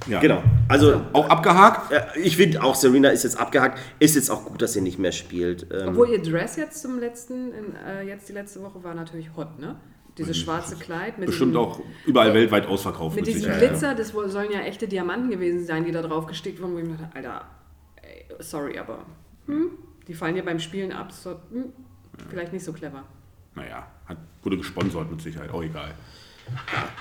Ja. 0.06 0.20
Genau. 0.20 0.42
Also 0.68 1.00
Auch 1.12 1.28
abgehakt? 1.28 1.90
äh, 1.90 2.02
ich 2.20 2.36
finde 2.36 2.62
auch 2.62 2.74
Serena 2.74 3.08
ist 3.08 3.24
jetzt 3.24 3.40
abgehakt. 3.40 3.78
Ist 3.98 4.14
jetzt 4.14 4.30
auch 4.30 4.44
gut, 4.44 4.60
dass 4.62 4.74
sie 4.74 4.80
nicht 4.80 4.98
mehr 4.98 5.10
spielt. 5.12 5.66
Ähm, 5.72 5.88
Obwohl 5.88 6.10
ihr 6.10 6.22
Dress 6.22 6.56
jetzt 6.56 6.82
zum 6.82 7.00
letzten, 7.00 7.52
in, 7.52 7.74
äh, 7.74 8.02
jetzt 8.02 8.28
die 8.28 8.32
letzte 8.32 8.62
Woche 8.62 8.84
war 8.84 8.94
natürlich 8.94 9.30
hot, 9.36 9.58
ne? 9.58 9.76
Dieses 10.18 10.38
schwarze 10.38 10.76
Kleid 10.76 11.18
mit 11.18 11.26
Bestimmt 11.26 11.52
diesem, 11.52 11.62
auch 11.62 11.80
überall 12.06 12.32
weltweit 12.32 12.66
ausverkauft. 12.66 13.16
mit 13.16 13.26
diesem 13.26 13.42
Sicherheit. 13.42 13.68
Glitzer, 13.68 13.94
das 13.94 14.08
sollen 14.08 14.50
ja 14.50 14.60
echte 14.60 14.88
Diamanten 14.88 15.28
gewesen 15.30 15.66
sein, 15.66 15.84
die 15.84 15.92
da 15.92 16.00
drauf 16.00 16.26
gestickt 16.26 16.60
wurden, 16.62 16.74
wo 16.74 16.78
ich 16.78 16.86
mir 16.86 16.96
dachte, 16.96 17.14
Alter, 17.16 17.44
ey, 18.00 18.24
sorry, 18.38 18.78
aber 18.78 19.04
hm, 19.46 19.72
die 20.08 20.14
fallen 20.14 20.34
ja 20.36 20.42
beim 20.42 20.58
Spielen 20.58 20.90
ab, 20.92 21.12
so, 21.12 21.32
hm, 21.50 21.66
vielleicht 22.30 22.52
nicht 22.54 22.64
so 22.64 22.72
clever. 22.72 23.02
Naja, 23.54 23.86
hat, 24.06 24.16
wurde 24.42 24.56
gesponsert 24.56 25.10
mit 25.10 25.20
Sicherheit, 25.20 25.50
auch 25.50 25.62
egal. 25.62 25.92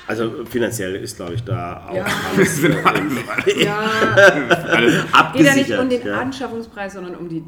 Also 0.08 0.46
finanziell 0.50 0.96
ist, 0.96 1.16
glaube 1.18 1.34
ich, 1.36 1.44
da 1.44 1.88
auch 1.90 1.96
Ja. 1.96 2.06
alles 2.36 2.64
äh, 2.64 2.70
Ja, 3.66 3.80
Alles, 4.72 4.94
geht 5.34 5.46
ja 5.46 5.56
nicht 5.56 5.72
abgesichert. 5.74 5.80
um 5.82 5.90
den 5.90 6.06
ja. 6.06 6.20
Anschaffungspreis, 6.20 6.94
sondern 6.94 7.16
um 7.16 7.30
die, 7.30 7.44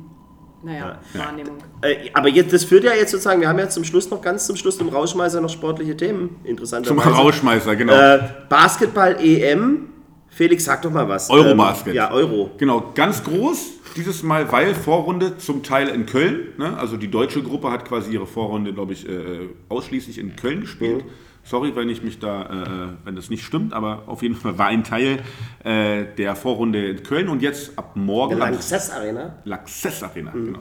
naja, 0.63 0.99
Wahrnehmung. 1.13 1.57
Äh, 1.81 2.09
aber 2.13 2.29
jetzt, 2.29 2.53
das 2.53 2.63
führt 2.63 2.83
ja 2.83 2.91
jetzt 2.93 3.11
sozusagen, 3.11 3.41
wir 3.41 3.47
haben 3.49 3.59
ja 3.59 3.69
zum 3.69 3.83
Schluss 3.83 4.09
noch 4.09 4.21
ganz 4.21 4.45
zum 4.47 4.55
Schluss 4.55 4.77
im 4.77 4.89
Rauschmeißer 4.89 5.41
noch 5.41 5.49
sportliche 5.49 5.95
Themen. 5.95 6.37
zum 6.41 6.45
Interessanterweise. 6.45 7.09
Rauschmeißer, 7.09 7.75
genau. 7.75 7.93
Äh, 7.93 8.19
Basketball-EM. 8.49 9.89
Felix, 10.29 10.65
sag 10.65 10.83
doch 10.83 10.91
mal 10.91 11.07
was. 11.09 11.29
Eurobasket. 11.31 11.87
Ähm, 11.87 11.95
ja, 11.95 12.11
Euro. 12.11 12.51
Genau, 12.57 12.91
ganz 12.93 13.23
groß 13.23 13.71
dieses 13.95 14.21
Mal, 14.21 14.51
weil 14.51 14.75
Vorrunde 14.75 15.37
zum 15.39 15.63
Teil 15.63 15.87
in 15.87 16.05
Köln. 16.05 16.49
Ne? 16.57 16.77
Also 16.77 16.97
die 16.97 17.09
deutsche 17.09 17.41
Gruppe 17.41 17.71
hat 17.71 17.85
quasi 17.85 18.11
ihre 18.11 18.27
Vorrunde, 18.27 18.71
glaube 18.71 18.93
ich, 18.93 19.07
äh, 19.09 19.49
ausschließlich 19.69 20.19
in 20.19 20.35
Köln 20.35 20.61
gespielt. 20.61 21.05
Mhm. 21.05 21.09
Sorry, 21.47 21.73
wenn 21.77 21.87
ich 21.87 22.03
mich 22.03 22.19
da, 22.19 22.43
äh, 22.43 23.05
wenn 23.05 23.15
das 23.15 23.29
nicht 23.29 23.45
stimmt, 23.45 23.71
aber 23.71 24.03
auf 24.07 24.21
jeden 24.21 24.35
Fall 24.35 24.57
war 24.57 24.67
ein 24.67 24.83
Teil 24.83 25.19
äh, 25.63 26.03
der 26.17 26.35
Vorrunde 26.35 26.89
in 26.89 27.03
Köln 27.03 27.29
und 27.29 27.41
jetzt 27.41 27.77
ab 27.79 27.95
morgen. 27.95 28.37
Der 28.37 28.51
Lanxess 28.51 28.91
Arena. 28.91 29.35
Laxess 29.45 30.03
Arena, 30.03 30.31
genau. 30.31 30.59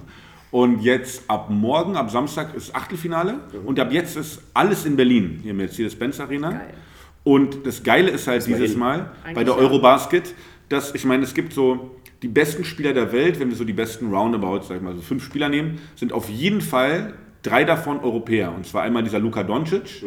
Und 0.53 0.83
jetzt 0.83 1.29
ab 1.29 1.51
morgen, 1.51 1.97
ab 1.97 2.11
Samstag 2.13 2.55
ist 2.55 2.75
Achtelfinale 2.75 3.41
und 3.65 3.81
ab 3.81 3.91
jetzt 3.91 4.17
ist 4.17 4.41
alles 4.55 4.85
in 4.85 4.95
Berlin, 4.95 5.41
hier 5.43 5.51
im 5.51 5.57
Mercedes-Benz 5.57 6.21
Arena. 6.21 6.51
Geil. 6.53 6.75
Und 7.25 7.67
das 7.67 7.83
Geile 7.83 8.11
ist 8.11 8.29
halt 8.29 8.47
dieses 8.47 8.71
hin. 8.71 8.79
Mal 8.79 9.11
bei 9.25 9.31
Eigentlich 9.31 9.45
der 9.47 9.55
ja. 9.55 9.61
Eurobasket, 9.61 10.35
dass 10.69 10.95
ich 10.95 11.05
meine, 11.05 11.25
es 11.25 11.35
gibt 11.35 11.53
so 11.53 11.97
die 12.23 12.29
besten 12.29 12.65
Spieler 12.65 12.93
der 12.93 13.11
Welt, 13.13 13.41
wenn 13.41 13.49
wir 13.49 13.57
so 13.57 13.65
die 13.65 13.73
besten 13.73 14.15
Roundabouts, 14.15 14.69
sag 14.69 14.77
ich 14.77 14.83
mal, 14.83 14.95
so 14.95 15.03
fünf 15.03 15.25
Spieler 15.25 15.49
nehmen, 15.49 15.81
sind 15.97 16.13
auf 16.13 16.31
jeden 16.31 16.61
Fall 16.61 17.15
drei 17.43 17.65
davon 17.65 18.01
Europäer. 18.01 18.55
Und 18.55 18.67
zwar 18.67 18.83
einmal 18.83 19.03
dieser 19.03 19.19
Luka 19.19 19.43
Doncic, 19.43 20.05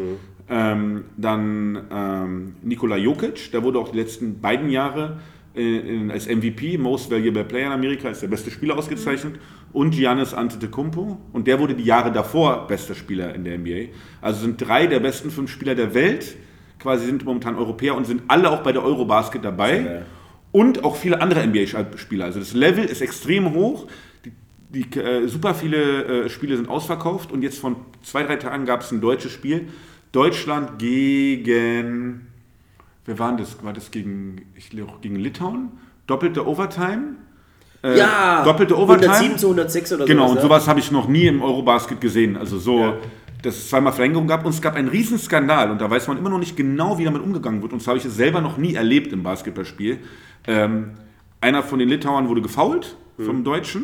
ähm, 0.50 1.06
dann 1.18 1.88
ähm, 1.92 2.56
Nikola 2.64 2.98
Jokic, 2.98 3.52
der 3.52 3.64
wurde 3.64 3.80
auch 3.80 3.90
die 3.90 3.98
letzten 3.98 4.42
beiden 4.42 4.70
Jahre 4.70 5.20
äh, 5.56 5.78
in, 5.78 6.12
als 6.12 6.28
MVP, 6.28 6.78
Most 6.78 7.12
Valuable 7.12 7.44
Player 7.44 7.68
in 7.68 7.74
Amerika, 7.74 8.08
als 8.08 8.22
der 8.22 8.28
beste 8.28 8.50
Spieler 8.50 8.78
ausgezeichnet. 8.78 9.36
Und 9.72 9.92
Giannis 9.92 10.34
Antetokounmpo. 10.34 11.18
Und 11.32 11.46
der 11.48 11.60
wurde 11.60 11.76
die 11.76 11.84
Jahre 11.84 12.12
davor 12.12 12.68
bester 12.68 12.96
Spieler 12.96 13.36
in 13.36 13.44
der 13.44 13.60
NBA. 13.60 13.92
Also 14.22 14.42
sind 14.42 14.60
drei 14.60 14.88
der 14.88 15.00
besten 15.00 15.30
fünf 15.30 15.52
Spieler 15.52 15.76
der 15.76 15.94
Welt, 15.94 16.36
quasi 16.80 17.06
sind 17.06 17.24
momentan 17.26 17.56
Europäer 17.56 17.96
und 17.96 18.08
sind 18.08 18.24
alle 18.28 18.50
auch 18.50 18.64
bei 18.64 18.72
der 18.72 18.84
Eurobasket 18.84 19.46
dabei. 19.46 19.80
geil. 19.80 20.06
Und 20.52 20.84
auch 20.84 20.96
viele 20.96 21.22
andere 21.22 21.46
NBA-Spieler. 21.46 22.26
Also 22.26 22.40
das 22.40 22.54
Level 22.54 22.86
ist 22.86 23.02
extrem 23.02 23.54
hoch. 23.54 23.86
Die, 24.26 24.32
die, 24.70 25.00
äh, 25.00 25.28
super 25.28 25.54
viele 25.54 26.26
äh, 26.26 26.30
Spiele 26.30 26.58
sind 26.58 26.68
ausverkauft. 26.68 27.32
Und 27.32 27.44
jetzt 27.44 27.60
von 27.60 27.76
zwei, 28.02 28.24
drei 28.24 28.38
Tagen 28.38 28.66
gab 28.66 28.82
es 28.82 28.92
ein 28.92 29.00
deutsches 29.00 29.32
Spiel. 29.32 29.68
Deutschland 30.12 30.80
gegen. 30.80 32.28
Wer 33.06 33.20
war 33.20 33.36
das? 33.38 33.64
War 33.64 33.74
das 33.74 33.92
gegen, 33.92 34.46
ich 34.56 34.70
glaube, 34.70 34.94
gegen 35.02 35.16
Litauen? 35.16 35.72
Doppelte 36.08 36.46
Overtime. 36.48 37.16
Äh, 37.84 37.98
Ja, 37.98 38.44
doppelte 38.44 38.78
Overtime. 38.78 39.14
107 39.14 39.38
zu 39.38 39.48
106 39.48 39.94
oder 39.94 40.06
Genau, 40.06 40.24
sowas, 40.24 40.32
und 40.32 40.36
ne? 40.38 40.42
sowas 40.44 40.68
habe 40.68 40.80
ich 40.80 40.92
noch 40.92 41.08
nie 41.08 41.28
im 41.28 41.42
Eurobasket 41.42 42.02
gesehen. 42.02 42.36
Also 42.38 42.58
so, 42.60 42.80
Ja. 42.80 42.98
dass 43.42 43.56
es 43.56 43.70
zweimal 43.70 43.94
Verlängerung 43.94 44.28
gab 44.28 44.44
und 44.46 44.52
es 44.54 44.62
gab 44.62 44.76
einen 44.76 44.90
riesen 44.90 45.18
Skandal 45.18 45.72
und 45.72 45.80
da 45.80 45.90
weiß 45.90 46.08
man 46.08 46.18
immer 46.18 46.30
noch 46.30 46.40
nicht 46.40 46.58
genau, 46.58 46.98
wie 46.98 47.06
damit 47.06 47.22
umgegangen 47.22 47.62
wird. 47.62 47.72
Und 47.72 47.82
das 47.82 47.88
habe 47.88 47.98
ich 47.98 48.06
es 48.06 48.16
selber 48.16 48.42
noch 48.42 48.58
nie 48.58 48.74
erlebt 48.76 49.14
im 49.14 49.24
Basketballspiel. 49.24 50.00
Ähm, 50.48 50.92
einer 51.42 51.64
von 51.64 51.80
den 51.80 51.88
Litauern 51.90 52.28
wurde 52.28 52.42
gefoult 52.42 52.98
Mhm. 53.18 53.24
vom 53.26 53.44
Deutschen. 53.44 53.84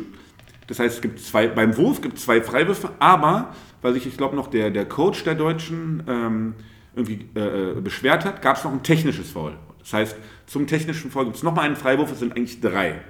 Das 0.68 0.80
heißt, 0.80 0.96
es 0.96 1.02
gibt 1.02 1.20
zwei, 1.20 1.48
beim 1.48 1.78
Wurf 1.78 2.02
gibt 2.02 2.18
es 2.18 2.26
zwei 2.26 2.42
Freiwürfe, 2.42 2.90
aber 3.00 3.54
weil 3.86 3.94
sich, 3.94 4.08
ich 4.08 4.18
glaube, 4.18 4.36
noch 4.36 4.48
der, 4.48 4.72
der 4.72 4.86
Coach 4.86 5.24
der 5.26 5.36
Deutschen 5.36 6.02
ähm, 6.08 6.56
irgendwie 6.96 7.20
äh, 7.36 7.80
beschwert 7.80 8.26
hat, 8.26 8.42
gab 8.42 8.58
es 8.58 8.64
noch 8.64 8.72
ein 8.72 8.82
technisches 8.82 9.30
Foul. 9.30 9.56
Das 9.78 9.94
heißt, 9.94 10.18
zum 10.48 10.66
technischen 10.66 11.12
Foul 11.12 11.26
gibt 11.26 11.38
es 11.38 11.44
nochmal 11.44 11.66
einen 11.66 11.76
Freiwurf, 11.76 12.12
es 12.12 12.18
sind 12.18 12.36
eigentlich 12.36 12.60
drei. 12.62 13.02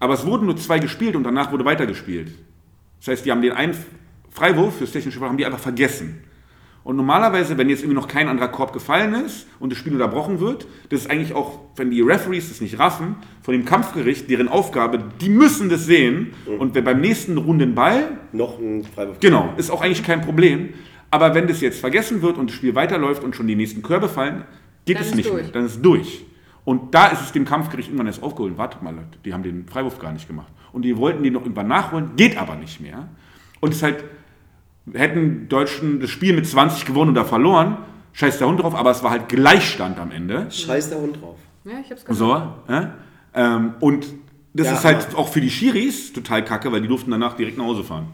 Aber 0.00 0.14
es 0.14 0.26
wurden 0.26 0.46
nur 0.46 0.56
zwei 0.56 0.80
gespielt 0.80 1.14
und 1.14 1.22
danach 1.22 1.52
wurde 1.52 1.64
weitergespielt. 1.64 2.32
Das 2.98 3.06
heißt, 3.06 3.24
die 3.24 3.30
haben 3.30 3.42
den 3.42 3.52
einen 3.52 3.76
Freiwurf 4.28 4.78
fürs 4.78 4.90
technische 4.90 5.20
Foul 5.20 5.28
haben 5.28 5.38
die 5.38 5.46
einfach 5.46 5.60
vergessen. 5.60 6.24
Und 6.84 6.96
normalerweise, 6.96 7.56
wenn 7.56 7.70
jetzt 7.70 7.80
irgendwie 7.82 7.96
noch 7.96 8.08
kein 8.08 8.28
anderer 8.28 8.48
Korb 8.48 8.74
gefallen 8.74 9.14
ist 9.14 9.46
und 9.58 9.70
das 9.72 9.78
Spiel 9.78 9.94
unterbrochen 9.94 10.38
wird, 10.38 10.66
das 10.90 11.00
ist 11.00 11.10
eigentlich 11.10 11.32
auch, 11.34 11.60
wenn 11.76 11.90
die 11.90 12.02
Referees 12.02 12.50
das 12.50 12.60
nicht 12.60 12.78
raffen, 12.78 13.16
von 13.42 13.52
dem 13.52 13.64
Kampfgericht, 13.64 14.28
deren 14.28 14.48
Aufgabe, 14.48 14.98
die 15.20 15.30
müssen 15.30 15.70
das 15.70 15.86
sehen. 15.86 16.34
Und 16.58 16.74
wenn 16.74 16.84
beim 16.84 17.00
nächsten 17.00 17.38
Runden 17.38 17.74
Ball, 17.74 18.18
Noch 18.32 18.58
ein 18.58 18.84
Freiwurf. 18.84 19.18
genau, 19.20 19.54
ist 19.56 19.70
auch 19.70 19.80
eigentlich 19.80 20.02
kein 20.02 20.20
Problem. 20.20 20.74
Aber 21.10 21.34
wenn 21.34 21.46
das 21.48 21.62
jetzt 21.62 21.80
vergessen 21.80 22.20
wird 22.20 22.36
und 22.36 22.50
das 22.50 22.56
Spiel 22.56 22.74
weiterläuft 22.74 23.24
und 23.24 23.34
schon 23.34 23.46
die 23.46 23.56
nächsten 23.56 23.82
Körbe 23.82 24.08
fallen, 24.10 24.44
geht 24.84 24.96
Dann 24.98 25.04
es 25.04 25.14
nicht 25.14 25.30
durch. 25.30 25.42
mehr. 25.42 25.52
Dann 25.52 25.64
ist 25.64 25.76
es 25.76 25.80
durch. 25.82 26.26
Und 26.66 26.94
da 26.94 27.06
ist 27.06 27.22
es 27.22 27.32
dem 27.32 27.46
Kampfgericht 27.46 27.88
irgendwann 27.88 28.08
erst 28.08 28.22
aufgeholt. 28.22 28.58
Wartet 28.58 28.82
mal, 28.82 28.94
Leute, 28.94 29.18
die 29.24 29.32
haben 29.32 29.42
den 29.42 29.66
Freiwurf 29.66 29.98
gar 29.98 30.12
nicht 30.12 30.26
gemacht. 30.28 30.52
Und 30.72 30.82
die 30.82 30.96
wollten 30.98 31.22
den 31.22 31.32
noch 31.32 31.42
irgendwann 31.42 31.68
nachholen, 31.68 32.10
geht 32.16 32.36
aber 32.36 32.56
nicht 32.56 32.80
mehr. 32.80 33.08
Und 33.60 33.70
es 33.70 33.76
ist 33.76 33.82
halt, 33.84 34.04
hätten 34.92 35.48
Deutschen 35.48 36.00
das 36.00 36.10
Spiel 36.10 36.34
mit 36.34 36.46
20 36.46 36.84
gewonnen 36.84 37.10
oder 37.12 37.24
verloren, 37.24 37.78
scheiß 38.12 38.38
der 38.38 38.48
Hund 38.48 38.62
drauf, 38.62 38.74
aber 38.74 38.90
es 38.90 39.02
war 39.02 39.10
halt 39.10 39.28
Gleichstand 39.28 39.98
am 39.98 40.10
Ende. 40.10 40.46
Scheiß 40.50 40.90
der 40.90 40.98
Hund 41.00 41.20
drauf. 41.20 41.36
Ja, 41.64 41.72
ich 41.82 41.90
hab's 41.90 42.04
gehört. 42.04 42.18
So, 42.68 42.72
äh? 42.72 42.86
ähm, 43.34 43.74
und 43.80 44.06
das 44.52 44.66
Ja, 44.66 44.72
ist 44.74 44.84
halt 44.84 45.06
aber- 45.10 45.18
auch 45.18 45.28
für 45.28 45.40
die 45.40 45.50
Schiris 45.50 46.12
total 46.12 46.44
kacke, 46.44 46.70
weil 46.70 46.80
die 46.82 46.88
durften 46.88 47.10
danach 47.10 47.34
direkt 47.34 47.56
nach 47.58 47.64
Hause 47.64 47.82
fahren. 47.84 48.08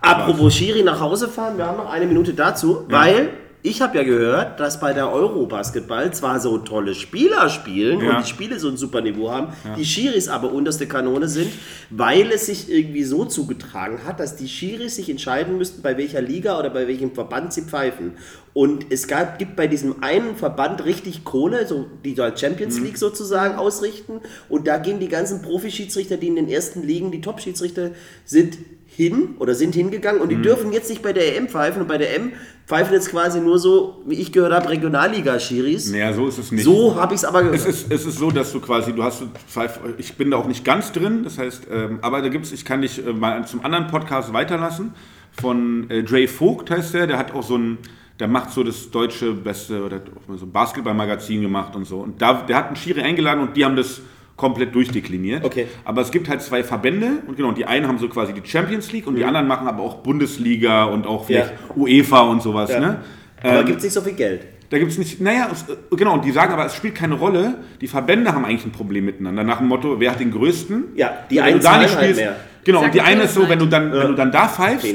Apropos 0.00 0.52
Schiri 0.54 0.82
nach 0.82 0.98
Hause 1.00 1.28
fahren, 1.28 1.56
wir 1.56 1.64
haben 1.66 1.76
noch 1.76 1.88
eine 1.90 2.06
Minute 2.06 2.34
dazu, 2.34 2.84
weil 2.88 3.30
ich 3.64 3.80
habe 3.80 3.96
ja 3.96 4.02
gehört, 4.02 4.58
dass 4.58 4.80
bei 4.80 4.92
der 4.92 5.12
Euro-Basketball 5.12 6.12
zwar 6.12 6.40
so 6.40 6.58
tolle 6.58 6.94
Spieler 6.94 7.48
spielen 7.48 8.00
Ja. 8.00 8.16
und 8.18 8.24
die 8.24 8.28
Spiele 8.28 8.58
so 8.58 8.68
ein 8.68 8.76
super 8.76 9.00
Niveau 9.00 9.30
haben, 9.30 9.52
die 9.76 9.84
Schiris 9.84 10.28
aber 10.28 10.52
unterste 10.52 10.86
Kanone 10.88 11.28
sind, 11.28 11.52
weil 11.90 12.30
es 12.32 12.46
sich 12.46 12.70
irgendwie 12.70 13.04
so 13.04 13.24
zugetragen 13.24 14.00
hat, 14.04 14.18
dass 14.18 14.34
die 14.36 14.48
Schiris 14.48 14.96
sich 14.96 15.08
entscheiden 15.08 15.58
müssten, 15.58 15.80
bei 15.82 15.96
welcher 15.96 16.20
Liga 16.20 16.58
oder 16.58 16.70
bei 16.70 16.88
welchem 16.88 17.12
Verband 17.12 17.52
sie 17.52 17.62
pfeifen. 17.62 18.14
Und 18.54 18.86
es 18.90 19.06
gab, 19.08 19.38
gibt 19.38 19.56
bei 19.56 19.66
diesem 19.66 20.02
einen 20.02 20.36
Verband 20.36 20.84
richtig 20.84 21.24
Kohle, 21.24 21.66
so, 21.66 21.86
die 22.04 22.14
da 22.14 22.36
Champions 22.36 22.78
Mhm. 22.78 22.84
League 22.84 22.98
sozusagen 22.98 23.54
ausrichten. 23.54 24.20
Und 24.48 24.66
da 24.66 24.76
gehen 24.78 24.98
die 25.00 25.08
ganzen 25.08 25.40
Profischiedsrichter, 25.40 26.16
die 26.18 26.26
in 26.28 26.36
den 26.36 26.48
ersten 26.48 26.82
Ligen, 26.82 27.10
die 27.12 27.20
Top-Schiedsrichter 27.22 27.92
sind, 28.26 28.58
hin 28.94 29.36
oder 29.38 29.54
sind 29.54 29.74
hingegangen 29.74 30.20
und 30.20 30.28
die 30.28 30.36
Mhm. 30.36 30.42
dürfen 30.42 30.72
jetzt 30.72 30.90
nicht 30.90 31.02
bei 31.02 31.12
der 31.12 31.36
EM 31.36 31.48
pfeifen. 31.48 31.82
Und 31.82 31.88
bei 31.88 31.96
der 31.98 32.14
EM 32.14 32.32
pfeifen 32.66 32.92
jetzt 32.92 33.10
quasi 33.10 33.40
nur 33.40 33.58
so, 33.58 34.02
wie 34.06 34.16
ich 34.16 34.32
gehört 34.32 34.52
habe, 34.52 34.68
Regionalliga-Schiris. 34.68 35.90
Naja, 35.92 36.12
so 36.12 36.28
ist 36.28 36.38
es 36.38 36.52
nicht. 36.52 36.64
So 36.64 36.94
habe 37.00 37.14
ich 37.14 37.20
es 37.20 37.24
aber 37.24 37.40
gehört. 37.42 37.56
Es 37.58 37.66
ist, 37.66 37.90
es 37.92 38.04
ist 38.06 38.18
so, 38.18 38.30
dass 38.30 38.52
du 38.52 38.60
quasi, 38.60 38.92
du 38.92 39.02
hast, 39.02 39.22
Pfeif- 39.52 39.80
ich 39.98 40.14
bin 40.16 40.30
da 40.30 40.36
auch 40.36 40.46
nicht 40.46 40.64
ganz 40.64 40.92
drin, 40.92 41.24
das 41.24 41.38
heißt, 41.38 41.62
ähm, 41.72 41.98
aber 42.02 42.22
da 42.22 42.28
gibt's, 42.28 42.52
ich 42.52 42.64
kann 42.64 42.82
dich 42.82 43.04
äh, 43.06 43.12
mal 43.12 43.46
zum 43.46 43.64
anderen 43.64 43.86
Podcast 43.86 44.32
weiterlassen, 44.32 44.92
von 45.40 45.88
äh, 45.90 46.02
Dre 46.02 46.28
Vogt 46.28 46.70
heißt 46.70 46.94
der, 46.94 47.06
der 47.06 47.18
hat 47.18 47.34
auch 47.34 47.42
so 47.42 47.56
ein, 47.56 47.78
der 48.20 48.28
macht 48.28 48.50
so 48.50 48.62
das 48.62 48.90
deutsche 48.90 49.32
beste, 49.32 49.82
oder 49.84 49.96
hat 49.96 50.06
auch 50.14 50.28
mal 50.28 50.36
so 50.38 50.44
ein 50.46 50.52
Basketballmagazin 50.52 51.40
gemacht 51.40 51.74
und 51.74 51.86
so. 51.86 51.98
Und 52.00 52.20
da, 52.20 52.34
der 52.42 52.56
hat 52.56 52.66
einen 52.66 52.76
Schiri 52.76 53.00
eingeladen 53.00 53.40
und 53.42 53.56
die 53.56 53.64
haben 53.64 53.74
das 53.76 54.02
komplett 54.36 54.74
durchdekliniert. 54.74 55.44
Okay. 55.44 55.66
Aber 55.84 56.00
es 56.02 56.10
gibt 56.10 56.28
halt 56.28 56.42
zwei 56.42 56.64
Verbände 56.64 57.18
und 57.26 57.36
genau, 57.36 57.52
die 57.52 57.64
einen 57.64 57.86
haben 57.86 57.98
so 57.98 58.08
quasi 58.08 58.32
die 58.32 58.48
Champions 58.48 58.90
League 58.92 59.06
und 59.06 59.14
die 59.16 59.24
anderen 59.24 59.46
machen 59.46 59.68
aber 59.68 59.82
auch 59.82 59.96
Bundesliga 59.96 60.84
und 60.84 61.06
auch 61.06 61.26
vielleicht 61.26 61.52
UEFA 61.76 62.20
und 62.22 62.42
sowas. 62.42 62.70
Ja. 62.70 62.80
Ne? 62.80 62.96
aber 63.42 63.60
Ähm, 63.60 63.66
gibt 63.66 63.78
es 63.78 63.84
nicht 63.84 63.92
so 63.92 64.00
viel 64.00 64.14
Geld. 64.14 64.42
da 64.70 64.78
gibt 64.78 64.90
es 64.90 64.98
nicht, 64.98 65.20
naja, 65.20 65.48
es, 65.52 65.62
äh, 65.68 65.76
genau, 65.96 66.14
und 66.14 66.24
die 66.24 66.30
sagen 66.32 66.52
aber, 66.52 66.64
es 66.66 66.74
spielt 66.74 66.94
keine 66.94 67.14
Rolle. 67.14 67.56
Die 67.80 67.88
Verbände 67.88 68.32
haben 68.32 68.44
eigentlich 68.44 68.64
ein 68.64 68.72
Problem 68.72 69.04
miteinander. 69.04 69.44
Nach 69.44 69.58
dem 69.58 69.68
Motto, 69.68 70.00
wer 70.00 70.10
hat 70.12 70.20
den 70.20 70.30
größten? 70.32 70.84
Ja, 70.96 71.12
die 71.30 71.36
wenn 71.36 71.42
einen 71.44 71.56
du 71.58 71.62
da 71.62 71.78
nicht 71.78 71.94
halt 71.94 72.04
spielst. 72.04 72.20
mehr. 72.20 72.36
Genau, 72.64 72.78
Sag 72.78 72.86
und 72.86 72.94
die 72.94 73.00
eine 73.00 73.22
ist 73.24 73.34
so, 73.34 73.48
wenn 73.48 73.58
du 73.58 73.66
dann, 73.66 73.92
Ja. 73.92 74.00
wenn 74.00 74.08
du 74.08 74.14
dann 74.14 74.30
da 74.32 74.48
pfeifst, 74.48 74.86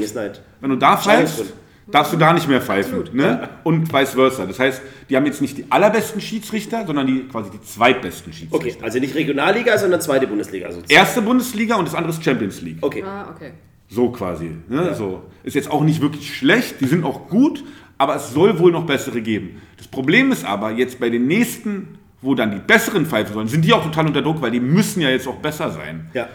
wenn 0.60 0.70
du 0.70 0.76
da 0.76 0.96
pfeifst. 0.96 1.44
Darfst 1.90 2.12
du 2.12 2.16
da 2.16 2.32
nicht 2.32 2.48
mehr 2.48 2.60
pfeifen. 2.60 3.04
Ne? 3.12 3.48
Und 3.64 3.92
vice 3.92 4.10
versa. 4.10 4.46
Das 4.46 4.58
heißt, 4.58 4.82
die 5.08 5.16
haben 5.16 5.26
jetzt 5.26 5.40
nicht 5.40 5.56
die 5.58 5.66
allerbesten 5.70 6.20
Schiedsrichter, 6.20 6.84
sondern 6.86 7.06
die 7.06 7.24
quasi 7.28 7.50
die 7.50 7.60
zweitbesten 7.62 8.32
Okay, 8.32 8.46
Schiedsrichter. 8.50 8.84
also 8.84 8.98
nicht 8.98 9.14
Regionalliga, 9.14 9.78
sondern 9.78 10.00
zweite 10.00 10.26
Bundesliga. 10.26 10.68
sozusagen. 10.70 10.92
Erste 10.92 11.22
Bundesliga 11.22 11.76
und 11.76 11.86
das 11.86 11.94
andere 11.94 12.12
ist 12.12 12.22
Champions 12.22 12.60
League. 12.60 12.78
Okay. 12.80 13.02
Ah, 13.06 13.32
okay. 13.34 13.52
So 13.88 14.10
quasi. 14.10 14.50
Ne? 14.68 14.94
So. 14.94 15.22
Ist 15.44 15.54
jetzt 15.54 15.70
auch 15.70 15.82
nicht 15.82 16.00
wirklich 16.02 16.36
schlecht, 16.36 16.80
die 16.80 16.86
sind 16.86 17.04
auch 17.04 17.28
gut, 17.28 17.64
aber 17.96 18.16
es 18.16 18.32
soll 18.32 18.58
wohl 18.58 18.70
noch 18.70 18.84
bessere 18.86 19.22
geben. 19.22 19.62
Das 19.78 19.88
Problem 19.88 20.30
ist 20.30 20.44
aber, 20.44 20.70
jetzt 20.72 21.00
bei 21.00 21.08
den 21.08 21.26
nächsten, 21.26 21.98
wo 22.20 22.34
dann 22.34 22.50
die 22.50 22.58
besseren 22.58 23.06
pfeifen 23.06 23.32
sollen, 23.32 23.48
sind 23.48 23.64
die 23.64 23.72
auch 23.72 23.82
total 23.82 24.06
unter 24.06 24.20
Druck, 24.22 24.42
weil 24.42 24.50
die 24.50 24.60
müssen 24.60 25.00
ja 25.00 25.08
jetzt 25.08 25.26
auch 25.26 25.36
besser 25.36 25.70
sein. 25.70 26.10
Ja. 26.12 26.28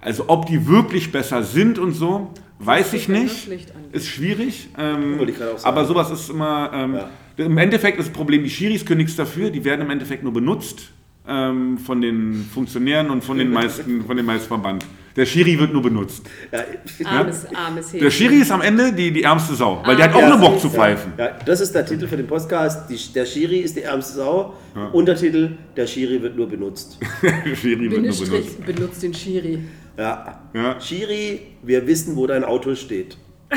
Also 0.00 0.24
ob 0.28 0.46
die 0.46 0.66
wirklich 0.68 1.10
besser 1.12 1.42
sind 1.42 1.78
und 1.78 1.92
so, 1.92 2.32
weiß 2.66 2.92
ich 2.94 3.08
nicht. 3.08 3.48
Ist 3.92 4.08
schwierig. 4.08 4.68
Ähm, 4.78 5.20
aber 5.62 5.84
sowas 5.84 6.10
ist 6.10 6.30
immer. 6.30 6.70
Ähm, 6.74 6.98
Im 7.36 7.58
Endeffekt 7.58 7.98
ist 7.98 8.08
das 8.08 8.12
Problem, 8.12 8.42
die 8.44 8.50
Schiris 8.50 8.84
können 8.84 8.98
nichts 8.98 9.16
dafür, 9.16 9.50
die 9.50 9.64
werden 9.64 9.82
im 9.82 9.90
Endeffekt 9.90 10.22
nur 10.22 10.32
benutzt 10.32 10.90
ähm, 11.26 11.78
von 11.78 12.00
den 12.00 12.44
Funktionären 12.52 13.10
und 13.10 13.22
von 13.24 13.38
den 13.38 13.50
meisten, 13.50 14.04
von 14.04 14.16
dem 14.16 14.26
meisten 14.26 14.48
Verband. 14.48 14.84
Der 15.14 15.26
Schiri 15.26 15.58
wird 15.58 15.74
nur 15.74 15.82
benutzt. 15.82 16.22
Ja, 16.50 16.64
Armes, 17.04 17.46
armes 17.54 17.92
Der. 17.92 18.10
Schiri 18.10 18.36
ist 18.36 18.50
am 18.50 18.62
Ende 18.62 18.94
die, 18.94 19.10
die 19.10 19.22
ärmste 19.22 19.54
Sau, 19.54 19.82
weil 19.84 19.94
der 19.94 20.06
hat 20.06 20.14
auch 20.14 20.20
Ja, 20.20 20.28
nur 20.30 20.38
Bock 20.38 20.54
ja. 20.54 20.58
zu 20.60 20.70
pfeifen. 20.70 21.12
ja, 21.18 21.36
das 21.44 21.60
ist 21.60 21.74
der 21.74 21.84
Titel 21.84 22.06
für 22.08 22.16
den 22.16 22.26
Podcast. 22.26 22.88
Die, 22.88 22.98
der 23.12 23.26
Schiri 23.26 23.58
ist 23.58 23.76
die 23.76 23.82
ärmste 23.82 24.14
Sau. 24.14 24.54
Untertitel, 24.92 25.50
der 25.76 25.86
Schiri 25.86 26.22
wird 26.22 26.34
nur 26.34 26.48
benutzt. 26.48 26.98
Der 27.22 27.54
Schiri 27.54 27.90
wird 27.90 28.02
nur 28.02 28.16
benutzt. 28.16 28.64
Benutzt 28.64 29.02
den 29.02 29.12
Schiri. 29.12 29.58
Ja. 29.96 30.40
Ja. 30.54 30.80
Schiri, 30.80 31.40
wir 31.62 31.86
wissen, 31.86 32.16
wo 32.16 32.26
dein 32.26 32.44
Auto 32.44 32.74
steht. 32.74 33.16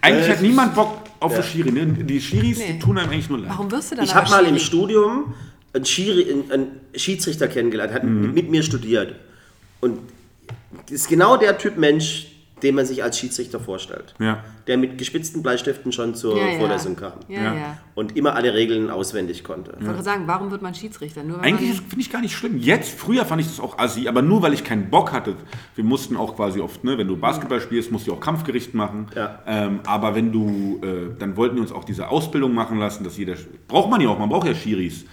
Eigentlich 0.00 0.28
Äh, 0.28 0.32
hat 0.32 0.42
niemand 0.42 0.74
Bock 0.74 0.98
auf 1.20 1.34
den 1.34 1.42
Schiri. 1.42 1.72
Ne? 1.72 1.86
Die 1.86 2.20
Schiris, 2.20 2.58
Nee. 2.58 2.78
tun 2.78 2.98
einem 2.98 3.10
eigentlich 3.10 3.28
nur 3.28 3.38
leid. 3.38 3.48
Warum 3.50 3.70
wirst 3.72 3.90
du 3.92 3.96
dann 3.96 4.04
Ich 4.04 4.14
habe 4.14 4.30
mal 4.30 4.42
im 4.44 4.56
Schiri? 4.58 4.60
Studium 4.60 5.34
einen, 5.72 5.84
Schiri, 5.84 6.44
einen, 6.50 6.68
Schiedsrichter 6.94 7.48
kennengelernt, 7.48 7.92
hat 7.92 8.04
Mhm. 8.04 8.32
mit 8.34 8.50
mir 8.50 8.62
studiert. 8.62 9.16
Und 9.80 9.98
das 10.84 10.92
ist 10.92 11.08
genau 11.08 11.36
der 11.36 11.58
Typ 11.58 11.76
Mensch, 11.76 12.28
den 12.62 12.74
man 12.74 12.86
sich 12.86 13.02
als 13.02 13.18
Schiedsrichter 13.18 13.60
vorstellt. 13.60 14.14
Ja. 14.18 14.42
Der 14.66 14.78
mit 14.78 14.96
gespitzten 14.96 15.42
Bleistiften 15.42 15.92
schon 15.92 16.14
zur 16.14 16.38
Ja, 16.38 16.46
ja. 16.48 16.58
Vorlesung 16.58 16.96
kam. 16.96 17.12
Ja, 17.28 17.42
Ja. 17.42 17.54
ja. 17.54 17.78
Und 17.94 18.16
immer 18.16 18.34
alle 18.34 18.54
Regeln 18.54 18.90
auswendig 18.90 19.44
konnte. 19.44 19.74
Ich 19.80 19.86
wollte 19.86 20.02
sagen, 20.02 20.22
warum 20.26 20.50
wird 20.50 20.62
man 20.62 20.74
Schiedsrichter? 20.74 21.22
Nur 21.22 21.40
Eigentlich 21.40 21.80
finde 21.80 22.00
ich 22.00 22.10
gar 22.10 22.20
nicht 22.20 22.34
schlimm. 22.34 22.58
Jetzt, 22.58 22.98
früher 22.98 23.24
fand 23.24 23.40
ich 23.42 23.46
das 23.48 23.60
auch 23.60 23.78
assi, 23.78 24.08
aber 24.08 24.22
nur 24.22 24.42
weil 24.42 24.52
ich 24.54 24.64
keinen 24.64 24.90
Bock 24.90 25.12
hatte. 25.12 25.36
Wir 25.74 25.84
mussten 25.84 26.16
auch 26.16 26.36
quasi 26.36 26.60
oft, 26.60 26.82
ne, 26.84 26.96
wenn 26.98 27.08
du 27.08 27.16
Basketball 27.16 27.60
spielst, 27.60 27.92
musst 27.92 28.06
du 28.06 28.12
auch 28.14 28.20
Kampfgericht 28.20 28.74
machen. 28.74 29.08
Ja. 29.14 29.38
Ähm, 29.46 29.80
aber 29.86 30.14
wenn 30.14 30.32
du, 30.32 30.80
äh, 30.82 31.18
dann 31.18 31.36
wollten 31.36 31.56
wir 31.56 31.62
uns 31.62 31.72
auch 31.72 31.84
diese 31.84 32.08
Ausbildung 32.08 32.54
machen 32.54 32.78
lassen, 32.78 33.04
dass 33.04 33.16
jeder, 33.18 33.34
braucht 33.68 33.90
man 33.90 34.00
ja 34.00 34.08
auch, 34.08 34.18
man 34.18 34.28
braucht 34.28 34.46
ja 34.46 34.54
Schiris. 34.54 35.04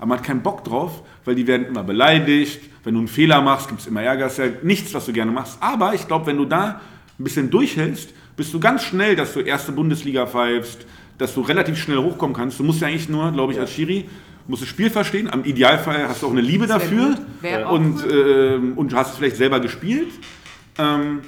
Aber 0.00 0.06
man 0.06 0.18
hat 0.18 0.24
keinen 0.24 0.40
Bock 0.40 0.64
drauf, 0.64 1.02
weil 1.26 1.34
die 1.34 1.46
werden 1.46 1.66
immer 1.66 1.84
beleidigt. 1.84 2.62
Wenn 2.84 2.94
du 2.94 3.00
einen 3.00 3.08
Fehler 3.08 3.42
machst, 3.42 3.68
gibt 3.68 3.82
es 3.82 3.86
immer 3.86 4.02
Ärger. 4.02 4.24
Das 4.24 4.32
ist 4.32 4.38
ja 4.38 4.50
nichts, 4.62 4.94
was 4.94 5.04
du 5.04 5.12
gerne 5.12 5.30
machst. 5.30 5.58
Aber 5.60 5.92
ich 5.92 6.08
glaube, 6.08 6.26
wenn 6.26 6.38
du 6.38 6.46
da 6.46 6.80
ein 7.18 7.24
bisschen 7.24 7.50
durchhältst, 7.50 8.08
bist 8.34 8.54
du 8.54 8.58
ganz 8.58 8.82
schnell, 8.82 9.14
dass 9.14 9.34
du 9.34 9.40
erste 9.40 9.72
Bundesliga 9.72 10.26
pfeifst, 10.26 10.86
dass 11.18 11.34
du 11.34 11.42
relativ 11.42 11.76
schnell 11.76 11.98
hochkommen 11.98 12.34
kannst. 12.34 12.58
Du 12.58 12.64
musst 12.64 12.80
ja 12.80 12.88
eigentlich 12.88 13.10
nur, 13.10 13.30
glaube 13.32 13.52
ich, 13.52 13.60
als 13.60 13.72
Schiri, 13.72 14.06
musst 14.46 14.62
das 14.62 14.70
Spiel 14.70 14.88
verstehen. 14.88 15.30
Am 15.30 15.44
Idealfall 15.44 16.08
hast 16.08 16.22
du 16.22 16.28
auch 16.28 16.32
eine 16.32 16.40
Liebe 16.40 16.66
dafür 16.66 17.18
und, 17.70 18.02
ähm, 18.10 18.72
und 18.76 18.94
hast 18.94 19.12
es 19.12 19.18
vielleicht 19.18 19.36
selber 19.36 19.60
gespielt. 19.60 20.08
Ähm, 20.78 21.20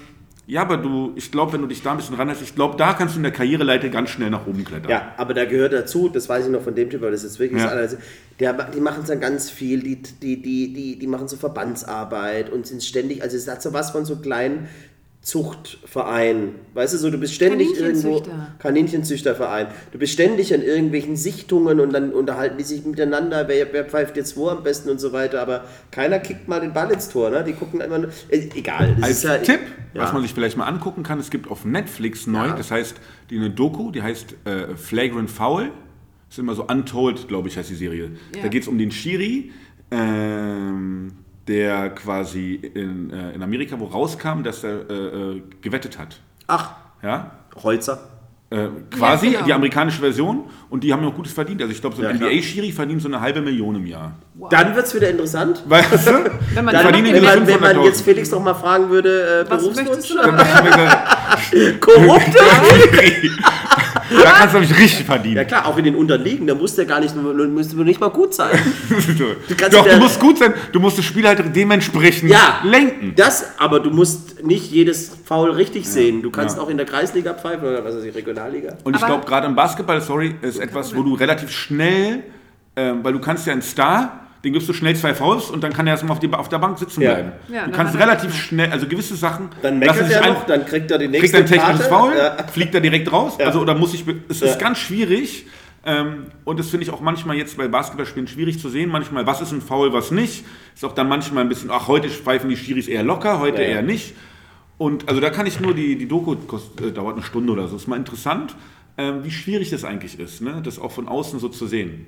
ja, 0.52 0.60
aber 0.60 0.76
du, 0.76 1.12
ich 1.16 1.30
glaube, 1.32 1.54
wenn 1.54 1.62
du 1.62 1.66
dich 1.66 1.82
da 1.82 1.92
ein 1.92 1.96
bisschen 1.96 2.14
ranhältst, 2.14 2.42
ich 2.42 2.54
glaube, 2.54 2.76
da 2.76 2.92
kannst 2.92 3.14
du 3.14 3.18
in 3.18 3.22
der 3.22 3.32
Karriereleiter 3.32 3.88
ganz 3.88 4.10
schnell 4.10 4.28
nach 4.28 4.46
oben 4.46 4.64
klettern. 4.66 4.90
Ja, 4.90 5.14
aber 5.16 5.32
da 5.32 5.46
gehört 5.46 5.72
dazu, 5.72 6.10
das 6.10 6.28
weiß 6.28 6.44
ich 6.44 6.52
noch 6.52 6.60
von 6.60 6.74
dem 6.74 6.90
Typ, 6.90 7.00
weil 7.00 7.10
das 7.10 7.24
ist 7.24 7.38
wirklich 7.38 7.58
Ja. 7.58 7.64
das 7.64 7.72
Allerletzte, 7.72 7.98
der, 8.38 8.52
die 8.70 8.80
machen 8.80 9.02
dann 9.06 9.18
ganz 9.18 9.48
viel, 9.48 9.82
die, 9.82 10.02
die, 10.02 10.42
die, 10.42 10.72
die, 10.74 10.98
die 10.98 11.06
machen 11.06 11.26
so 11.26 11.38
Verbandsarbeit 11.38 12.50
und 12.50 12.66
sind 12.66 12.84
ständig, 12.84 13.22
also 13.22 13.34
es 13.36 13.48
hat 13.48 13.62
so 13.62 13.72
was 13.72 13.92
von 13.92 14.04
so 14.04 14.16
kleinen 14.16 14.68
Zuchtverein. 15.22 16.56
Weißt 16.74 16.94
du, 16.94 16.98
so 16.98 17.08
du 17.10 17.16
bist 17.18 17.32
ständig 17.34 17.68
irgendwo. 17.78 18.20
Kaninchenzüchter. 18.20 18.56
Kaninchenzüchterverein. 18.58 19.66
Du 19.92 19.98
bist 19.98 20.12
ständig 20.14 20.52
an 20.52 20.62
irgendwelchen 20.62 21.16
Sichtungen 21.16 21.78
und 21.78 21.92
dann 21.92 22.12
unterhalten 22.12 22.58
die 22.58 22.64
sich 22.64 22.84
miteinander, 22.84 23.46
wer, 23.46 23.72
wer 23.72 23.84
pfeift 23.84 24.16
jetzt 24.16 24.36
wo 24.36 24.48
am 24.48 24.64
besten 24.64 24.90
und 24.90 24.98
so 25.00 25.12
weiter, 25.12 25.40
aber 25.40 25.64
keiner 25.92 26.18
kickt 26.18 26.48
mal 26.48 26.60
den 26.60 26.72
Ball 26.72 26.90
ins 26.90 27.08
Tor, 27.08 27.30
ne? 27.30 27.44
Die 27.44 27.52
gucken 27.52 27.80
immer 27.80 27.98
nur. 27.98 28.10
Äh, 28.30 28.48
egal. 28.56 28.96
Das 28.96 29.04
Als 29.04 29.16
ist 29.18 29.24
ja, 29.24 29.38
Tipp, 29.38 29.60
ja. 29.94 30.02
was 30.02 30.12
man 30.12 30.22
sich 30.22 30.34
vielleicht 30.34 30.56
mal 30.56 30.66
angucken 30.66 31.04
kann, 31.04 31.20
es 31.20 31.30
gibt 31.30 31.48
auf 31.48 31.64
Netflix 31.64 32.26
neu, 32.26 32.46
Ja. 32.48 32.56
das 32.56 32.72
heißt, 32.72 32.96
die 33.30 33.36
eine 33.36 33.50
Doku, 33.50 33.92
die 33.92 34.02
heißt 34.02 34.34
äh, 34.44 34.74
Flagrant 34.76 35.30
Foul. 35.30 35.66
Das 36.28 36.38
ist 36.38 36.38
immer 36.38 36.54
so 36.56 36.64
Untold, 36.66 37.28
glaube 37.28 37.46
ich, 37.48 37.56
heißt 37.56 37.70
die 37.70 37.74
Serie. 37.76 38.10
Ja. 38.34 38.42
Da 38.42 38.48
geht 38.48 38.62
es 38.62 38.68
um 38.68 38.76
den 38.78 38.90
Schiri, 38.90 39.52
ähm, 39.90 41.12
der 41.48 41.90
quasi 41.90 42.54
in, 42.54 43.10
äh, 43.10 43.32
in 43.32 43.42
Amerika 43.42 43.78
wo 43.78 43.86
rauskam, 43.86 44.42
dass 44.42 44.62
er 44.64 44.88
äh, 44.90 44.94
äh, 44.94 45.42
gewettet 45.60 45.98
hat. 45.98 46.18
Ach, 46.46 46.70
Ja? 47.02 47.30
Holzer. 47.62 48.08
Äh, 48.50 48.68
quasi 48.94 49.26
Ja, 49.28 49.32
genau. 49.32 49.44
die 49.46 49.52
amerikanische 49.54 50.00
Version 50.00 50.44
und 50.68 50.84
die 50.84 50.92
haben 50.92 51.02
ja 51.02 51.08
auch 51.08 51.14
Gutes 51.14 51.32
verdient. 51.32 51.62
Also 51.62 51.72
ich 51.72 51.80
glaube, 51.80 51.96
so 51.96 52.02
ein 52.02 52.08
Ja. 52.20 52.26
NBA-Schiri 52.26 52.70
verdient 52.70 53.00
so 53.00 53.08
eine 53.08 53.18
halbe 53.20 53.40
Million 53.40 53.76
im 53.76 53.86
Jahr. 53.86 54.12
Dann 54.50 54.74
wird 54.76 54.84
es 54.86 54.94
wieder 54.94 55.08
interessant. 55.08 55.62
Weißt 55.68 56.06
du? 56.06 56.30
Wenn 56.54 56.64
man 56.66 56.74
Dann, 56.74 56.82
verdienen 56.82 57.14
wenn, 57.14 57.24
man, 57.24 57.46
wenn 57.46 57.60
man 57.60 57.76
500.000. 57.78 57.84
jetzt 57.86 58.02
Felix 58.02 58.30
noch 58.30 58.42
mal 58.44 58.52
fragen 58.54 58.90
würde, 58.90 59.44
äh, 59.46 59.50
Was 59.50 59.62
Berufswunsch? 59.62 60.08
du? 60.08 60.16
Dann 60.16 60.36
hab 60.36 60.46
ich 60.58 60.64
mir 60.64 60.70
gesagt, 60.70 61.80
Korrupt? 61.80 62.26
da 64.14 64.30
kannst 64.32 64.54
du 64.54 64.60
nämlich 64.60 64.78
richtig 64.78 65.06
verdienen. 65.06 65.36
Ja 65.36 65.44
klar, 65.44 65.66
auch 65.66 65.76
in 65.78 65.84
den 65.84 65.94
Unterliegen, 65.94 66.46
da 66.46 66.54
muss 66.54 66.74
der 66.74 66.84
gar 66.84 67.00
nicht, 67.00 67.14
müsste 67.16 67.76
nicht 67.76 68.00
mal 68.00 68.10
gut 68.10 68.34
sein. 68.34 68.50
kannst 69.56 69.76
Doch, 69.76 69.86
du 69.86 69.96
musst 69.98 70.20
gut 70.20 70.38
sein, 70.38 70.54
du 70.72 70.80
musst 70.80 70.98
das 70.98 71.04
Spiel 71.04 71.26
halt 71.26 71.54
dementsprechend 71.54 72.30
Ja, 72.30 72.60
lenken. 72.64 73.12
Das, 73.16 73.58
aber 73.58 73.80
du 73.80 73.90
musst 73.90 74.42
nicht 74.44 74.70
jedes 74.70 75.10
Foul 75.24 75.50
richtig 75.52 75.88
sehen. 75.88 76.22
Du 76.22 76.30
kannst 76.30 76.56
Ja. 76.56 76.62
auch 76.62 76.68
in 76.68 76.76
der 76.76 76.86
Kreisliga 76.86 77.34
pfeifen 77.34 77.66
oder 77.68 77.84
was 77.84 77.96
weiß 77.96 78.04
ich, 78.04 78.14
Regionalliga. 78.14 78.76
Und 78.84 78.96
ich 78.96 79.04
glaube, 79.04 79.24
gerade 79.26 79.46
im 79.46 79.54
Basketball, 79.54 80.00
sorry, 80.00 80.34
ist 80.42 80.58
etwas, 80.60 80.94
wo 80.96 81.02
du 81.02 81.14
relativ 81.14 81.50
schnell, 81.50 82.24
ähm, 82.76 83.00
weil 83.02 83.12
du 83.12 83.20
kannst 83.20 83.46
ja 83.46 83.52
einen 83.52 83.62
Star, 83.62 84.20
den 84.44 84.52
gibst 84.52 84.68
du 84.68 84.72
schnell 84.72 84.96
zwei 84.96 85.14
Fouls 85.14 85.50
und 85.50 85.62
dann 85.62 85.72
kann 85.72 85.86
er 85.86 85.92
erstmal 85.92 86.12
auf, 86.12 86.18
die, 86.20 86.32
auf 86.32 86.48
der 86.48 86.58
Bank 86.58 86.78
sitzen 86.78 87.00
Ja. 87.02 87.14
bleiben. 87.14 87.32
Ja, 87.52 87.64
du 87.66 87.70
kannst 87.70 87.96
relativ 87.98 88.34
schnell, 88.34 88.70
also 88.72 88.86
gewisse 88.88 89.14
Sachen 89.16 89.50
Dann 89.62 89.78
meckert 89.78 90.10
er 90.10 90.22
ein- 90.24 90.32
noch, 90.34 90.46
dann 90.46 90.66
kriegt 90.66 90.90
er 90.90 90.98
die 90.98 91.06
kriegt 91.06 91.20
nächste 91.22 91.36
er 91.38 91.42
ein 91.44 91.48
technisches 91.48 91.88
Karte. 91.88 92.10
Foul, 92.12 92.16
Ja. 92.16 92.36
fliegt 92.52 92.74
er 92.74 92.80
direkt 92.80 93.12
raus. 93.12 93.36
Ja. 93.38 93.46
Also 93.46 93.60
oder 93.60 93.74
muss 93.74 93.94
ich, 93.94 94.04
es 94.28 94.40
Ja. 94.40 94.46
ist 94.48 94.58
ganz 94.58 94.78
schwierig. 94.78 95.46
Ähm, 95.84 96.26
und 96.44 96.60
das 96.60 96.70
finde 96.70 96.84
ich 96.84 96.92
auch 96.92 97.00
manchmal 97.00 97.36
jetzt 97.36 97.56
bei 97.56 97.66
Basketballspielen 97.66 98.28
schwierig 98.28 98.60
zu 98.60 98.68
sehen. 98.68 98.88
Manchmal, 98.88 99.26
was 99.26 99.40
ist 99.40 99.50
ein 99.52 99.60
Foul, 99.60 99.92
was 99.92 100.12
nicht. 100.12 100.44
Ist 100.74 100.84
auch 100.84 100.92
dann 100.94 101.08
manchmal 101.08 101.42
ein 101.42 101.48
bisschen, 101.48 101.70
ach, 101.72 101.88
heute 101.88 102.08
pfeifen 102.08 102.48
die 102.48 102.56
Schiris 102.56 102.86
eher 102.86 103.02
locker, 103.02 103.40
heute 103.40 103.62
Ja, 103.62 103.68
ja. 103.68 103.74
eher 103.76 103.82
nicht. 103.82 104.14
Und 104.78 105.08
also 105.08 105.20
da 105.20 105.30
kann 105.30 105.46
ich 105.46 105.60
nur, 105.60 105.74
die, 105.74 105.96
die 105.96 106.06
Doku 106.08 106.36
kost, 106.46 106.80
äh, 106.80 106.92
dauert 106.92 107.14
eine 107.16 107.24
Stunde 107.24 107.52
oder 107.52 107.66
so. 107.68 107.76
Ist 107.76 107.88
mal 107.88 107.96
interessant, 107.96 108.54
ähm, 108.96 109.24
wie 109.24 109.30
schwierig 109.32 109.70
das 109.70 109.84
eigentlich 109.84 110.18
ist, 110.20 110.40
ne? 110.40 110.60
das 110.64 110.78
auch 110.78 110.92
von 110.92 111.08
außen 111.08 111.38
so 111.40 111.48
zu 111.48 111.66
sehen. 111.66 112.06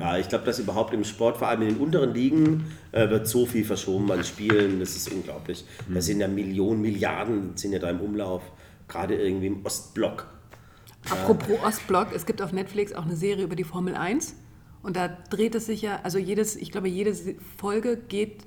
Ja, 0.00 0.18
ich 0.18 0.28
glaube, 0.28 0.44
dass 0.44 0.58
überhaupt 0.58 0.94
im 0.94 1.04
Sport, 1.04 1.38
vor 1.38 1.48
allem 1.48 1.62
in 1.62 1.68
den 1.68 1.78
unteren 1.78 2.14
Ligen, 2.14 2.64
äh, 2.92 3.08
wird 3.10 3.26
so 3.26 3.46
viel 3.46 3.64
verschoben 3.64 4.10
an 4.12 4.24
Spielen. 4.24 4.80
Das 4.80 4.96
ist 4.96 5.10
unglaublich. 5.12 5.64
Da 5.88 6.00
sind 6.00 6.20
ja 6.20 6.28
Millionen, 6.28 6.80
Milliarden 6.80 7.56
sind 7.56 7.72
ja 7.72 7.78
da 7.78 7.90
im 7.90 8.00
Umlauf. 8.00 8.42
Gerade 8.88 9.16
irgendwie 9.16 9.46
im 9.46 9.64
Ostblock. 9.64 10.26
Apropos 11.10 11.58
Ostblock, 11.62 12.08
es 12.14 12.26
gibt 12.26 12.40
auf 12.40 12.52
Netflix 12.52 12.92
auch 12.92 13.04
eine 13.04 13.16
Serie 13.16 13.44
über 13.44 13.56
die 13.56 13.64
Formel 13.64 13.94
1 13.94 14.36
und 14.82 14.96
da 14.96 15.08
dreht 15.08 15.54
es 15.54 15.66
sich 15.66 15.82
ja, 15.82 16.00
also 16.02 16.18
jedes, 16.18 16.56
ich 16.56 16.70
glaube, 16.70 16.88
jede 16.88 17.14
Folge 17.56 17.96
geht 17.96 18.46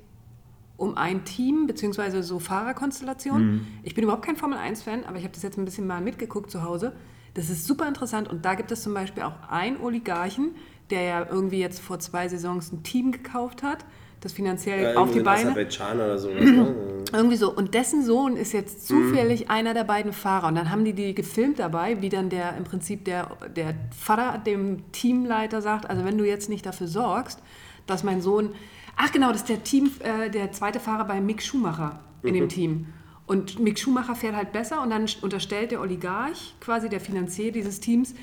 um 0.76 0.96
ein 0.96 1.24
Team, 1.24 1.66
beziehungsweise 1.66 2.22
so 2.22 2.38
Fahrerkonstellationen. 2.38 3.66
Ich 3.82 3.94
bin 3.94 4.04
überhaupt 4.04 4.24
kein 4.24 4.36
Formel 4.36 4.58
1-Fan, 4.58 5.04
aber 5.04 5.18
ich 5.18 5.24
habe 5.24 5.34
das 5.34 5.42
jetzt 5.42 5.58
ein 5.58 5.64
bisschen 5.64 5.86
mal 5.86 6.00
mitgeguckt 6.00 6.50
zu 6.50 6.62
Hause. 6.62 6.92
Das 7.34 7.50
ist 7.50 7.66
super 7.66 7.86
interessant 7.86 8.28
und 8.28 8.44
da 8.44 8.54
gibt 8.54 8.70
es 8.70 8.82
zum 8.82 8.94
Beispiel 8.94 9.24
auch 9.24 9.34
einen 9.48 9.80
Oligarchen, 9.80 10.54
der 10.90 11.02
ja 11.02 11.26
irgendwie 11.30 11.58
jetzt 11.58 11.80
vor 11.80 11.98
zwei 11.98 12.28
Saisons 12.28 12.72
ein 12.72 12.82
Team 12.82 13.12
gekauft 13.12 13.62
hat, 13.62 13.84
das 14.20 14.32
finanziell 14.32 14.94
Ja, 14.94 15.00
auf 15.00 15.12
die 15.12 15.20
Beine. 15.20 15.50
Aserbaidschan 15.50 15.96
oder 15.96 16.18
sowas. 16.18 16.40
Ne? 16.42 16.74
Irgendwie 17.12 17.36
so. 17.36 17.54
Und 17.54 17.74
dessen 17.74 18.04
Sohn 18.04 18.36
ist 18.36 18.52
jetzt 18.52 18.86
zufällig 18.86 19.48
einer 19.48 19.74
der 19.74 19.84
beiden 19.84 20.12
Fahrer. 20.12 20.48
Und 20.48 20.56
dann 20.56 20.70
haben 20.70 20.84
die 20.84 20.92
die 20.92 21.14
gefilmt 21.14 21.58
dabei, 21.58 22.02
wie 22.02 22.08
dann 22.08 22.28
der 22.28 22.56
im 22.56 22.64
Prinzip 22.64 23.04
der, 23.04 23.36
der 23.54 23.74
Vater 23.96 24.38
dem 24.38 24.90
Teamleiter 24.92 25.62
sagt, 25.62 25.88
also 25.88 26.04
wenn 26.04 26.18
du 26.18 26.26
jetzt 26.26 26.48
nicht 26.48 26.66
dafür 26.66 26.88
sorgst, 26.88 27.40
dass 27.86 28.02
mein 28.02 28.20
Sohn, 28.20 28.50
ach 28.96 29.12
genau, 29.12 29.28
das 29.28 29.42
ist 29.42 29.48
der 29.48 29.62
Team, 29.62 29.90
äh, 30.00 30.30
der 30.30 30.52
zweite 30.52 30.80
Fahrer 30.80 31.04
bei 31.04 31.20
Mick 31.20 31.42
Schumacher 31.42 32.00
in 32.22 32.34
dem 32.34 32.48
Team. 32.48 32.86
Und 33.26 33.58
Mick 33.58 33.78
Schumacher 33.78 34.14
fährt 34.14 34.34
halt 34.34 34.52
besser 34.52 34.82
und 34.82 34.90
dann 34.90 35.06
unterstellt 35.20 35.70
der 35.70 35.80
Oligarch, 35.80 36.54
quasi 36.60 36.88
der 36.88 36.98
Finanzier 36.98 37.52
dieses 37.52 37.78
Teams, 37.78 38.14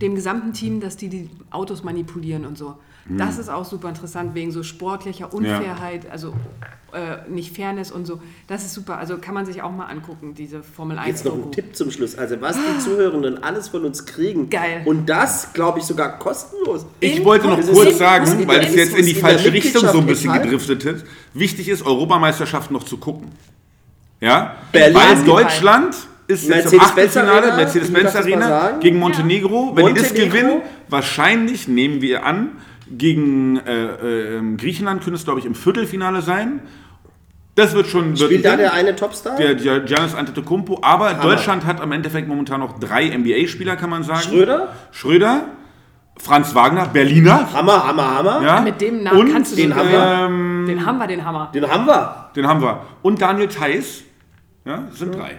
dem 0.00 0.14
gesamten 0.14 0.52
Team, 0.52 0.80
dass 0.80 0.96
die 0.96 1.08
die 1.08 1.30
Autos 1.50 1.82
manipulieren 1.84 2.44
und 2.46 2.58
so. 2.58 2.76
Das 3.06 3.36
ist 3.38 3.50
auch 3.50 3.66
super 3.66 3.90
interessant 3.90 4.34
wegen 4.34 4.50
so 4.50 4.62
sportlicher 4.62 5.34
Unfairheit, 5.34 6.10
also 6.10 6.32
äh, 6.94 7.28
nicht 7.30 7.54
Fairness 7.54 7.92
und 7.92 8.06
so. 8.06 8.18
Das 8.46 8.64
ist 8.64 8.72
super. 8.72 8.96
Also 8.96 9.18
kann 9.18 9.34
man 9.34 9.44
sich 9.44 9.60
auch 9.60 9.70
mal 9.70 9.84
angucken, 9.88 10.32
diese 10.32 10.62
Formel 10.62 10.96
1 10.98 11.08
Jetzt 11.08 11.24
noch 11.26 11.34
ein. 11.34 11.52
Tipp 11.52 11.76
zum 11.76 11.90
Schluss. 11.90 12.16
Also 12.16 12.40
was 12.40 12.56
die 12.56 12.78
Zuhörenden 12.82 13.42
alles 13.44 13.68
von 13.68 13.84
uns 13.84 14.06
kriegen. 14.06 14.48
Geil. 14.48 14.80
Und 14.86 15.04
das, 15.06 15.52
glaube 15.52 15.80
ich, 15.80 15.84
sogar 15.84 16.18
kostenlos. 16.18 16.86
Ich 17.00 17.18
In- 17.18 17.24
wollte 17.26 17.46
noch 17.46 17.60
kurz 17.60 17.90
in- 17.90 17.96
sagen, 17.98 18.40
in 18.40 18.48
weil 18.48 18.60
es 18.64 18.74
jetzt 18.74 18.96
in 18.96 19.04
die 19.04 19.14
falsche 19.14 19.52
Richtung 19.52 19.86
so 19.86 19.98
ein 19.98 20.06
bisschen 20.06 20.32
gedriftet 20.32 20.82
ist. 20.86 21.04
Wichtig 21.34 21.68
ist, 21.68 21.84
Europameisterschaft 21.84 22.70
noch 22.70 22.84
zu 22.84 22.96
gucken. 22.96 23.32
Ja? 24.22 24.56
Berlin. 24.72 24.96
Weil. 24.96 25.24
Deutschland 25.26 25.94
ist 26.26 26.48
jetzt 26.48 26.72
im 26.72 26.80
Achtelfinale, 26.80 27.54
Mercedes-Benz 27.56 28.16
Arena 28.16 28.72
gegen 28.80 28.98
Montenegro. 28.98 29.72
Wenn 29.76 29.86
die 29.86 29.94
das 29.94 30.10
Montenegro. 30.10 30.36
gewinnen, 30.36 30.62
wahrscheinlich 30.88 31.68
nehmen 31.68 32.00
wir 32.00 32.24
an, 32.24 32.52
gegen 32.90 33.58
äh, 33.66 34.36
äh, 34.38 34.56
Griechenland 34.56 35.02
können 35.02 35.16
es, 35.16 35.24
glaube 35.24 35.40
ich, 35.40 35.46
im 35.46 35.54
Viertelfinale 35.54 36.22
sein. 36.22 36.60
Das 37.56 37.74
wird 37.74 37.86
schon... 37.86 38.08
wird 38.10 38.18
Spielt 38.18 38.44
da 38.44 38.52
ein 38.52 38.58
der 38.58 38.70
Ding. 38.70 38.78
eine 38.78 38.96
Topstar? 38.96 39.36
der 39.36 39.54
Gia- 39.54 39.78
Giannis 39.78 40.14
Antetokounmpo, 40.14 40.80
aber 40.82 41.14
Deutschland 41.14 41.64
hat 41.64 41.80
am 41.80 41.92
Endeffekt 41.92 42.26
momentan 42.26 42.60
noch 42.60 42.78
drei 42.80 43.16
NBA-Spieler, 43.16 43.76
kann 43.76 43.90
man 43.90 44.02
sagen. 44.02 44.22
Schröder? 44.22 44.72
Schröder, 44.90 45.42
Franz 46.18 46.54
Wagner, 46.54 46.86
Berliner. 46.86 47.52
Hammer, 47.52 47.86
Hammer, 47.86 48.18
Hammer. 48.18 48.42
Ja. 48.42 48.60
Mit 48.60 48.80
dem 48.80 49.02
Namen 49.04 49.20
Und 49.20 49.32
kannst 49.32 49.52
du 49.52 49.56
den 49.56 49.70
so- 49.70 49.76
haben 49.76 49.88
ähm, 49.92 50.64
Den 50.66 50.84
haben 50.84 50.98
wir, 50.98 51.06
den 51.06 51.24
Hammer. 51.24 51.50
Den 51.54 51.70
haben 51.70 51.86
wir. 51.86 52.30
den 52.34 52.46
haben 52.48 52.60
wir. 52.60 52.82
Und 53.02 53.20
Daniel 53.22 53.46
Theiss. 53.48 54.02
Ja, 54.64 54.84
das 54.90 54.98
sind 54.98 55.14
drei. 55.14 55.38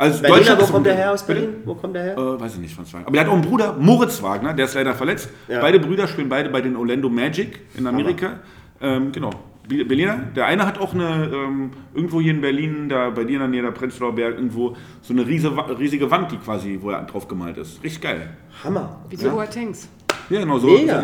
Also 0.00 0.22
Berliner, 0.22 0.38
Deutschland 0.38 0.62
wo 0.62 0.72
kommt 0.72 0.86
der 0.86 0.94
her 0.94 1.12
aus 1.12 1.22
Bitte? 1.26 1.40
Berlin? 1.40 1.56
Wo 1.64 1.74
kommt 1.74 1.96
der 1.96 2.02
her? 2.04 2.16
Äh, 2.16 2.40
weiß 2.40 2.54
ich 2.54 2.60
nicht, 2.60 2.74
Franz 2.74 2.92
Wagner. 2.94 3.06
Aber 3.08 3.14
der 3.16 3.22
hat 3.24 3.28
auch 3.28 3.34
einen 3.34 3.42
Bruder, 3.42 3.74
Moritz 3.78 4.22
Wagner, 4.22 4.54
der 4.54 4.66
ist 4.66 4.74
leider 4.74 4.94
verletzt. 4.94 5.28
Ja. 5.48 5.60
Beide 5.60 5.80
Brüder 5.80 6.06
spielen 6.06 6.28
beide 6.28 6.48
bei 6.50 6.60
den 6.60 6.76
Orlando 6.76 7.08
Magic 7.08 7.58
in 7.76 7.86
Amerika. 7.86 8.38
Ähm, 8.80 9.10
genau. 9.10 9.30
Be- 9.68 9.84
Berliner. 9.84 10.18
Der 10.36 10.46
eine 10.46 10.64
hat 10.64 10.78
auch 10.78 10.94
eine, 10.94 11.30
ähm, 11.34 11.70
irgendwo 11.94 12.20
hier 12.20 12.30
in 12.32 12.40
Berlin, 12.40 12.88
da 12.88 13.10
bei 13.10 13.24
dir 13.24 13.34
in 13.34 13.38
der 13.40 13.48
Nähe 13.48 13.62
der 13.62 13.72
Prenzlauer 13.72 14.14
Berg, 14.14 14.36
irgendwo 14.36 14.76
so 15.02 15.12
eine 15.12 15.26
riesige, 15.26 15.78
riesige 15.78 16.10
Wand, 16.10 16.30
die 16.30 16.36
quasi, 16.38 16.78
wo 16.80 16.90
er 16.90 17.02
drauf 17.02 17.26
gemalt 17.26 17.58
ist. 17.58 17.82
Richtig 17.82 18.00
geil. 18.00 18.30
Hammer. 18.62 19.00
Wie 19.10 19.16
die 19.16 19.26
Boatengs. 19.26 19.88
Ja, 20.30 20.40
genau 20.40 20.58
so. 20.58 20.66
Mega. 20.66 21.00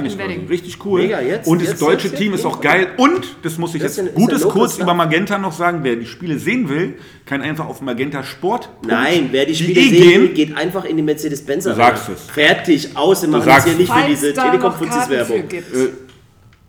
Richtig 0.49 0.85
cool. 0.85 1.01
Mega, 1.03 1.21
jetzt- 1.21 1.47
und 1.49 1.61
das 1.63 1.69
jetzt- 1.71 1.83
deutsche 1.83 2.09
jetzt- 2.09 2.19
Team 2.19 2.33
jetzt- 2.33 2.41
ist 2.41 2.47
auch 2.47 2.61
geil. 2.61 2.89
Und, 2.99 3.37
das 3.43 3.57
muss 3.59 3.75
ich 3.75 3.83
Das 3.83 3.97
jetzt 3.97 4.15
Gutes 4.15 4.43
kurz 4.43 4.73
Stuff. 4.75 4.83
über 4.83 4.95
Magenta 4.95 5.39
noch 5.39 5.53
sagen, 5.53 5.81
wer 5.83 5.97
die 5.97 6.05
Spiele 6.07 6.39
sehen 6.39 6.69
will, 6.69 6.95
kann 7.25 7.41
einfach 7.41 7.67
auf 7.67 7.81
Magenta 7.81 8.23
Sport. 8.23 8.69
Nein, 8.87 9.29
wer 9.31 9.47
die 9.47 9.55
Spiele 9.55 9.81
sehen 9.81 10.21
will, 10.23 10.29
geht 10.35 10.57
einfach 10.57 10.85
in 10.85 10.97
die 10.99 11.03
Mercedes-Benz 11.03 11.65
Du 11.65 11.75
sagst 11.75 12.09
es. 12.11 12.23
Fertig, 12.31 12.97
aus. 12.97 13.23
Wir 13.23 13.31
machen 13.31 13.49
jetzt 13.49 13.65
hier 13.65 13.75
nicht 13.75 13.87
für 13.93 13.99
Falls 13.99 14.21
diese 14.21 15.43
gibt. 15.49 15.75
Äh, 15.75 15.89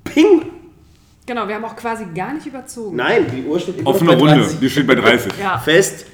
Ping! 0.06 0.42
Genau, 1.26 1.48
wir 1.48 1.56
haben 1.56 1.66
auch 1.66 1.76
quasi 1.76 2.06
gar 2.16 2.34
nicht 2.36 2.46
überzogen. 2.46 2.96
Nein, 2.96 3.26
die 3.36 3.44
Uhr 3.48 3.60
steht 3.60 3.80
immer 3.80 3.90
Offene 3.90 4.12
bei 4.12 4.18
Runde, 4.18 4.36
30. 4.44 4.60
die 4.60 4.70
steht 4.70 4.88
bei 4.88 4.96
30 4.96 5.32
Ja, 5.42 5.58
Fest 5.58 6.06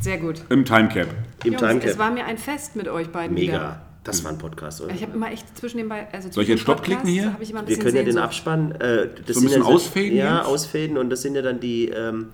sehr 0.00 0.16
gut. 0.16 0.36
im 0.48 0.64
Timecap. 0.64 1.08
im 1.44 1.52
Jungs, 1.52 1.62
es 1.62 1.68
Timecap. 1.68 1.98
war 1.98 2.10
mir 2.10 2.24
ein 2.24 2.38
Fest 2.38 2.74
mit 2.74 2.88
euch 2.88 3.08
beiden 3.08 3.36
wieder. 3.36 3.82
Das 4.06 4.22
war 4.24 4.30
ein 4.32 4.38
Podcast, 4.38 4.80
oder? 4.80 4.94
Ich 4.94 5.02
habe 5.02 5.12
immer 5.12 5.30
echt 5.30 5.56
zwischen 5.58 5.78
den 5.78 5.88
beiden. 5.88 6.12
Also 6.14 6.30
Soll 6.30 6.44
ich 6.44 6.48
jetzt 6.48 6.60
Stopp 6.60 6.76
Podcasts 6.78 7.02
klicken 7.02 7.22
hier? 7.22 7.32
habe 7.32 7.42
Ich 7.42 7.50
immer 7.50 7.60
ein 7.60 7.68
Wir 7.68 7.78
können 7.78 7.96
ja 7.96 8.02
den. 8.02 8.18
Abspann. 8.18 8.72
Äh, 8.72 9.08
das 9.26 9.36
So 9.36 9.40
ein 9.40 9.44
bisschen 9.44 9.62
ja 9.62 9.68
ausfaden 9.68 10.16
Ja, 10.16 10.36
jetzt? 10.38 10.46
ausfaden 10.46 10.98
und 10.98 11.10
das 11.10 11.22
sind 11.22 11.34
ja 11.34 11.42
dann 11.42 11.60
die. 11.60 11.88
Ähm, 11.88 12.30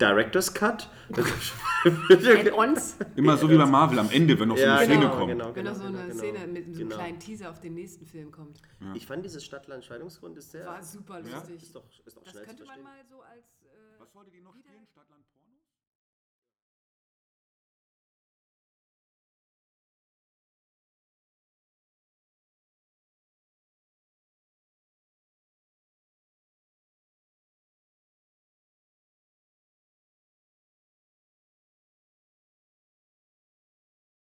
Director's 0.00 0.54
Cut. 0.54 0.88
Add-ons. 2.10 2.96
Immer 3.16 3.36
so 3.36 3.50
wie 3.50 3.56
bei 3.56 3.66
Marvel 3.66 3.98
am 3.98 4.10
Ende, 4.10 4.38
wenn 4.38 4.48
noch 4.48 4.56
so 4.56 4.62
Ja, 4.62 4.76
eine 4.78 4.86
Szene 4.86 5.00
genau, 5.00 5.16
kommt. 5.16 5.28
genau, 5.28 5.46
Wenn 5.48 5.54
genau, 5.54 5.70
noch 5.70 5.76
so 5.78 5.84
eine 5.86 5.98
genau, 6.08 6.14
Szene 6.14 6.38
mit 6.46 6.64
so 6.64 6.70
einem 6.70 6.88
genau. 6.88 6.96
kleinen 6.96 7.18
Teaser 7.18 7.50
auf 7.50 7.60
den 7.60 7.74
nächsten 7.74 8.06
Film 8.06 8.30
kommt. 8.30 8.58
Ich 8.94 9.06
fand 9.06 9.24
dieses 9.24 9.44
Stadtland-Scheidungsgrund 9.44 10.38
ist 10.38 10.52
sehr. 10.52 10.66
War 10.66 10.82
super 10.82 11.20
lustig. 11.20 11.62
Ist 11.62 11.74
doch, 11.74 11.84
ist 12.06 12.16
doch 12.16 12.22
Das 12.24 12.32
könnte 12.42 12.64
man 12.64 12.82
mal 12.82 12.96
so 13.08 13.16